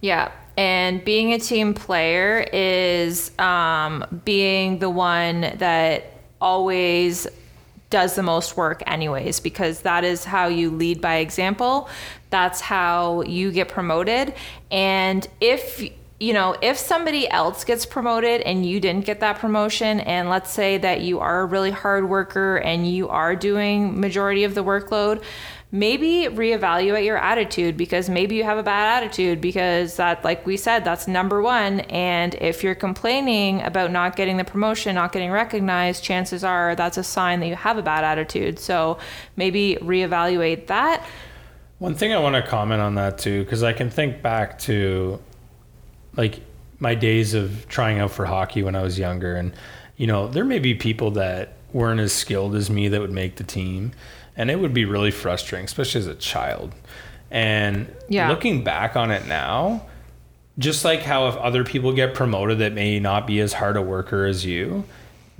Yeah. 0.00 0.30
And 0.58 1.04
being 1.04 1.34
a 1.34 1.38
team 1.38 1.72
player 1.72 2.44
is 2.52 3.30
um, 3.38 4.04
being 4.24 4.80
the 4.80 4.90
one 4.90 5.52
that 5.58 6.12
always 6.40 7.28
does 7.90 8.16
the 8.16 8.24
most 8.24 8.56
work, 8.56 8.82
anyways, 8.84 9.38
because 9.38 9.82
that 9.82 10.02
is 10.02 10.24
how 10.24 10.48
you 10.48 10.72
lead 10.72 11.00
by 11.00 11.18
example. 11.18 11.88
That's 12.30 12.60
how 12.60 13.22
you 13.22 13.52
get 13.52 13.68
promoted. 13.68 14.34
And 14.68 15.24
if 15.40 15.88
you 16.20 16.32
know, 16.32 16.56
if 16.60 16.76
somebody 16.76 17.30
else 17.30 17.62
gets 17.62 17.86
promoted 17.86 18.40
and 18.40 18.66
you 18.66 18.80
didn't 18.80 19.04
get 19.04 19.20
that 19.20 19.38
promotion, 19.38 20.00
and 20.00 20.28
let's 20.28 20.50
say 20.50 20.76
that 20.78 21.00
you 21.02 21.20
are 21.20 21.42
a 21.42 21.44
really 21.44 21.70
hard 21.70 22.08
worker 22.08 22.56
and 22.56 22.90
you 22.90 23.08
are 23.08 23.36
doing 23.36 24.00
majority 24.00 24.42
of 24.42 24.56
the 24.56 24.64
workload, 24.64 25.22
maybe 25.70 26.26
reevaluate 26.30 27.04
your 27.04 27.18
attitude 27.18 27.76
because 27.76 28.08
maybe 28.08 28.34
you 28.34 28.44
have 28.44 28.56
a 28.56 28.62
bad 28.62 29.02
attitude 29.02 29.38
because 29.40 29.96
that 29.96 30.24
like 30.24 30.46
we 30.46 30.56
said 30.56 30.82
that's 30.82 31.06
number 31.06 31.42
1 31.42 31.80
and 31.80 32.34
if 32.36 32.64
you're 32.64 32.74
complaining 32.74 33.60
about 33.62 33.90
not 33.90 34.16
getting 34.16 34.38
the 34.38 34.44
promotion 34.44 34.94
not 34.94 35.12
getting 35.12 35.30
recognized 35.30 36.02
chances 36.02 36.42
are 36.42 36.74
that's 36.74 36.96
a 36.96 37.04
sign 37.04 37.40
that 37.40 37.48
you 37.48 37.54
have 37.54 37.76
a 37.76 37.82
bad 37.82 38.02
attitude 38.02 38.58
so 38.58 38.98
maybe 39.36 39.76
reevaluate 39.82 40.66
that 40.68 41.04
One 41.78 41.94
thing 41.94 42.12
I 42.12 42.18
want 42.18 42.34
to 42.34 42.42
comment 42.42 42.80
on 42.80 42.96
that 42.96 43.18
too, 43.18 43.44
because 43.44 43.62
I 43.62 43.72
can 43.72 43.88
think 43.88 44.20
back 44.20 44.58
to 44.60 45.20
like 46.16 46.40
my 46.80 46.94
days 46.96 47.34
of 47.34 47.68
trying 47.68 48.00
out 48.00 48.10
for 48.10 48.26
hockey 48.26 48.62
when 48.62 48.74
I 48.74 48.82
was 48.82 48.98
younger. 48.98 49.36
And, 49.36 49.52
you 49.96 50.06
know, 50.06 50.26
there 50.26 50.44
may 50.44 50.58
be 50.58 50.74
people 50.74 51.12
that 51.12 51.54
weren't 51.72 52.00
as 52.00 52.12
skilled 52.12 52.56
as 52.56 52.68
me 52.68 52.88
that 52.88 53.00
would 53.00 53.12
make 53.12 53.36
the 53.36 53.44
team. 53.44 53.92
And 54.38 54.50
it 54.50 54.58
would 54.60 54.72
be 54.72 54.86
really 54.86 55.10
frustrating, 55.10 55.66
especially 55.66 55.98
as 56.00 56.06
a 56.06 56.14
child. 56.14 56.72
And 57.30 57.94
Yeah. 58.08 58.30
looking 58.30 58.64
back 58.64 58.96
on 58.96 59.10
it 59.10 59.26
now, 59.26 59.82
just 60.58 60.84
like 60.84 61.02
how 61.02 61.28
if 61.28 61.36
other 61.36 61.62
people 61.64 61.92
get 61.92 62.14
promoted 62.14 62.58
that 62.60 62.72
may 62.72 62.98
not 62.98 63.26
be 63.26 63.40
as 63.40 63.52
hard 63.54 63.76
a 63.76 63.82
worker 63.82 64.24
as 64.24 64.46
you, 64.46 64.84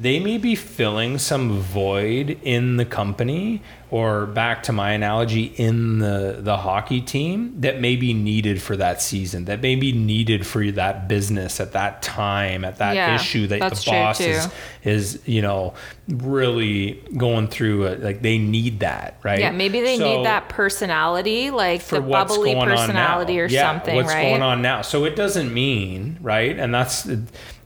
they 0.00 0.20
may 0.20 0.38
be 0.38 0.54
filling 0.54 1.18
some 1.18 1.58
void 1.60 2.38
in 2.44 2.76
the 2.76 2.84
company 2.84 3.60
or 3.90 4.26
back 4.26 4.62
to 4.62 4.72
my 4.72 4.92
analogy 4.92 5.44
in 5.56 5.98
the 5.98 6.36
the 6.40 6.58
hockey 6.58 7.00
team 7.00 7.54
that 7.60 7.80
may 7.80 7.96
be 7.96 8.12
needed 8.14 8.60
for 8.62 8.76
that 8.76 9.00
season 9.02 9.46
that 9.46 9.60
may 9.62 9.74
be 9.74 9.90
needed 9.92 10.46
for 10.46 10.70
that 10.70 11.08
business 11.08 11.58
at 11.58 11.72
that 11.72 12.00
time 12.02 12.64
at 12.64 12.76
that 12.78 12.94
Yeah, 12.94 13.14
issue 13.14 13.46
that 13.48 13.58
the 13.74 13.82
boss 13.90 14.20
is 14.20 14.48
is 14.84 15.20
you 15.26 15.40
know 15.42 15.74
really 16.08 17.02
going 17.16 17.48
through 17.48 17.84
it. 17.84 18.02
Like 18.02 18.22
they 18.22 18.38
need 18.38 18.80
that 18.80 19.18
right? 19.22 19.40
Yeah 19.40 19.50
maybe 19.50 19.80
they 19.80 19.96
So- 19.98 20.16
need 20.18 20.26
that 20.26 20.48
personality 20.48 21.50
like 21.50 21.80
for 21.80 21.96
the 21.96 22.02
what's 22.02 22.32
bubbly 22.36 22.52
going 22.54 22.68
personality 22.68 23.32
on 23.32 23.36
now. 23.38 23.42
or 23.44 23.46
yeah, 23.48 23.72
something 23.72 23.96
what's 23.96 24.08
right? 24.08 24.28
going 24.30 24.42
on 24.42 24.62
now. 24.62 24.82
So 24.82 25.04
it 25.04 25.16
doesn't 25.16 25.52
mean 25.52 26.18
right? 26.20 26.58
And 26.58 26.74
that's 26.74 27.08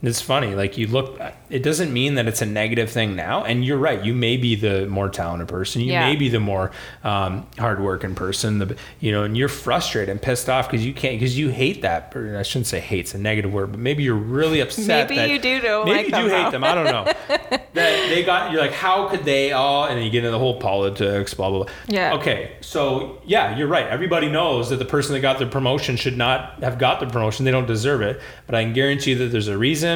it's 0.09 0.19
funny 0.21 0.53
like 0.53 0.77
you 0.77 0.85
look 0.87 1.17
it 1.49 1.63
doesn't 1.63 1.93
mean 1.93 2.15
that 2.15 2.27
it's 2.27 2.41
a 2.41 2.45
negative 2.45 2.89
thing 2.91 3.15
now 3.15 3.43
and 3.45 3.63
you're 3.63 3.77
right 3.77 4.03
you 4.03 4.13
may 4.13 4.35
be 4.35 4.53
the 4.53 4.85
more 4.87 5.07
talented 5.07 5.47
person 5.47 5.81
you 5.81 5.93
Yeah. 5.93 6.09
may 6.09 6.17
be 6.17 6.27
the 6.27 6.41
more 6.41 6.71
um, 7.05 7.47
hardworking 7.57 8.13
person 8.13 8.59
the 8.59 8.75
you 8.99 9.11
know 9.13 9.23
and 9.23 9.37
you're 9.37 9.47
frustrated 9.47 10.09
and 10.09 10.21
pissed 10.21 10.49
off 10.49 10.69
because 10.69 10.85
you 10.85 10.93
can't 10.93 11.17
because 11.19 11.37
you 11.37 11.49
hate 11.49 11.81
that 11.83 12.11
I 12.15 12.43
shouldn't 12.43 12.67
say 12.67 12.81
hate's 12.81 13.13
a 13.15 13.17
negative 13.17 13.53
word 13.53 13.71
but 13.71 13.79
maybe 13.79 14.03
you're 14.03 14.15
really 14.15 14.59
upset 14.65 15.09
Maybe 15.09 15.15
that- 15.15 15.29
you 15.29 15.39
do 15.39 15.61
don't 15.61 15.85
maybe 15.85 15.97
like 15.97 16.05
you 16.07 16.11
them, 16.11 16.27
do 16.29 16.43
hate 16.43 16.51
them 16.51 16.63
I 16.65 16.75
don't 16.75 16.85
know 16.85 17.05
that 17.29 17.73
they 17.73 18.23
got 18.25 18.51
you're 18.51 18.59
like 18.61 18.73
how 18.73 19.07
could 19.07 19.23
they 19.23 19.53
all 19.53 19.85
and 19.85 19.97
then 19.97 20.03
you 20.03 20.11
get 20.11 20.19
into 20.19 20.31
the 20.31 20.39
whole 20.39 20.59
politics 20.59 21.33
blah 21.33 21.49
blah 21.49 21.63
blah 21.63 21.73
Yeah. 21.87 22.15
okay 22.15 22.57
so 22.59 23.21
yeah 23.25 23.55
you're 23.57 23.67
right 23.69 23.87
everybody 23.87 24.27
knows 24.29 24.69
that 24.69 24.77
the 24.79 24.85
person 24.85 25.13
that 25.13 25.21
got 25.21 25.39
the 25.39 25.45
promotion 25.47 25.95
should 25.95 26.17
not 26.17 26.61
have 26.61 26.77
got 26.77 26.99
the 26.99 27.07
promotion 27.07 27.45
they 27.45 27.51
don't 27.51 27.67
deserve 27.67 28.01
it 28.01 28.19
but 28.47 28.55
i 28.55 28.63
can 28.63 28.73
guarantee 28.73 29.11
you 29.11 29.17
that 29.19 29.27
there's 29.31 29.47
a 29.47 29.57
reason 29.57 29.92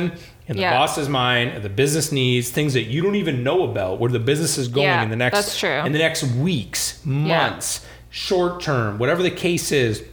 in 0.47 0.55
the 0.55 0.61
Yeah. 0.61 0.77
boss's 0.77 1.09
mind 1.09 1.61
the 1.63 1.69
business 1.69 2.11
needs 2.11 2.49
things 2.49 2.73
that 2.73 2.83
you 2.83 3.01
don't 3.01 3.15
even 3.15 3.43
know 3.43 3.63
about 3.63 3.99
where 3.99 4.11
the 4.11 4.19
business 4.19 4.57
is 4.57 4.67
going 4.67 4.87
Yeah, 4.87 5.03
in 5.03 5.09
the 5.09 5.15
next 5.15 5.35
that's 5.37 5.59
true. 5.59 5.79
in 5.87 5.91
the 5.91 5.99
next 5.99 6.23
weeks 6.23 6.99
months 7.05 7.85
short 8.09 8.61
term 8.61 8.97
whatever 8.97 9.21
the 9.23 9.31
case 9.47 9.71
is 9.71 10.03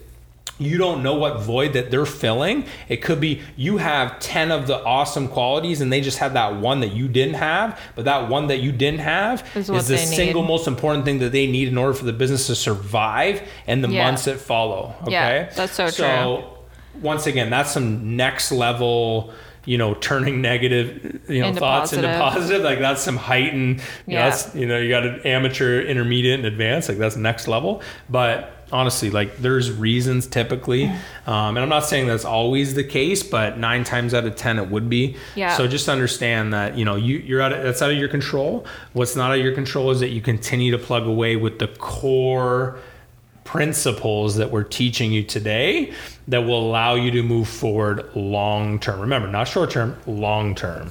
you 0.57 0.79
don't 0.79 1.03
know 1.03 1.15
what 1.15 1.41
void 1.43 1.73
that 1.73 1.91
they're 1.91 2.07
filling. 2.07 2.65
It 2.89 2.99
could 3.03 3.19
be 3.21 3.41
you 3.57 3.79
have 3.79 4.21
10 4.21 4.53
of 4.53 4.69
the 4.69 4.81
awesome 4.85 5.27
qualities 5.27 5.81
and 5.81 5.93
they 5.93 6.01
just 6.01 6.19
have 6.19 6.35
that 6.35 6.55
one 6.61 6.79
that 6.79 6.93
you 6.93 7.09
didn't 7.09 7.35
have, 7.35 7.77
but 7.97 8.05
that 8.05 8.29
one 8.29 8.47
that 8.47 8.61
you 8.61 8.71
didn't 8.71 9.01
have 9.01 9.43
Is 9.57 9.69
is, 9.69 9.89
the 9.89 9.97
they 9.97 10.05
need. 10.07 10.15
single 10.15 10.43
most 10.45 10.69
important 10.69 11.05
thing 11.07 11.19
that 11.19 11.33
they 11.33 11.49
need 11.49 11.67
in 11.67 11.77
order 11.77 11.93
for 11.93 12.05
the 12.05 12.13
business 12.13 12.47
to 12.47 12.55
survive 12.55 13.43
and 13.67 13.83
the 13.83 13.89
Yeah. 13.89 14.05
months 14.05 14.27
that 14.27 14.39
follow. 14.39 14.95
Okay. 15.03 15.11
Yeah, 15.11 15.49
that's 15.57 15.73
so 15.75 15.87
true. 15.87 15.91
So 15.91 16.45
once 17.03 17.27
again, 17.27 17.51
that's 17.51 17.73
some 17.73 18.15
next 18.17 18.53
level, 18.53 19.33
you 19.67 19.79
know, 19.79 19.95
turning 19.95 20.41
negative, 20.43 21.23
you 21.29 21.41
know, 21.41 21.49
Into 21.49 21.61
thoughts 21.61 21.93
into 21.93 22.07
positive. 22.09 22.33
positive. 22.33 22.63
Like 22.63 22.79
that's 22.81 23.03
some 23.03 23.17
heightened, 23.17 23.81
you 24.07 24.15
know, 24.15 24.21
Yeah. 24.21 24.31
that's, 24.31 24.55
you 24.55 24.67
know, 24.67 24.79
you 24.79 24.89
got 24.89 25.05
an 25.05 25.21
amateur, 25.25 25.81
intermediate, 25.83 26.39
and 26.39 26.47
advanced. 26.47 26.89
Like 26.89 26.99
that's 26.99 27.17
next 27.17 27.49
level. 27.49 27.83
But 28.11 28.51
honestly, 28.73 29.11
like 29.11 29.37
there's 29.39 29.71
reasons 29.71 30.27
typically, 30.27 30.85
um, 31.27 31.57
and 31.57 31.59
I'm 31.61 31.69
not 31.69 31.85
saying 31.85 32.09
that's 32.09 32.25
always 32.25 32.75
the 32.75 32.83
case, 32.85 33.23
but 33.23 33.57
nine 33.59 33.85
times 33.85 34.15
out 34.15 34.25
of 34.25 34.35
ten 34.37 34.59
it 34.59 34.69
would 34.71 34.89
be. 34.91 35.17
Yeah. 35.35 35.57
So 35.57 35.67
just 35.69 35.89
understand 35.89 36.53
that 36.55 36.77
you 36.77 36.85
know 36.85 36.97
you 36.97 37.19
you're 37.19 37.41
out 37.41 37.53
of, 37.53 37.63
that's 37.63 37.83
out 37.83 37.91
of 37.91 37.97
your 37.97 38.09
control. 38.09 38.67
What's 38.93 39.17
not 39.17 39.31
out 39.31 39.39
of 39.39 39.45
your 39.45 39.55
control 39.55 39.91
is 39.91 40.01
that 40.01 40.09
you 40.11 40.21
continue 40.21 40.73
to 40.73 40.79
plug 40.79 41.07
away 41.07 41.37
with 41.37 41.59
the 41.59 41.69
core 41.69 42.79
principles 43.45 44.37
that 44.37 44.51
we're 44.51 44.65
teaching 44.65 45.13
you 45.13 45.23
today 45.23 45.93
that 46.29 46.41
will 46.41 46.67
allow 46.67 46.95
you 46.95 47.11
to 47.13 47.23
move 47.23 47.49
forward 47.49 48.09
long 48.17 48.79
term. 48.79 49.01
Remember, 49.01 49.29
not 49.29 49.47
short 49.47 49.71
term, 49.71 49.97
long 50.07 50.55
term. 50.55 50.91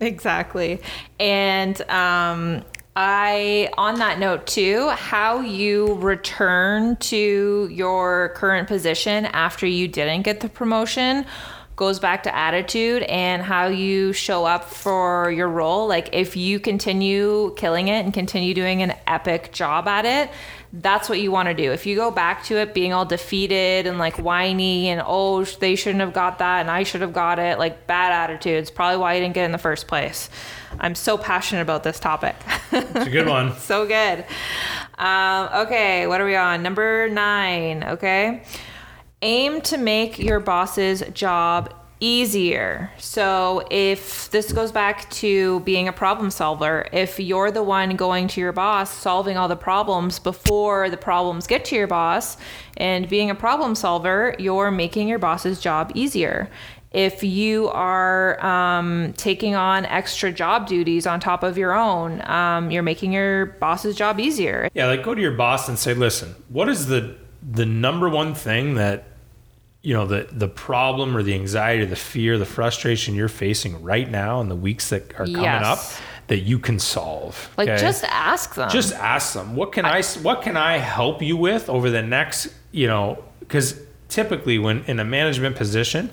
Exactly. 0.00 0.80
And 1.18 1.80
um, 1.90 2.64
I, 2.96 3.70
on 3.76 3.98
that 3.98 4.18
note 4.18 4.46
too, 4.46 4.88
how 4.90 5.40
you 5.40 5.94
return 5.94 6.96
to 6.96 7.68
your 7.70 8.30
current 8.36 8.68
position 8.68 9.26
after 9.26 9.66
you 9.66 9.88
didn't 9.88 10.22
get 10.22 10.40
the 10.40 10.48
promotion 10.48 11.26
goes 11.76 11.98
back 11.98 12.22
to 12.22 12.34
attitude 12.34 13.02
and 13.04 13.42
how 13.42 13.66
you 13.66 14.12
show 14.12 14.44
up 14.44 14.64
for 14.64 15.30
your 15.32 15.48
role. 15.48 15.88
Like 15.88 16.10
if 16.12 16.36
you 16.36 16.60
continue 16.60 17.52
killing 17.56 17.88
it 17.88 18.04
and 18.04 18.14
continue 18.14 18.54
doing 18.54 18.82
an 18.82 18.94
epic 19.06 19.52
job 19.52 19.88
at 19.88 20.04
it, 20.04 20.30
that's 20.80 21.08
what 21.08 21.20
you 21.20 21.30
want 21.30 21.48
to 21.48 21.54
do. 21.54 21.70
If 21.70 21.86
you 21.86 21.94
go 21.94 22.10
back 22.10 22.42
to 22.44 22.56
it 22.56 22.74
being 22.74 22.92
all 22.92 23.04
defeated 23.04 23.86
and 23.86 23.98
like 23.98 24.16
whiny 24.16 24.88
and 24.88 25.02
oh 25.06 25.44
they 25.44 25.76
shouldn't 25.76 26.00
have 26.00 26.12
got 26.12 26.38
that 26.38 26.62
and 26.62 26.70
I 26.70 26.82
should 26.82 27.00
have 27.00 27.12
got 27.12 27.38
it, 27.38 27.58
like 27.58 27.86
bad 27.86 28.12
attitudes, 28.12 28.70
probably 28.70 28.98
why 28.98 29.14
you 29.14 29.20
didn't 29.20 29.34
get 29.34 29.44
in 29.44 29.52
the 29.52 29.58
first 29.58 29.86
place. 29.86 30.28
I'm 30.80 30.96
so 30.96 31.16
passionate 31.16 31.62
about 31.62 31.84
this 31.84 32.00
topic. 32.00 32.34
It's 32.72 33.06
a 33.06 33.10
good 33.10 33.28
one. 33.28 33.56
so 33.58 33.86
good. 33.86 34.24
Um, 34.98 35.48
okay, 35.66 36.08
what 36.08 36.20
are 36.20 36.26
we 36.26 36.34
on? 36.34 36.62
Number 36.64 37.08
nine. 37.08 37.84
Okay. 37.84 38.42
Aim 39.22 39.60
to 39.62 39.76
make 39.78 40.18
your 40.18 40.40
boss's 40.40 41.04
job 41.12 41.72
easier. 42.00 42.90
So, 42.98 43.66
if 43.70 44.30
this 44.30 44.52
goes 44.52 44.72
back 44.72 45.10
to 45.10 45.60
being 45.60 45.88
a 45.88 45.92
problem 45.92 46.30
solver, 46.30 46.86
if 46.92 47.18
you're 47.18 47.50
the 47.50 47.62
one 47.62 47.96
going 47.96 48.28
to 48.28 48.40
your 48.40 48.52
boss, 48.52 48.92
solving 48.92 49.36
all 49.36 49.48
the 49.48 49.56
problems 49.56 50.18
before 50.18 50.90
the 50.90 50.96
problems 50.96 51.46
get 51.46 51.64
to 51.66 51.76
your 51.76 51.86
boss, 51.86 52.36
and 52.76 53.08
being 53.08 53.30
a 53.30 53.34
problem 53.34 53.74
solver, 53.74 54.34
you're 54.38 54.70
making 54.70 55.08
your 55.08 55.18
boss's 55.18 55.60
job 55.60 55.92
easier 55.94 56.50
if 56.94 57.24
you 57.24 57.68
are 57.70 58.42
um, 58.44 59.12
taking 59.14 59.56
on 59.56 59.84
extra 59.84 60.30
job 60.30 60.68
duties 60.68 61.08
on 61.08 61.18
top 61.18 61.42
of 61.42 61.58
your 61.58 61.72
own, 61.72 62.24
um, 62.30 62.70
you're 62.70 62.84
making 62.84 63.12
your 63.12 63.46
boss's 63.46 63.96
job 63.96 64.20
easier. 64.20 64.68
Yeah, 64.74 64.86
like 64.86 65.02
go 65.02 65.12
to 65.12 65.20
your 65.20 65.32
boss 65.32 65.68
and 65.68 65.76
say, 65.76 65.92
"Listen, 65.92 66.36
what 66.48 66.68
is 66.68 66.86
the 66.86 67.16
the 67.42 67.66
number 67.66 68.08
one 68.08 68.32
thing 68.34 68.74
that 68.74 69.04
you 69.84 69.92
know 69.92 70.06
the 70.06 70.26
the 70.32 70.48
problem 70.48 71.14
or 71.16 71.22
the 71.22 71.34
anxiety, 71.34 71.84
the 71.84 71.94
fear, 71.94 72.38
the 72.38 72.46
frustration 72.46 73.14
you're 73.14 73.28
facing 73.28 73.82
right 73.82 74.10
now 74.10 74.40
in 74.40 74.48
the 74.48 74.56
weeks 74.56 74.88
that 74.88 75.12
are 75.20 75.26
coming 75.26 75.42
Yes. 75.42 75.64
up 75.64 76.02
that 76.28 76.38
you 76.38 76.58
can 76.58 76.78
solve. 76.78 77.50
Like 77.58 77.68
okay? 77.68 77.80
just 77.80 78.02
ask 78.04 78.54
them. 78.54 78.70
just 78.70 78.94
ask 78.94 79.34
them 79.34 79.54
what 79.56 79.72
can 79.72 79.84
I, 79.84 80.02
what 80.22 80.40
can 80.40 80.56
I 80.56 80.78
help 80.78 81.20
you 81.20 81.36
with 81.36 81.68
over 81.68 81.90
the 81.90 82.00
next 82.02 82.48
you 82.72 82.86
know 82.86 83.22
because 83.40 83.78
typically 84.08 84.58
when 84.58 84.82
in 84.86 84.98
a 85.00 85.04
management 85.04 85.54
position 85.56 86.08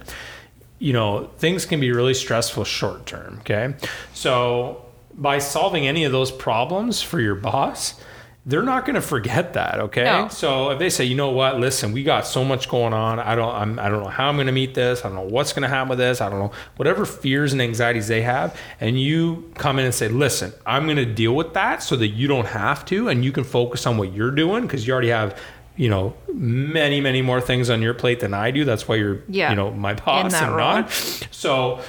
you 0.80 0.92
know 0.92 1.30
things 1.38 1.66
can 1.66 1.80
be 1.80 1.92
really 1.94 2.14
stressful 2.14 2.66
short 2.66 3.06
term 3.06 3.38
okay 3.40 3.74
so 4.14 4.84
by 5.14 5.38
solving 5.40 5.88
any 5.88 6.04
of 6.04 6.12
those 6.12 6.32
problems 6.32 7.02
for 7.02 7.20
your 7.22 7.36
boss 7.36 7.96
they're 8.44 8.64
not 8.64 8.86
going 8.86 8.96
to 8.96 9.02
forget 9.02 9.54
that 9.54 9.80
okay? 9.80 10.04
No. 10.04 10.28
so 10.30 10.72
if 10.72 10.80
they 10.80 10.90
say 10.90 11.06
you 11.06 11.14
know 11.16 11.30
what? 11.30 11.60
Listen 11.60 11.92
we 11.92 12.02
got 12.04 12.26
so 12.26 12.44
much 12.44 12.68
going 12.70 12.92
on. 12.94 13.20
I 13.20 13.36
don't 13.36 13.54
I'm, 13.54 13.80
i 13.80 13.88
don't 13.88 14.02
know 14.02 14.10
how 14.10 14.30
i'm 14.30 14.36
going 14.36 14.48
to 14.48 14.52
meet 14.54 14.74
this. 14.74 15.06
I 15.06 15.10
don't 15.10 15.16
know 15.16 15.22
what's 15.36 15.54
going 15.54 15.62
to 15.64 15.68
happen 15.70 15.90
with 15.90 16.00
this. 16.00 16.22
I 16.22 16.30
don't 16.30 16.40
know 16.40 16.52
whatever 16.78 17.06
fears 17.06 17.54
and 17.54 17.62
anxieties 17.62 18.08
they 18.08 18.24
have 18.24 18.58
and 18.80 19.00
you 19.00 19.52
come 19.56 19.78
in 19.78 19.86
and 19.86 19.94
say 19.94 20.08
listen 20.08 20.52
i'm 20.66 20.86
going 20.86 20.98
to 20.98 21.06
deal 21.06 21.36
with 21.36 21.54
that 21.54 21.84
so 21.84 21.96
that 21.98 22.08
you 22.08 22.28
don't 22.28 22.48
have 22.48 22.84
to 22.86 23.10
and 23.10 23.24
you 23.24 23.32
can 23.32 23.44
focus 23.44 23.86
on 23.86 23.98
what 23.98 24.12
you're 24.14 24.32
doing 24.32 24.64
because 24.64 24.88
you 24.88 24.94
already 24.94 25.10
have 25.10 25.38
you 25.76 25.88
know 25.88 26.14
many 26.34 27.00
many 27.00 27.22
more 27.22 27.40
things 27.42 27.70
on 27.70 27.82
your 27.82 27.94
plate 27.94 28.20
than 28.22 28.34
i 28.34 28.50
do. 28.52 28.66
That's 28.66 28.88
why 28.88 28.96
you're 28.96 29.22
Yeah. 29.28 29.52
you 29.52 29.56
know 29.56 29.70
my 29.72 29.94
boss 29.94 30.34
and 30.34 30.50
role. 30.56 30.58
not. 30.58 30.90
So 31.32 31.80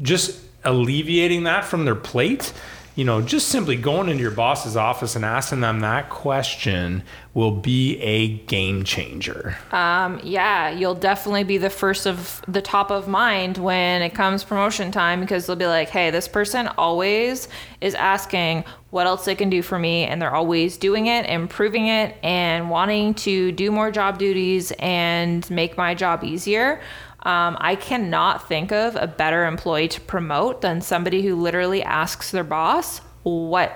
just 0.00 0.40
alleviating 0.64 1.44
that 1.44 1.64
from 1.64 1.84
their 1.84 1.94
plate 1.94 2.52
you 2.94 3.04
know 3.04 3.22
just 3.22 3.48
simply 3.48 3.76
going 3.76 4.08
into 4.08 4.22
your 4.22 4.30
boss's 4.30 4.76
office 4.76 5.16
and 5.16 5.24
asking 5.24 5.60
them 5.60 5.80
that 5.80 6.10
question 6.10 7.02
will 7.34 7.50
be 7.50 7.98
a 8.00 8.28
game 8.46 8.84
changer 8.84 9.56
Um, 9.72 10.20
yeah, 10.22 10.70
you'll 10.70 10.94
definitely 10.94 11.44
be 11.44 11.58
the 11.58 11.70
first 11.70 12.06
of 12.06 12.42
the 12.46 12.60
top 12.60 12.90
of 12.90 13.08
mind 13.08 13.58
when 13.58 14.02
it 14.02 14.10
comes 14.14 14.44
promotion 14.44 14.90
time 14.92 15.20
because 15.20 15.46
they'll 15.46 15.56
be 15.56 15.66
like, 15.66 15.88
hey, 15.88 16.10
this 16.10 16.28
person 16.28 16.68
always 16.78 17.48
is 17.80 17.94
asking 17.94 18.64
what 18.90 19.06
else 19.06 19.24
they 19.24 19.34
can 19.34 19.48
do 19.48 19.62
for 19.62 19.78
me, 19.78 20.04
and 20.04 20.20
they're 20.20 20.34
always 20.34 20.76
doing 20.76 21.06
it, 21.06 21.24
improving 21.26 21.86
it, 21.86 22.16
and 22.22 22.68
wanting 22.68 23.14
to 23.14 23.50
do 23.52 23.70
more 23.70 23.90
job 23.90 24.18
duties 24.18 24.70
and 24.78 25.48
make 25.50 25.78
my 25.78 25.94
job 25.94 26.22
easier. 26.22 26.80
Um, 27.24 27.56
I 27.60 27.76
cannot 27.76 28.48
think 28.48 28.72
of 28.72 28.96
a 28.96 29.06
better 29.06 29.44
employee 29.46 29.88
to 29.88 30.00
promote 30.00 30.60
than 30.60 30.80
somebody 30.80 31.22
who 31.22 31.36
literally 31.36 31.82
asks 31.82 32.30
their 32.32 32.44
boss 32.44 33.00
what 33.22 33.72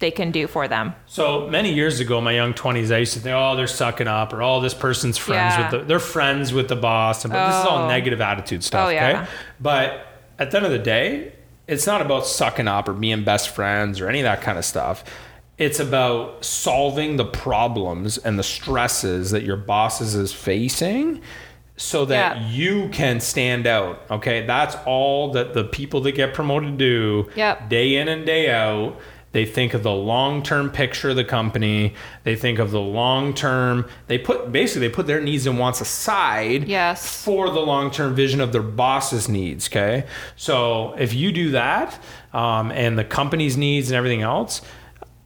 they 0.00 0.10
can 0.10 0.30
do 0.30 0.46
for 0.46 0.66
them. 0.66 0.94
So 1.06 1.46
many 1.48 1.72
years 1.72 2.00
ago, 2.00 2.20
my 2.20 2.32
young 2.32 2.54
twenties, 2.54 2.90
I 2.90 2.98
used 2.98 3.12
to 3.12 3.20
think, 3.20 3.34
"Oh, 3.36 3.54
they're 3.54 3.66
sucking 3.66 4.08
up," 4.08 4.32
or 4.32 4.42
"Oh, 4.42 4.60
this 4.60 4.74
person's 4.74 5.18
friends 5.18 5.54
Yeah. 5.56 5.70
with 5.70 5.80
the 5.82 5.86
they're 5.86 5.98
friends 5.98 6.52
with 6.52 6.68
the 6.68 6.76
boss," 6.76 7.22
but 7.22 7.32
this 7.46 7.56
is 7.60 7.66
all 7.66 7.82
Oh. 7.84 7.88
negative 7.88 8.20
attitude 8.20 8.64
stuff. 8.64 8.88
Oh, 8.88 8.90
yeah. 8.90 9.08
Okay, 9.08 9.30
but 9.60 10.06
at 10.38 10.50
the 10.50 10.56
end 10.56 10.66
of 10.66 10.72
the 10.72 10.78
day, 10.78 11.32
it's 11.68 11.86
not 11.86 12.00
about 12.00 12.26
sucking 12.26 12.66
up 12.66 12.88
or 12.88 12.94
being 12.94 13.22
best 13.24 13.50
friends 13.50 14.00
or 14.00 14.08
any 14.08 14.20
of 14.20 14.24
that 14.24 14.40
kind 14.40 14.56
of 14.58 14.64
stuff. 14.64 15.04
It's 15.58 15.78
about 15.78 16.42
solving 16.44 17.16
the 17.16 17.26
problems 17.26 18.16
and 18.16 18.38
the 18.38 18.42
stresses 18.42 19.30
that 19.32 19.42
your 19.42 19.56
bosses 19.58 20.14
is 20.14 20.32
facing 20.32 21.20
so 21.82 22.04
that 22.04 22.36
Yeah. 22.36 22.48
you 22.50 22.88
can 22.92 23.20
stand 23.20 23.66
out. 23.66 24.02
Okay. 24.10 24.44
That's 24.44 24.76
all 24.84 25.30
that 25.32 25.54
the 25.54 25.64
people 25.64 26.02
that 26.02 26.12
get 26.12 26.34
promoted 26.34 26.76
do 26.76 27.30
Yep. 27.34 27.70
day 27.70 27.96
in 27.96 28.06
and 28.06 28.26
day 28.26 28.50
out. 28.50 28.96
They 29.32 29.46
think 29.46 29.72
of 29.72 29.82
the 29.82 29.92
long 29.92 30.42
term 30.42 30.68
picture 30.70 31.10
of 31.10 31.16
the 31.16 31.24
company. 31.24 31.94
They 32.24 32.34
think 32.36 32.58
of 32.58 32.70
the 32.70 32.80
long 32.80 33.32
term. 33.32 33.86
They 34.08 34.18
put 34.18 34.52
basically 34.52 34.88
they 34.88 34.92
put 34.94 35.06
their 35.06 35.20
needs 35.22 35.46
and 35.46 35.58
wants 35.58 35.80
aside 35.80 36.68
Yes. 36.68 37.22
for 37.24 37.48
the 37.48 37.60
long 37.60 37.90
term 37.90 38.14
vision 38.14 38.40
of 38.42 38.52
their 38.52 38.60
boss's 38.62 39.26
needs. 39.28 39.66
Okay, 39.68 40.04
so 40.36 40.94
if 40.98 41.14
you 41.14 41.32
do 41.32 41.50
that 41.52 41.98
um, 42.34 42.70
and 42.72 42.98
the 42.98 43.04
company's 43.04 43.56
needs 43.56 43.88
and 43.90 43.96
everything 43.96 44.20
else, 44.20 44.60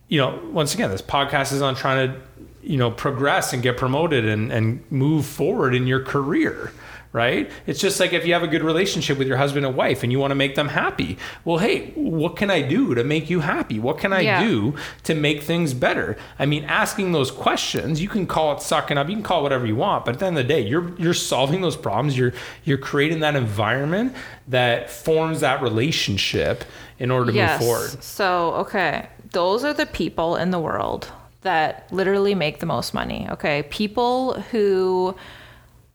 you 0.09 0.19
know, 0.21 0.39
once 0.53 0.73
again, 0.75 0.91
this 0.91 1.03
podcast 1.03 1.53
is 1.53 1.63
on 1.63 1.75
trying 1.75 2.07
to 2.13 2.17
you 2.65 2.77
know 2.77 2.91
progress 2.91 3.53
and 3.53 3.62
get 3.62 3.77
promoted 3.77 4.25
and 4.25 4.53
and 4.53 4.83
move 4.91 5.27
forward 5.27 5.75
in 5.75 5.87
your 5.87 6.03
career 6.03 6.73
right? 7.15 7.49
It's 7.65 7.81
just 7.81 8.01
like 8.01 8.12
if 8.12 8.27
you 8.27 8.33
have 8.33 8.43
a 8.43 8.49
good 8.49 8.65
relationship 8.65 9.19
with 9.19 9.29
your 9.29 9.37
husband 9.37 9.65
and 9.65 9.77
wife 9.77 10.03
and 10.03 10.11
you 10.11 10.19
want 10.19 10.33
to 10.33 10.35
make 10.35 10.57
them 10.57 10.67
happy. 10.67 11.17
Well, 11.45 11.59
hey, 11.59 11.93
what 11.95 12.37
can 12.37 12.51
I 12.51 12.61
do 12.61 12.93
to 12.97 13.05
make 13.05 13.31
you 13.31 13.39
happy? 13.39 13.79
What 13.79 13.99
can 13.99 14.12
I 14.12 14.21
Yeah. 14.21 14.45
do 14.45 14.75
to 15.05 15.15
make 15.15 15.45
things 15.45 15.75
better? 15.75 16.17
I 16.41 16.47
mean, 16.47 16.65
asking 16.65 17.12
those 17.12 17.31
questions, 17.31 18.03
you 18.03 18.09
can 18.09 18.27
call 18.27 18.53
it 18.55 18.62
sucking 18.62 18.99
up, 18.99 19.09
you 19.09 19.15
can 19.15 19.23
call 19.23 19.39
it 19.41 19.43
whatever 19.45 19.65
you 19.65 19.77
want, 19.77 20.05
but 20.05 20.15
at 20.15 20.21
the 20.21 20.27
end 20.27 20.37
of 20.37 20.47
the 20.47 20.53
day, 20.53 20.61
you're 20.61 20.91
you're 20.99 21.15
solving 21.15 21.61
those 21.61 21.77
problems. 21.77 22.19
You're 22.19 22.33
you're 22.65 22.79
creating 22.79 23.21
that 23.21 23.37
environment 23.37 24.12
that 24.49 24.91
forms 24.91 25.39
that 25.39 25.62
relationship 25.62 26.65
in 26.99 27.12
order 27.12 27.31
to 27.31 27.39
move 27.39 27.59
forward. 27.61 28.03
So, 28.03 28.55
okay, 28.55 29.07
those 29.31 29.62
are 29.62 29.73
the 29.73 29.87
people 29.87 30.35
in 30.35 30.51
the 30.51 30.59
world 30.59 31.12
that 31.45 31.87
literally 31.93 32.35
make 32.35 32.59
the 32.59 32.67
most 32.67 32.93
money. 32.93 33.27
Okay, 33.31 33.63
people 33.71 34.35
who 34.51 35.17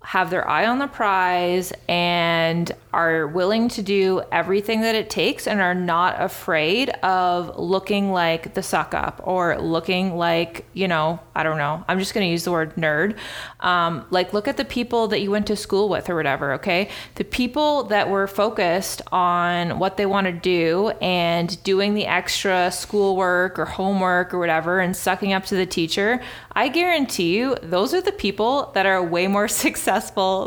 have 0.02 0.30
their 0.30 0.48
eye 0.48 0.66
on 0.66 0.80
the 0.80 0.88
prize 0.88 1.74
and 1.90 2.74
are 2.94 3.28
willing 3.28 3.68
to 3.68 3.82
do 3.82 4.22
everything 4.32 4.82
that 4.82 4.96
it 4.96 5.10
takes 5.10 5.46
and 5.46 5.60
are 5.60 5.76
not 5.76 6.20
afraid 6.20 6.90
of 7.04 7.60
looking 7.60 8.12
like 8.12 8.54
the 8.54 8.64
suck 8.64 8.94
up 8.94 9.22
or 9.26 9.60
looking 9.60 10.16
like, 10.16 10.66
you 10.74 10.88
know, 10.88 11.20
I 11.36 11.44
don't 11.44 11.58
know. 11.58 11.84
I'm 11.88 12.00
just 12.00 12.14
going 12.14 12.26
to 12.26 12.32
use 12.32 12.46
the 12.46 12.52
word 12.52 12.76
nerd. 12.76 13.18
Um, 13.60 14.06
like, 14.10 14.32
look 14.32 14.48
at 14.48 14.56
the 14.56 14.66
people 14.66 15.10
that 15.10 15.20
you 15.20 15.32
went 15.32 15.48
to 15.48 15.58
school 15.58 15.90
with 15.90 16.10
or 16.10 16.16
whatever, 16.16 16.54
okay? 16.54 16.90
The 17.16 17.26
people 17.26 17.84
that 17.84 18.10
were 18.10 18.26
focused 18.26 19.02
on 19.12 19.80
what 19.80 19.98
they 19.98 20.06
want 20.06 20.28
to 20.28 20.34
do 20.34 20.90
and 21.02 21.62
doing 21.64 21.94
the 21.94 22.06
extra 22.06 22.72
schoolwork 22.72 23.60
or 23.60 23.66
homework 23.66 24.34
or 24.34 24.40
whatever 24.40 24.80
and 24.80 24.96
sucking 24.96 25.34
up 25.34 25.46
to 25.48 25.56
the 25.56 25.66
teacher, 25.66 26.22
I 26.54 26.70
guarantee 26.70 27.36
you 27.36 27.58
those 27.62 27.94
are 27.94 28.02
the 28.02 28.14
people 28.14 28.72
that 28.74 28.86
are 28.86 29.04
way 29.04 29.28
more 29.28 29.48
successful 29.50 29.89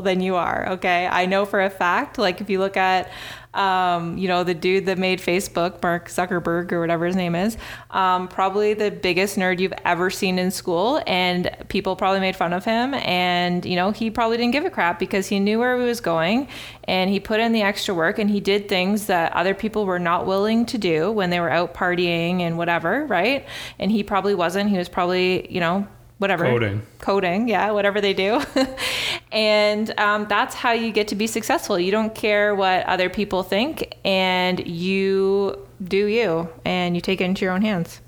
than 0.02 0.20
you 0.20 0.36
are, 0.36 0.68
okay? 0.70 1.06
I 1.06 1.26
know 1.26 1.44
for 1.44 1.60
a 1.60 1.70
fact, 1.70 2.18
like 2.18 2.40
if 2.40 2.50
you 2.50 2.58
look 2.58 2.76
at 2.76 3.10
um, 3.54 4.16
you 4.16 4.28
know, 4.28 4.44
the 4.44 4.54
dude 4.54 4.86
that 4.86 4.98
made 4.98 5.20
Facebook, 5.20 5.82
Mark 5.82 6.08
Zuckerberg 6.08 6.72
or 6.72 6.80
whatever 6.80 7.04
his 7.04 7.16
name 7.16 7.34
is, 7.34 7.58
um, 7.90 8.28
probably 8.28 8.72
the 8.74 8.90
biggest 8.90 9.36
nerd 9.36 9.58
you've 9.58 9.74
ever 9.84 10.08
seen 10.10 10.38
in 10.38 10.50
school. 10.50 11.02
And 11.06 11.54
people 11.68 11.94
probably 11.94 12.20
made 12.20 12.34
fun 12.34 12.52
of 12.52 12.64
him. 12.64 12.94
And, 12.94 13.64
you 13.64 13.76
know, 13.76 13.90
he 13.90 14.10
probably 14.10 14.38
didn't 14.38 14.52
give 14.52 14.64
a 14.64 14.70
crap 14.70 14.98
because 14.98 15.26
he 15.26 15.38
knew 15.38 15.58
where 15.58 15.78
he 15.78 15.84
was 15.84 16.00
going 16.00 16.48
and 16.84 17.10
he 17.10 17.20
put 17.20 17.40
in 17.40 17.52
the 17.52 17.62
extra 17.62 17.94
work 17.94 18.18
and 18.18 18.30
he 18.30 18.40
did 18.40 18.68
things 18.68 19.06
that 19.06 19.32
other 19.34 19.54
people 19.54 19.84
were 19.84 19.98
not 19.98 20.26
willing 20.26 20.64
to 20.66 20.78
do 20.78 21.12
when 21.12 21.30
they 21.30 21.40
were 21.40 21.50
out 21.50 21.74
partying 21.74 22.40
and 22.40 22.56
whatever, 22.56 23.04
right? 23.06 23.46
And 23.78 23.90
he 23.90 24.02
probably 24.02 24.34
wasn't. 24.34 24.70
He 24.70 24.78
was 24.78 24.88
probably, 24.88 25.52
you 25.52 25.60
know, 25.60 25.86
whatever. 26.18 26.44
Coding. 26.44 26.82
coding 27.00 27.48
yeah 27.48 27.70
whatever 27.70 28.00
they 28.00 28.14
do. 28.14 28.40
And 29.32 29.98
um, 29.98 30.26
that's 30.28 30.54
how 30.54 30.72
you 30.72 30.92
get 30.92 31.08
to 31.08 31.14
be 31.14 31.26
successful. 31.26 31.78
You 31.78 31.90
don't 31.90 32.14
care 32.14 32.54
what 32.54 32.84
other 32.84 33.08
people 33.08 33.42
think 33.42 33.96
and 34.04 34.64
you 34.66 35.58
do 35.82 36.04
you 36.04 36.50
and 36.66 36.94
you 36.94 37.00
take 37.00 37.22
it 37.22 37.24
into 37.24 37.46
your 37.46 37.54
own 37.54 37.62
hands. 37.62 38.02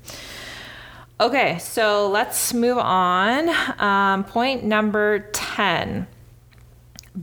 Okay 1.19 1.57
so 1.57 2.07
let's 2.09 2.53
move 2.53 2.77
on. 2.77 3.49
Um, 3.81 4.23
point 4.23 4.63
number 4.63 5.27
10 5.33 6.07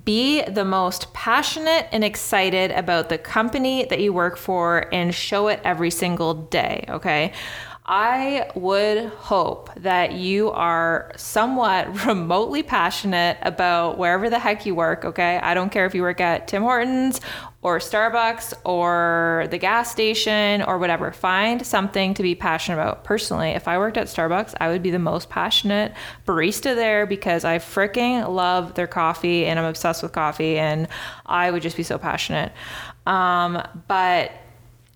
be 0.05 0.43
the 0.43 0.65
most 0.65 1.13
passionate 1.13 1.87
and 1.93 2.03
excited 2.03 2.71
about 2.71 3.09
the 3.09 3.19
company 3.19 3.85
that 3.85 4.01
you 4.01 4.13
work 4.13 4.39
for 4.39 4.87
and 4.93 5.15
show 5.15 5.49
it 5.49 5.61
every 5.65 5.91
single 5.91 6.33
day, 6.33 6.87
okay? 6.89 7.33
I 7.95 8.51
would 8.55 9.09
hope 9.09 9.69
that 9.75 10.13
you 10.13 10.51
are 10.53 11.13
somewhat 11.17 12.07
remotely 12.07 12.63
passionate 12.63 13.37
about 13.43 13.99
wherever 13.99 14.31
the 14.31 14.39
heck 14.39 14.65
you 14.65 14.75
work, 14.75 15.05
okay? 15.05 15.39
I 15.43 15.53
don't 15.53 15.71
care 15.71 15.85
if 15.85 15.95
you 15.95 16.01
work 16.01 16.19
at 16.19 16.49
Tim 16.49 16.63
Hortons 16.63 17.21
or 17.61 17.81
Starbucks 17.81 18.55
or 18.65 19.47
the 19.51 19.59
gas 19.59 19.93
station 19.93 20.63
or 20.63 20.79
whatever. 20.79 21.13
Find 21.13 21.67
something 21.67 22.15
to 22.15 22.23
be 22.23 22.35
passionate 22.35 22.81
about. 22.81 23.05
Personally, 23.05 23.51
if 23.51 23.69
I 23.69 23.77
worked 23.77 23.99
at 23.99 24.07
Starbucks, 24.07 24.55
I 24.59 24.69
would 24.69 24.83
be 24.83 24.91
the 24.91 24.99
most 24.99 25.29
passionate 25.29 25.93
barista 26.27 26.75
there 26.75 27.05
because 27.05 27.45
I 27.45 27.59
freaking 27.59 28.27
love 28.27 28.73
their 28.73 28.87
coffee 28.87 29.45
and 29.45 29.59
I'm 29.59 29.67
obsessed 29.67 30.03
with 30.03 30.13
coffee 30.13 30.59
and 30.59 30.89
I 31.27 31.51
would 31.51 31.61
just 31.61 31.77
be 31.77 31.83
so 31.83 31.99
passionate. 31.99 32.53
Um, 33.05 33.63
but 33.87 34.33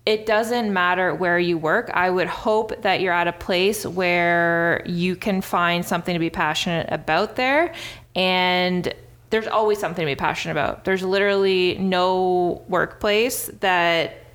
it 0.07 0.25
doesn't 0.25 0.71
matter 0.71 1.13
where 1.13 1.37
you 1.37 1.57
work. 1.57 1.91
I 1.93 2.09
would 2.09 2.27
hope 2.27 2.81
that 2.81 3.01
you're 3.01 3.11
at 3.11 3.27
a 3.27 3.33
place 3.33 3.85
where 3.85 4.81
you 4.85 5.17
can 5.17 5.41
find 5.41 5.83
something 5.83 6.13
to 6.13 6.19
be 6.19 6.29
passionate 6.29 6.87
about 6.89 7.35
there. 7.35 7.73
And 8.15 8.93
there's 9.31 9.47
always 9.47 9.79
something 9.79 10.05
to 10.05 10.09
be 10.09 10.15
passionate 10.15 10.53
about. 10.53 10.85
There's 10.85 11.03
literally 11.03 11.77
no 11.79 12.63
workplace 12.69 13.47
that 13.59 14.26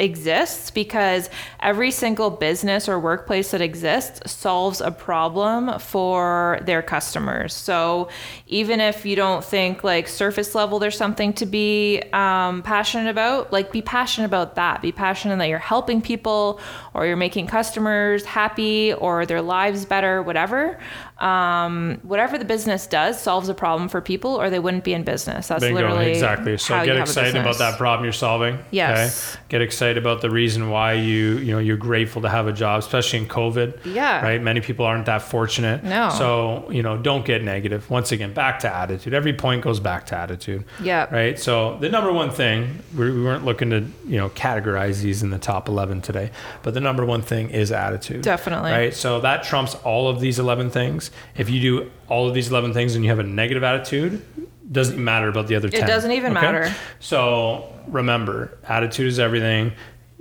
exists 0.00 0.70
because 0.70 1.28
every 1.60 1.90
single 1.90 2.30
business 2.30 2.88
or 2.88 2.98
workplace 2.98 3.50
that 3.50 3.60
exists 3.60 4.30
solves 4.30 4.80
a 4.80 4.90
problem 4.90 5.78
for 5.78 6.58
their 6.62 6.82
customers. 6.82 7.54
So 7.54 8.08
even 8.46 8.80
if 8.80 9.04
you 9.04 9.14
don't 9.14 9.44
think 9.44 9.84
like 9.84 10.08
surface 10.08 10.54
level 10.54 10.78
there's 10.78 10.96
something 10.96 11.32
to 11.34 11.46
be 11.46 12.02
um, 12.12 12.62
passionate 12.62 13.10
about, 13.10 13.52
like 13.52 13.70
be 13.70 13.82
passionate 13.82 14.26
about 14.26 14.54
that. 14.54 14.80
Be 14.80 14.92
passionate 14.92 15.36
that 15.36 15.48
you're 15.48 15.58
helping 15.58 16.00
people 16.00 16.60
or 16.94 17.06
you're 17.06 17.16
making 17.16 17.46
customers 17.46 18.24
happy 18.24 18.94
or 18.94 19.26
their 19.26 19.42
lives 19.42 19.84
better, 19.84 20.22
whatever. 20.22 20.78
Um, 21.18 22.00
whatever 22.02 22.38
the 22.38 22.46
business 22.46 22.86
does 22.86 23.20
solves 23.20 23.50
a 23.50 23.54
problem 23.54 23.90
for 23.90 24.00
people 24.00 24.40
or 24.40 24.48
they 24.48 24.58
wouldn't 24.58 24.84
be 24.84 24.94
in 24.94 25.04
business. 25.04 25.48
That's 25.48 25.62
Bingo, 25.62 25.76
literally 25.76 26.12
exactly. 26.12 26.56
So 26.56 26.82
get 26.84 26.96
excited 26.96 27.36
about 27.36 27.58
that 27.58 27.76
problem 27.76 28.04
you're 28.04 28.12
solving. 28.14 28.58
Yes. 28.70 29.34
Okay? 29.34 29.44
Get 29.50 29.60
excited 29.60 29.89
about 29.96 30.20
the 30.20 30.30
reason 30.30 30.70
why 30.70 30.94
you 30.94 31.38
you 31.38 31.52
know 31.52 31.58
you're 31.58 31.76
grateful 31.76 32.22
to 32.22 32.28
have 32.28 32.46
a 32.46 32.52
job, 32.52 32.80
especially 32.80 33.20
in 33.20 33.26
COVID. 33.26 33.84
Yeah. 33.84 34.22
Right. 34.22 34.42
Many 34.42 34.60
people 34.60 34.84
aren't 34.84 35.06
that 35.06 35.22
fortunate. 35.22 35.84
No. 35.84 36.10
So 36.10 36.70
you 36.70 36.82
know, 36.82 36.96
don't 36.96 37.24
get 37.24 37.42
negative. 37.42 37.88
Once 37.90 38.12
again, 38.12 38.32
back 38.32 38.60
to 38.60 38.74
attitude. 38.74 39.14
Every 39.14 39.32
point 39.32 39.62
goes 39.62 39.80
back 39.80 40.06
to 40.06 40.16
attitude. 40.16 40.64
Yeah. 40.82 41.12
Right. 41.14 41.38
So 41.38 41.78
the 41.78 41.88
number 41.88 42.12
one 42.12 42.30
thing 42.30 42.78
we 42.96 43.10
we 43.10 43.22
weren't 43.22 43.44
looking 43.44 43.70
to 43.70 43.80
you 44.06 44.18
know 44.18 44.30
categorize 44.30 45.02
these 45.02 45.22
in 45.22 45.30
the 45.30 45.38
top 45.38 45.68
eleven 45.68 46.00
today, 46.00 46.30
but 46.62 46.74
the 46.74 46.80
number 46.80 47.04
one 47.04 47.22
thing 47.22 47.50
is 47.50 47.72
attitude. 47.72 48.22
Definitely. 48.22 48.70
Right. 48.70 48.94
So 48.94 49.20
that 49.20 49.42
trumps 49.42 49.74
all 49.76 50.08
of 50.08 50.20
these 50.20 50.38
eleven 50.38 50.70
things. 50.70 51.10
If 51.36 51.50
you 51.50 51.60
do 51.60 51.90
all 52.08 52.28
of 52.28 52.34
these 52.34 52.50
eleven 52.50 52.72
things 52.72 52.94
and 52.94 53.04
you 53.04 53.10
have 53.10 53.18
a 53.18 53.24
negative 53.24 53.62
attitude, 53.62 54.22
doesn't 54.72 55.02
matter 55.02 55.28
about 55.28 55.48
the 55.48 55.56
other 55.56 55.68
ten. 55.68 55.84
It 55.84 55.86
doesn't 55.86 56.12
even 56.12 56.32
matter. 56.32 56.74
So 57.00 57.72
remember, 57.88 58.58
attitude 58.68 59.06
is 59.06 59.18
everything. 59.18 59.72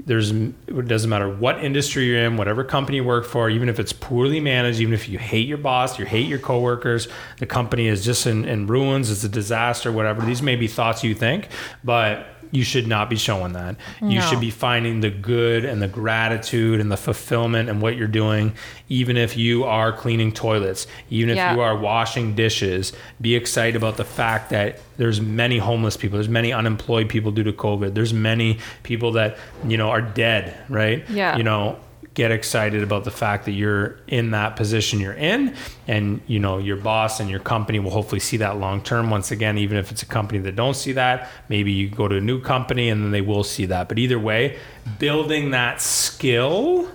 There's 0.05 0.31
it 0.31 0.87
doesn't 0.87 1.09
matter 1.09 1.29
what 1.29 1.63
industry 1.63 2.05
you're 2.05 2.23
in, 2.23 2.37
whatever 2.37 2.63
company 2.63 2.97
you 2.97 3.03
work 3.03 3.25
for, 3.25 3.49
even 3.49 3.67
if 3.67 3.79
it's 3.79 3.91
poorly 3.91 4.39
managed, 4.39 4.79
even 4.79 4.93
if 4.93 5.09
you 5.09 5.19
hate 5.19 5.45
your 5.45 5.57
boss, 5.57 5.99
you 5.99 6.05
hate 6.05 6.25
your 6.25 6.39
coworkers, 6.39 7.09
the 7.39 7.45
company 7.45 7.87
is 7.87 8.05
just 8.05 8.25
in, 8.25 8.45
in 8.45 8.65
ruins, 8.65 9.11
it's 9.11 9.25
a 9.25 9.29
disaster, 9.29 9.91
whatever. 9.91 10.25
These 10.25 10.41
may 10.41 10.55
be 10.55 10.67
thoughts 10.67 11.03
you 11.03 11.13
think, 11.13 11.49
but 11.83 12.25
you 12.51 12.63
should 12.63 12.87
not 12.87 13.09
be 13.09 13.15
showing 13.15 13.53
that. 13.53 13.75
You 14.01 14.21
should 14.21 14.39
be 14.39 14.49
finding 14.49 15.01
the 15.01 15.09
good 15.09 15.65
and 15.65 15.81
the 15.81 15.87
gratitude 15.87 16.79
and 16.79 16.91
the 16.91 16.97
fulfillment 16.97 17.69
in 17.69 17.79
what 17.79 17.95
you're 17.95 18.07
doing, 18.07 18.53
even 18.89 19.17
if 19.17 19.37
you 19.37 19.65
are 19.65 19.91
cleaning 19.91 20.31
toilets, 20.31 20.87
even 21.09 21.29
if 21.29 21.35
Yeah. 21.35 21.53
you 21.53 21.61
are 21.61 21.77
washing 21.77 22.33
dishes. 22.35 22.91
Be 23.21 23.35
excited 23.35 23.75
about 23.75 23.97
the 23.97 24.03
fact 24.05 24.49
that 24.49 24.79
there's 24.97 25.21
many 25.21 25.59
homeless 25.59 25.95
people, 25.95 26.17
there's 26.17 26.27
many 26.29 26.51
unemployed 26.51 27.07
people 27.07 27.31
due 27.31 27.43
to 27.43 27.53
COVID, 27.53 27.93
there's 27.93 28.13
many 28.13 28.57
people 28.83 29.11
that 29.13 29.37
you 29.67 29.77
know 29.77 29.89
are 29.89 30.01
dead, 30.01 30.55
right? 30.69 31.05
Yeah. 31.09 31.37
You 31.37 31.43
know, 31.43 31.77
get 32.19 32.31
excited 32.31 32.83
about 32.83 33.05
the 33.05 33.11
fact 33.11 33.45
that 33.45 33.53
you're 33.53 33.97
in 34.07 34.31
that 34.31 34.57
position 34.57 34.99
you're 34.99 35.13
in. 35.13 35.55
And 35.87 36.19
you 36.27 36.37
know 36.37 36.57
your 36.57 36.75
boss 36.75 37.21
and 37.21 37.29
your 37.29 37.39
company 37.39 37.79
will 37.79 37.91
hopefully 37.91 38.19
see 38.19 38.35
that 38.37 38.57
long 38.57 38.83
term. 38.83 39.09
Once 39.09 39.31
again 39.31 39.57
even 39.57 39.77
if 39.77 39.89
it's 39.89 40.03
a 40.03 40.05
company 40.05 40.39
that 40.39 40.57
don't 40.57 40.75
see 40.75 40.91
that 40.91 41.29
maybe 41.47 41.71
you 41.71 41.89
go 41.89 42.09
to 42.09 42.17
a 42.17 42.21
new 42.21 42.41
company 42.41 42.89
and 42.89 43.01
then 43.01 43.11
they 43.11 43.21
will 43.21 43.45
see 43.45 43.65
that. 43.67 43.87
But 43.87 43.99
either 43.99 44.19
way 44.19 44.59
building 44.99 45.51
that 45.51 45.81
skill 45.81 46.91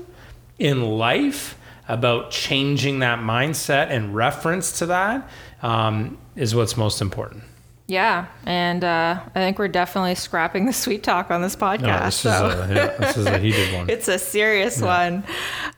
in 0.58 0.82
life 0.82 1.58
about 1.88 2.30
changing 2.30 2.98
that 2.98 3.18
mindset 3.20 3.88
and 3.88 4.14
reference 4.14 4.78
to 4.80 4.86
that 4.86 5.26
um, 5.62 6.18
is 6.36 6.54
what's 6.54 6.76
most 6.76 7.00
important 7.00 7.44
Yeah, 7.86 8.28
and 8.46 8.82
uh, 8.82 9.20
I 9.34 9.38
think 9.40 9.58
we're 9.58 9.68
definitely 9.68 10.14
scrapping 10.14 10.64
the 10.64 10.72
sweet 10.72 11.02
talk 11.02 11.30
on 11.30 11.42
this 11.42 11.54
podcast. 11.54 11.82
no, 11.82 12.04
this, 12.04 12.16
so. 12.16 12.48
is 12.48 12.70
a, 12.70 12.74
yeah, 12.74 12.86
this 12.96 13.16
is 13.18 13.26
a 13.26 13.38
heated 13.38 13.74
one 13.74 13.90
it's 13.90 14.08
a 14.08 14.18
serious 14.18 14.80
one. 14.80 15.22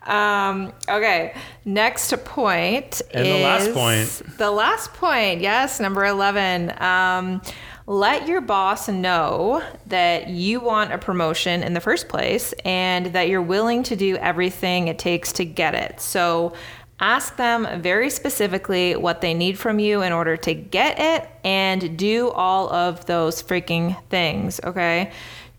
Um, 0.04 0.72
okay, 0.88 1.34
next 1.64 2.16
point. 2.24 3.02
And 3.12 3.26
the 3.26 3.42
last 3.42 3.72
point. 3.72 4.38
The 4.38 4.50
last 4.52 4.94
point, 4.94 5.40
yes, 5.40 5.80
number 5.80 6.04
11. 6.04 6.80
Um, 6.80 7.42
let 7.88 8.26
your 8.28 8.40
boss 8.40 8.88
know 8.88 9.62
that 9.86 10.28
you 10.28 10.60
want 10.60 10.92
a 10.92 10.98
promotion 10.98 11.62
in 11.62 11.72
the 11.72 11.80
first 11.80 12.08
place 12.08 12.52
and 12.64 13.06
that 13.06 13.28
you're 13.28 13.42
willing 13.42 13.82
to 13.84 13.96
do 13.96 14.16
everything 14.16 14.88
it 14.88 14.98
takes 14.98 15.32
to 15.34 15.44
get 15.44 15.74
it. 15.74 16.00
So 16.00 16.52
ask 17.00 17.36
them 17.36 17.80
very 17.82 18.10
specifically 18.10 18.96
what 18.96 19.20
they 19.20 19.34
need 19.34 19.58
from 19.58 19.78
you 19.78 20.02
in 20.02 20.12
order 20.12 20.36
to 20.36 20.54
get 20.54 20.98
it 20.98 21.28
and 21.44 21.98
do 21.98 22.30
all 22.30 22.72
of 22.72 23.04
those 23.06 23.42
freaking 23.42 24.00
things, 24.08 24.60
okay? 24.64 25.12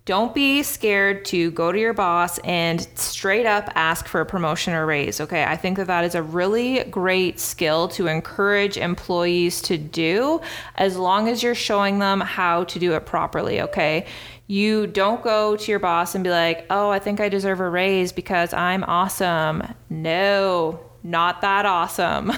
Don't 0.07 0.33
be 0.33 0.63
scared 0.63 1.25
to 1.25 1.51
go 1.51 1.73
to 1.73 1.77
your 1.77 1.93
boss 1.93 2.37
and 2.39 2.81
straight 2.97 3.45
up 3.45 3.69
ask 3.75 4.07
for 4.07 4.21
a 4.21 4.25
promotion 4.25 4.73
or 4.73 4.85
raise. 4.85 5.19
Okay. 5.19 5.43
I 5.43 5.57
think 5.57 5.75
that 5.75 5.87
that 5.87 6.05
is 6.05 6.15
a 6.15 6.23
really 6.23 6.85
great 6.85 7.41
skill 7.41 7.89
to 7.89 8.07
encourage 8.07 8.77
employees 8.77 9.61
to 9.63 9.77
do 9.77 10.39
as 10.75 10.95
long 10.95 11.27
as 11.27 11.43
you're 11.43 11.53
showing 11.53 11.99
them 11.99 12.21
how 12.21 12.63
to 12.63 12.79
do 12.79 12.93
it 12.93 13.05
properly. 13.05 13.59
Okay. 13.59 14.05
You 14.47 14.87
don't 14.87 15.21
go 15.21 15.57
to 15.57 15.69
your 15.71 15.79
boss 15.79 16.15
and 16.15 16.23
be 16.23 16.29
like, 16.29 16.65
oh, 16.69 16.89
I 16.89 16.99
think 16.99 17.19
I 17.19 17.27
deserve 17.27 17.59
a 17.59 17.69
raise 17.69 18.13
because 18.13 18.53
I'm 18.53 18.85
awesome. 18.85 19.61
No, 19.89 20.79
not 21.03 21.41
that 21.41 21.65
awesome. 21.65 22.31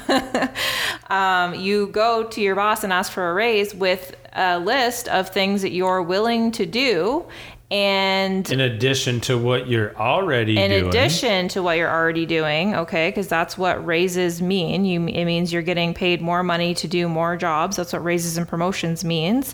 um, 1.09 1.55
you 1.55 1.87
go 1.87 2.23
to 2.25 2.41
your 2.41 2.55
boss 2.55 2.83
and 2.83 2.93
ask 2.93 3.11
for 3.11 3.29
a 3.29 3.33
raise 3.33 3.73
with 3.73 4.15
a 4.33 4.59
list 4.59 5.07
of 5.07 5.29
things 5.29 5.61
that 5.61 5.71
you're 5.71 6.01
willing 6.01 6.51
to 6.51 6.65
do. 6.65 7.25
And 7.71 8.49
in 8.51 8.61
addition 8.61 9.21
to 9.21 9.37
what 9.37 9.67
you're 9.67 9.95
already 9.95 10.57
in 10.57 10.71
doing 10.71 10.87
addition 10.87 11.49
to 11.49 11.61
what 11.61 11.77
you're 11.77 11.91
already 11.91 12.25
doing, 12.25 12.75
okay, 12.75 13.09
because 13.09 13.27
that's 13.27 13.59
what 13.59 13.85
raises 13.85 14.41
mean. 14.41 14.85
You 14.85 15.05
it 15.05 15.25
means 15.25 15.53
you're 15.53 15.61
getting 15.61 15.93
paid 15.93 16.19
more 16.19 16.41
money 16.41 16.73
to 16.75 16.87
do 16.87 17.07
more 17.07 17.37
jobs. 17.37 17.75
That's 17.75 17.93
what 17.93 18.03
raises 18.03 18.37
and 18.37 18.47
promotions 18.47 19.03
means. 19.03 19.53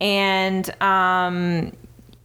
And 0.00 0.70
um 0.80 1.72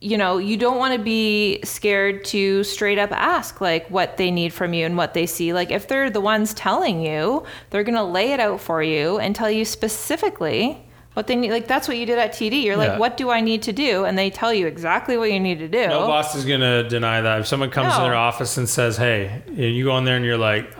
you 0.05 0.19
know, 0.19 0.37
you 0.37 0.55
don't 0.55 0.77
want 0.77 0.93
to 0.93 0.99
be 1.03 1.59
scared 1.63 2.23
to 2.25 2.63
straight 2.63 2.99
up 2.99 3.11
ask 3.11 3.59
like 3.59 3.89
what 3.89 4.17
they 4.17 4.29
need 4.29 4.53
from 4.53 4.71
you 4.73 4.85
and 4.85 4.95
what 4.97 5.15
they 5.15 5.25
see. 5.25 5.51
Like 5.51 5.71
if 5.71 5.87
they're 5.87 6.11
the 6.11 6.21
ones 6.21 6.53
telling 6.53 7.01
you, 7.01 7.43
they're 7.71 7.83
going 7.83 7.95
to 7.95 8.03
lay 8.03 8.31
it 8.31 8.39
out 8.39 8.61
for 8.61 8.83
you 8.83 9.17
and 9.17 9.35
tell 9.35 9.49
you 9.49 9.65
specifically 9.65 10.77
what 11.13 11.25
they 11.25 11.35
need. 11.35 11.49
Like 11.51 11.67
that's 11.67 11.87
what 11.87 11.97
you 11.97 12.05
did 12.05 12.19
at 12.19 12.33
TD. 12.33 12.61
You're 12.63 12.77
like, 12.77 12.99
what 12.99 13.17
do 13.17 13.31
I 13.31 13.41
need 13.41 13.63
to 13.63 13.73
do? 13.73 14.05
And 14.05 14.15
they 14.15 14.29
tell 14.29 14.53
you 14.53 14.67
exactly 14.67 15.17
what 15.17 15.31
you 15.31 15.39
need 15.39 15.57
to 15.59 15.67
do. 15.67 15.87
No 15.87 16.05
boss 16.05 16.35
is 16.35 16.45
going 16.45 16.59
to 16.61 16.87
deny 16.87 17.21
that. 17.21 17.39
If 17.39 17.47
someone 17.47 17.71
comes 17.71 17.97
No. 17.97 18.03
in 18.03 18.09
their 18.11 18.15
office 18.15 18.57
and 18.57 18.69
says, 18.69 18.97
"Hey," 18.97 19.41
you 19.55 19.85
go 19.85 19.97
in 19.97 20.03
there 20.03 20.17
and 20.17 20.25
you're 20.25 20.37
like, 20.37 20.71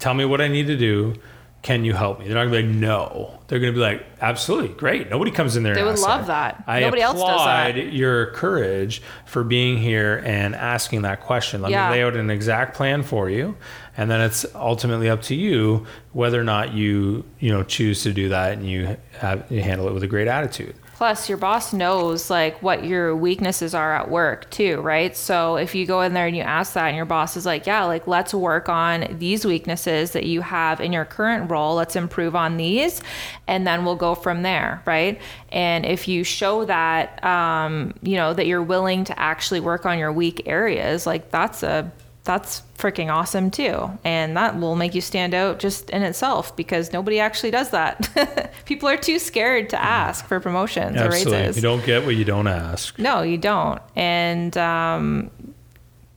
"Tell 0.00 0.14
me 0.14 0.24
what 0.24 0.40
I 0.40 0.48
need 0.48 0.66
to 0.66 0.76
do. 0.76 1.14
Can 1.62 1.84
you 1.84 1.92
help 1.94 2.18
me?" 2.18 2.26
They're 2.26 2.34
not 2.34 2.50
going 2.50 2.64
to 2.64 2.68
be 2.68 2.72
like, 2.72 2.80
"No." 2.80 3.38
They're 3.48 3.60
going 3.60 3.72
to 3.72 3.76
be 3.76 3.82
like, 3.82 4.04
"Absolutely, 4.20 4.68
great." 4.68 5.10
Nobody 5.10 5.30
comes 5.30 5.56
in 5.56 5.62
there. 5.62 5.74
They 5.74 5.80
and 5.82 5.90
would 5.90 5.98
love 5.98 6.26
that. 6.26 6.64
I 6.66 6.80
Nobody 6.80 7.02
else 7.02 7.14
does 7.20 7.22
applaud 7.22 7.74
that. 7.76 7.92
your 7.92 8.26
courage 8.32 9.02
for 9.26 9.44
being 9.44 9.76
here 9.78 10.22
and 10.24 10.54
asking 10.54 11.02
that 11.02 11.20
question. 11.20 11.62
Let 11.62 11.70
Yeah. 11.70 11.88
me 11.88 11.96
lay 11.96 12.02
out 12.04 12.16
an 12.16 12.30
exact 12.30 12.74
plan 12.74 13.02
for 13.02 13.28
you, 13.30 13.56
and 13.96 14.10
then 14.10 14.20
it's 14.20 14.46
ultimately 14.54 15.08
up 15.10 15.22
to 15.22 15.34
you 15.34 15.86
whether 16.12 16.40
or 16.40 16.44
not 16.44 16.72
you 16.72 17.24
you 17.38 17.52
know 17.52 17.62
choose 17.62 18.02
to 18.04 18.12
do 18.12 18.28
that 18.30 18.52
and 18.52 18.66
you 18.68 18.96
have 19.18 19.44
you 19.50 19.60
handle 19.62 19.86
it 19.88 19.92
with 19.92 20.02
a 20.02 20.08
great 20.08 20.28
attitude. 20.28 20.74
Plus, 21.02 21.28
your 21.28 21.36
boss 21.36 21.72
knows 21.72 22.30
like 22.30 22.62
what 22.62 22.84
your 22.84 23.16
weaknesses 23.16 23.74
are 23.74 23.92
at 23.92 24.08
work 24.08 24.48
too, 24.50 24.80
right? 24.82 25.16
So 25.16 25.56
if 25.56 25.74
you 25.74 25.84
go 25.84 26.00
in 26.02 26.14
there 26.14 26.28
and 26.28 26.36
you 26.36 26.44
ask 26.44 26.74
that, 26.74 26.86
and 26.86 26.96
your 26.96 27.06
boss 27.06 27.36
is 27.36 27.44
like, 27.44 27.66
"Yeah, 27.66 27.82
like 27.86 28.06
let's 28.06 28.32
work 28.32 28.68
on 28.68 29.16
these 29.18 29.44
weaknesses 29.44 30.12
that 30.12 30.26
you 30.26 30.42
have 30.42 30.80
in 30.80 30.92
your 30.92 31.04
current 31.04 31.50
role. 31.50 31.74
Let's 31.74 31.96
improve 31.96 32.36
on 32.36 32.56
these, 32.56 33.02
and 33.48 33.66
then 33.66 33.84
we'll 33.84 33.96
go 33.96 34.14
from 34.14 34.42
there, 34.42 34.80
right?" 34.86 35.20
And 35.50 35.84
if 35.84 36.06
you 36.06 36.22
show 36.22 36.66
that, 36.66 37.24
um, 37.24 37.94
you 38.02 38.14
know, 38.14 38.32
that 38.32 38.46
you're 38.46 38.62
willing 38.62 39.02
to 39.06 39.18
actually 39.18 39.58
work 39.58 39.84
on 39.84 39.98
your 39.98 40.12
weak 40.12 40.44
areas, 40.46 41.04
like 41.04 41.32
that's 41.32 41.64
a 41.64 41.90
that's 42.24 42.62
freaking 42.78 43.12
awesome 43.12 43.50
too. 43.50 43.90
And 44.04 44.36
that 44.36 44.58
will 44.58 44.76
make 44.76 44.94
you 44.94 45.00
stand 45.00 45.34
out 45.34 45.58
just 45.58 45.90
in 45.90 46.02
itself 46.02 46.54
because 46.54 46.92
nobody 46.92 47.18
actually 47.18 47.50
does 47.50 47.70
that. 47.70 48.52
People 48.64 48.88
are 48.88 48.96
too 48.96 49.18
scared 49.18 49.70
to 49.70 49.82
ask 49.82 50.26
for 50.26 50.38
promotions 50.38 50.96
or 50.96 51.04
Absolutely, 51.04 51.42
raises. 51.42 51.56
you 51.56 51.62
don't 51.62 51.84
get 51.84 52.04
what 52.04 52.14
you 52.14 52.24
don't 52.24 52.46
ask. 52.46 52.98
no, 52.98 53.22
you 53.22 53.38
don't. 53.38 53.82
And 53.96 54.56
um, 54.56 55.30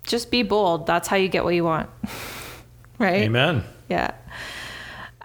just 0.04 0.30
be 0.30 0.44
bold. 0.44 0.86
That's 0.86 1.08
how 1.08 1.16
you 1.16 1.28
get 1.28 1.44
what 1.44 1.56
you 1.56 1.64
want. 1.64 1.90
right? 3.00 3.24
Amen. 3.24 3.64
Yeah. 3.90 4.12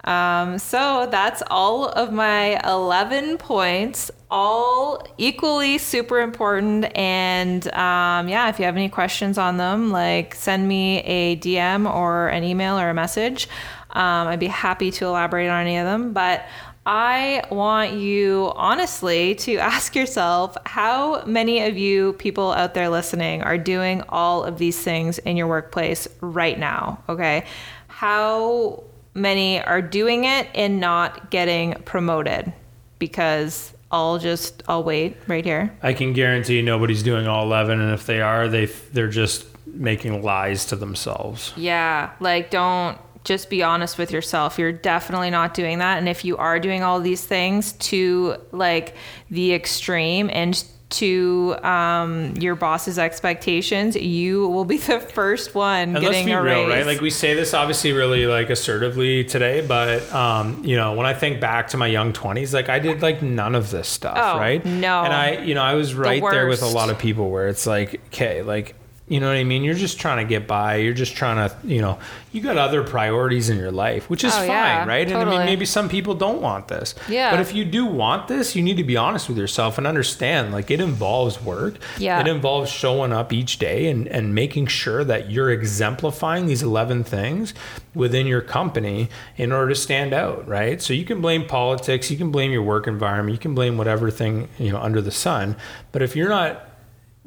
Um, 0.03 0.57
so 0.57 1.07
that's 1.11 1.43
all 1.47 1.89
of 1.89 2.11
my 2.11 2.59
11 2.67 3.37
points, 3.37 4.09
all 4.29 5.05
equally 5.17 5.77
super 5.77 6.19
important. 6.19 6.85
And 6.97 7.67
um, 7.73 8.27
yeah, 8.27 8.49
if 8.49 8.59
you 8.59 8.65
have 8.65 8.75
any 8.75 8.89
questions 8.89 9.37
on 9.37 9.57
them, 9.57 9.91
like 9.91 10.33
send 10.35 10.67
me 10.67 10.99
a 10.99 11.35
DM 11.37 11.91
or 11.91 12.29
an 12.29 12.43
email 12.43 12.79
or 12.79 12.89
a 12.89 12.93
message. 12.93 13.47
Um, 13.91 14.27
I'd 14.27 14.39
be 14.39 14.47
happy 14.47 14.89
to 14.91 15.05
elaborate 15.05 15.49
on 15.49 15.61
any 15.61 15.77
of 15.77 15.85
them. 15.85 16.13
But 16.13 16.45
I 16.85 17.43
want 17.51 17.93
you 17.93 18.51
honestly 18.55 19.35
to 19.35 19.57
ask 19.57 19.95
yourself 19.95 20.57
how 20.65 21.23
many 21.25 21.63
of 21.63 21.77
you 21.77 22.13
people 22.13 22.51
out 22.51 22.73
there 22.73 22.89
listening 22.89 23.43
are 23.43 23.57
doing 23.57 24.01
all 24.09 24.43
of 24.43 24.57
these 24.57 24.79
things 24.79 25.19
in 25.19 25.37
your 25.37 25.47
workplace 25.47 26.07
right 26.21 26.57
now, 26.57 27.03
okay? 27.07 27.45
How 27.87 28.83
many 29.13 29.61
are 29.61 29.81
doing 29.81 30.25
it 30.25 30.47
and 30.55 30.79
not 30.79 31.31
getting 31.31 31.73
promoted? 31.83 32.53
Because 32.99 33.73
I'll 33.91 34.19
just 34.19 34.63
I'll 34.67 34.83
wait 34.83 35.17
right 35.27 35.43
here. 35.43 35.75
I 35.81 35.93
can 35.93 36.13
guarantee 36.13 36.61
nobody's 36.61 37.03
doing 37.03 37.27
all 37.27 37.43
11 37.45 37.79
and 37.79 37.93
if 37.93 38.05
they 38.05 38.21
are, 38.21 38.47
they 38.47 38.65
they're 38.65 39.09
just 39.09 39.45
making 39.67 40.21
lies 40.23 40.65
to 40.67 40.75
themselves. 40.75 41.53
Yeah, 41.55 42.11
like 42.19 42.49
don't 42.49 42.97
just 43.23 43.49
be 43.49 43.61
honest 43.61 43.97
with 43.97 44.11
yourself. 44.11 44.57
You're 44.57 44.71
definitely 44.71 45.29
not 45.29 45.53
doing 45.53 45.79
that. 45.79 45.99
And 45.99 46.09
if 46.09 46.25
you 46.25 46.37
are 46.37 46.59
doing 46.59 46.83
all 46.83 46.99
these 46.99 47.23
things 47.23 47.73
to 47.73 48.37
like 48.51 48.95
the 49.29 49.53
extreme 49.53 50.29
and 50.31 50.63
to 50.91 51.55
um, 51.63 52.33
your 52.37 52.55
boss's 52.55 52.99
expectations, 52.99 53.95
you 53.95 54.47
will 54.47 54.65
be 54.65 54.77
the 54.91 54.99
first 54.99 55.55
one 55.55 55.79
and 55.79 55.93
getting 55.95 56.09
let's 56.11 56.25
be 56.25 56.31
a 56.31 56.41
real, 56.41 56.65
raise. 56.65 56.69
right? 56.69 56.85
Like 56.85 57.01
we 57.01 57.09
say 57.09 57.33
this 57.33 57.53
obviously 57.53 57.91
really 57.93 58.25
like 58.27 58.49
assertively 58.49 59.23
today, 59.23 59.65
but 59.65 60.11
um, 60.13 60.63
you 60.63 60.75
know, 60.75 60.93
when 60.93 61.05
I 61.05 61.13
think 61.13 61.39
back 61.41 61.69
to 61.69 61.77
my 61.77 61.87
young 61.87 62.13
twenties, 62.13 62.53
like 62.53 62.69
I 62.69 62.79
did 62.79 63.01
like 63.01 63.21
none 63.21 63.55
of 63.55 63.71
this 63.71 63.87
stuff, 63.87 64.17
Oh, 64.19 64.37
right? 64.37 64.63
no. 64.65 65.03
And 65.03 65.13
I, 65.13 65.37
you 65.41 65.55
know, 65.55 65.63
I 65.63 65.75
was 65.75 65.93
right 65.95 66.21
there 66.31 66.47
with 66.47 66.61
a 66.61 66.67
lot 66.67 66.89
of 66.89 66.97
people 66.99 67.29
where 67.31 67.47
it's 67.47 67.65
like, 67.65 68.01
okay, 68.07 68.41
like 68.41 68.75
you 69.11 69.19
know 69.19 69.27
what 69.27 69.35
I 69.35 69.43
mean? 69.43 69.65
You're 69.65 69.73
just 69.75 69.99
trying 69.99 70.25
to 70.25 70.29
get 70.29 70.47
by. 70.47 70.77
You're 70.77 70.93
just 70.93 71.17
trying 71.17 71.49
to, 71.49 71.53
you 71.67 71.81
know, 71.81 71.99
you 72.31 72.39
got 72.39 72.57
other 72.57 72.81
priorities 72.81 73.49
in 73.49 73.57
your 73.57 73.69
life, 73.69 74.09
which 74.09 74.23
is 74.23 74.33
Oh, 74.33 74.37
fine, 74.37 74.47
yeah, 74.47 74.85
right? 74.85 75.05
And 75.05 75.17
I 75.17 75.25
mean, 75.25 75.45
maybe 75.45 75.65
some 75.65 75.89
people 75.89 76.15
don't 76.15 76.41
want 76.41 76.69
this. 76.69 76.95
Yeah. 77.09 77.29
But 77.29 77.41
if 77.41 77.53
you 77.53 77.65
do 77.65 77.85
want 77.85 78.29
this, 78.29 78.55
you 78.55 78.63
need 78.63 78.77
to 78.77 78.85
be 78.85 78.95
honest 78.95 79.27
with 79.27 79.37
yourself 79.37 79.77
and 79.77 79.85
understand 79.85 80.53
like 80.53 80.71
it 80.71 80.79
involves 80.79 81.43
work. 81.43 81.75
Yeah. 81.97 82.21
It 82.21 82.27
involves 82.27 82.71
showing 82.71 83.11
up 83.11 83.33
each 83.33 83.57
day 83.59 83.87
and, 83.89 84.07
and 84.07 84.33
making 84.33 84.67
sure 84.67 85.03
that 85.03 85.29
you're 85.29 85.51
exemplifying 85.51 86.45
these 86.45 86.63
11 86.63 87.03
things 87.03 87.53
within 87.93 88.27
your 88.27 88.39
company 88.41 89.09
in 89.35 89.51
order 89.51 89.73
to 89.73 89.75
stand 89.75 90.13
out, 90.13 90.47
right? 90.47 90.81
So 90.81 90.93
you 90.93 91.03
can 91.03 91.19
blame 91.19 91.45
politics, 91.45 92.09
you 92.09 92.15
can 92.15 92.31
blame 92.31 92.53
your 92.53 92.63
work 92.63 92.87
environment, 92.87 93.33
you 93.33 93.39
can 93.39 93.53
blame 93.53 93.77
whatever 93.77 94.09
thing, 94.09 94.47
you 94.57 94.71
know, 94.71 94.79
under 94.79 95.01
the 95.01 95.11
sun. 95.11 95.57
But 95.91 96.01
if 96.01 96.15
you're 96.15 96.29
not 96.29 96.65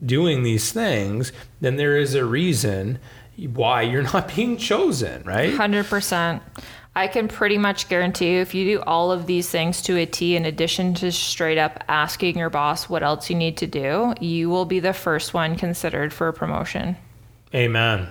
doing 0.04 0.42
these 0.42 0.72
things, 0.72 1.32
then 1.60 1.76
there 1.76 1.96
is 1.96 2.14
a 2.14 2.24
reason 2.24 2.98
why 3.36 3.82
you're 3.82 4.02
not 4.14 4.34
being 4.34 4.56
chosen, 4.56 5.22
right? 5.24 5.52
100%. 5.52 6.40
I 6.96 7.08
can 7.08 7.26
pretty 7.26 7.58
much 7.58 7.88
guarantee 7.88 8.34
you 8.34 8.40
if 8.40 8.54
you 8.54 8.76
do 8.76 8.82
all 8.82 9.10
of 9.10 9.26
these 9.26 9.50
things 9.50 9.82
to 9.82 9.96
a 9.96 10.06
T, 10.06 10.36
in 10.36 10.44
addition 10.44 10.94
to 10.94 11.10
straight 11.10 11.58
up 11.58 11.82
asking 11.88 12.38
your 12.38 12.50
boss 12.50 12.88
what 12.88 13.02
else 13.02 13.28
you 13.28 13.34
need 13.34 13.56
to 13.56 13.66
do, 13.66 14.14
you 14.20 14.48
will 14.48 14.64
be 14.64 14.78
the 14.78 14.92
first 14.92 15.34
one 15.34 15.56
considered 15.56 16.12
for 16.12 16.28
a 16.28 16.32
promotion. 16.32 16.96
Amen. 17.52 18.08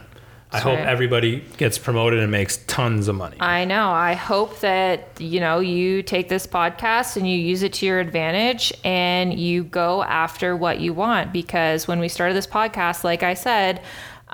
I 0.54 0.60
hope 0.60 0.78
right. 0.78 0.88
everybody 0.88 1.44
gets 1.58 1.78
promoted 1.80 2.20
and 2.20 2.32
makes 2.32 2.58
tons 2.68 3.08
of 3.08 3.16
money. 3.16 3.38
I 3.40 3.66
know. 3.66 3.90
I 3.90 4.14
hope 4.14 4.60
that, 4.60 5.10
you 5.20 5.40
know, 5.40 5.60
you 5.60 6.04
take 6.04 6.30
this 6.30 6.46
podcast 6.46 7.18
and 7.18 7.28
you 7.28 7.36
use 7.36 7.64
it 7.64 7.74
to 7.74 7.86
your 7.88 8.00
advantage 8.00 8.72
and 8.84 9.38
you 9.40 9.64
go 9.64 10.04
after 10.04 10.56
what 10.56 10.80
you 10.80 10.94
want. 10.94 11.34
Because 11.34 11.88
when 11.88 12.00
we 12.00 12.08
started 12.08 12.36
this 12.36 12.46
podcast, 12.46 13.04
like 13.04 13.24
I 13.24 13.34
said, 13.34 13.82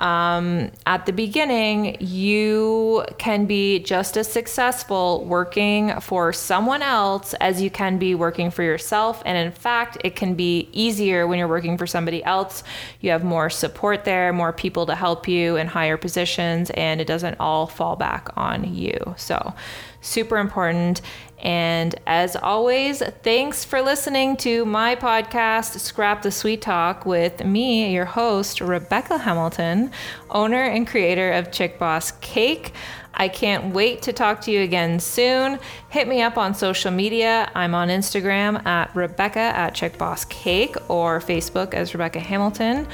um, 0.00 0.70
at 0.86 1.04
the 1.04 1.12
beginning, 1.12 1.98
you 2.00 3.04
can 3.18 3.44
be 3.44 3.80
just 3.80 4.16
as 4.16 4.32
successful 4.32 5.26
working 5.26 6.00
for 6.00 6.32
someone 6.32 6.80
else 6.80 7.34
as 7.34 7.60
you 7.60 7.70
can 7.70 7.98
be 7.98 8.14
working 8.14 8.50
for 8.50 8.62
yourself. 8.62 9.22
And 9.26 9.36
in 9.36 9.52
fact, 9.52 9.98
it 10.02 10.16
can 10.16 10.34
be 10.34 10.70
easier 10.72 11.26
when 11.26 11.38
you're 11.38 11.48
working 11.48 11.76
for 11.76 11.86
somebody 11.86 12.24
else. 12.24 12.64
You 13.00 13.10
have 13.10 13.22
more 13.22 13.50
support 13.50 14.04
there, 14.04 14.32
more 14.32 14.54
people 14.54 14.86
to 14.86 14.94
help 14.94 15.28
you 15.28 15.56
in 15.56 15.66
higher 15.66 15.98
positions, 15.98 16.70
and 16.70 16.98
it 16.98 17.06
doesn't 17.06 17.38
all 17.38 17.66
fall 17.66 17.94
back 17.94 18.30
on 18.38 18.74
you. 18.74 19.14
So, 19.18 19.52
super 20.00 20.38
important. 20.38 21.02
And 21.42 21.94
as 22.06 22.36
always, 22.36 23.02
thanks 23.22 23.64
for 23.64 23.80
listening 23.80 24.36
to 24.38 24.64
my 24.66 24.94
podcast, 24.94 25.78
Scrap 25.80 26.22
the 26.22 26.30
Sweet 26.30 26.60
Talk, 26.60 27.06
with 27.06 27.44
me, 27.44 27.92
your 27.94 28.04
host, 28.04 28.60
Rebecca 28.60 29.18
Hamilton, 29.18 29.90
owner 30.28 30.62
and 30.62 30.86
creator 30.86 31.32
of 31.32 31.50
Chick 31.50 31.78
Boss 31.78 32.12
Cake. 32.20 32.74
I 33.14 33.28
can't 33.28 33.74
wait 33.74 34.02
to 34.02 34.12
talk 34.12 34.40
to 34.42 34.50
you 34.50 34.60
again 34.60 35.00
soon. 35.00 35.58
Hit 35.88 36.08
me 36.08 36.22
up 36.22 36.38
on 36.38 36.54
social 36.54 36.90
media. 36.90 37.50
I'm 37.54 37.74
on 37.74 37.88
Instagram 37.88 38.64
at 38.66 38.94
Rebecca 38.94 39.40
at 39.40 39.74
Chick 39.74 39.98
Boss 39.98 40.24
Cake 40.26 40.76
or 40.88 41.20
Facebook 41.20 41.74
as 41.74 41.94
Rebecca 41.94 42.20
Hamilton. 42.20 42.86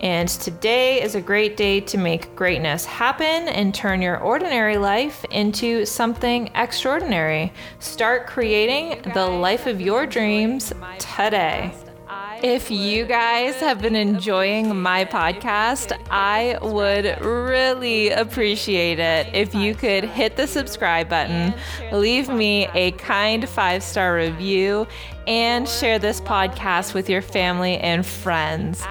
And 0.00 0.28
today 0.28 1.02
is 1.02 1.14
a 1.14 1.20
great 1.20 1.58
day 1.58 1.80
to 1.80 1.98
make 1.98 2.34
greatness 2.34 2.86
happen 2.86 3.48
and 3.48 3.74
turn 3.74 4.00
your 4.00 4.18
ordinary 4.18 4.78
life 4.78 5.24
into 5.30 5.84
something 5.84 6.50
extraordinary. 6.54 7.52
Start 7.80 8.26
creating 8.26 9.12
the 9.12 9.26
life 9.26 9.66
of 9.66 9.80
your 9.80 10.06
dreams 10.06 10.72
today. 10.98 11.74
If 12.42 12.70
you 12.70 13.04
guys 13.04 13.56
have 13.56 13.82
been 13.82 13.94
enjoying 13.94 14.74
my 14.80 15.04
podcast, 15.04 15.92
I 16.10 16.56
would 16.62 17.20
really 17.20 18.08
appreciate 18.08 18.98
it 18.98 19.26
if 19.34 19.54
you 19.54 19.74
could 19.74 20.04
hit 20.04 20.36
the 20.36 20.46
subscribe 20.46 21.10
button, 21.10 21.52
leave 21.92 22.30
me 22.30 22.68
a 22.72 22.92
kind 22.92 23.46
five 23.46 23.82
star 23.82 24.14
review, 24.14 24.86
and 25.26 25.68
share 25.68 25.98
this 25.98 26.22
podcast 26.22 26.94
with 26.94 27.10
your 27.10 27.20
family 27.20 27.76
and 27.76 28.06
friends. 28.06 28.82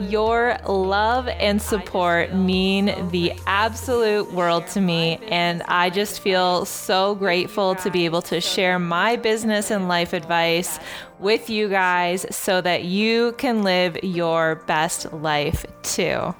Your 0.00 0.58
love 0.66 1.28
and 1.28 1.60
support 1.60 2.34
mean 2.34 2.86
the 3.10 3.32
absolute 3.46 4.32
world 4.32 4.66
to 4.68 4.80
me, 4.80 5.18
and 5.28 5.62
I 5.62 5.90
just 5.90 6.20
feel 6.20 6.64
so 6.64 7.14
grateful 7.14 7.74
to 7.76 7.90
be 7.90 8.04
able 8.04 8.22
to 8.22 8.40
share 8.40 8.78
my 8.78 9.16
business 9.16 9.70
and 9.70 9.88
life 9.88 10.12
advice 10.12 10.78
with 11.18 11.48
you 11.48 11.68
guys 11.68 12.26
so 12.34 12.60
that 12.60 12.84
you 12.84 13.32
can 13.38 13.62
live 13.62 13.96
your 14.02 14.56
best 14.66 15.12
life 15.12 15.64
too. 15.82 16.34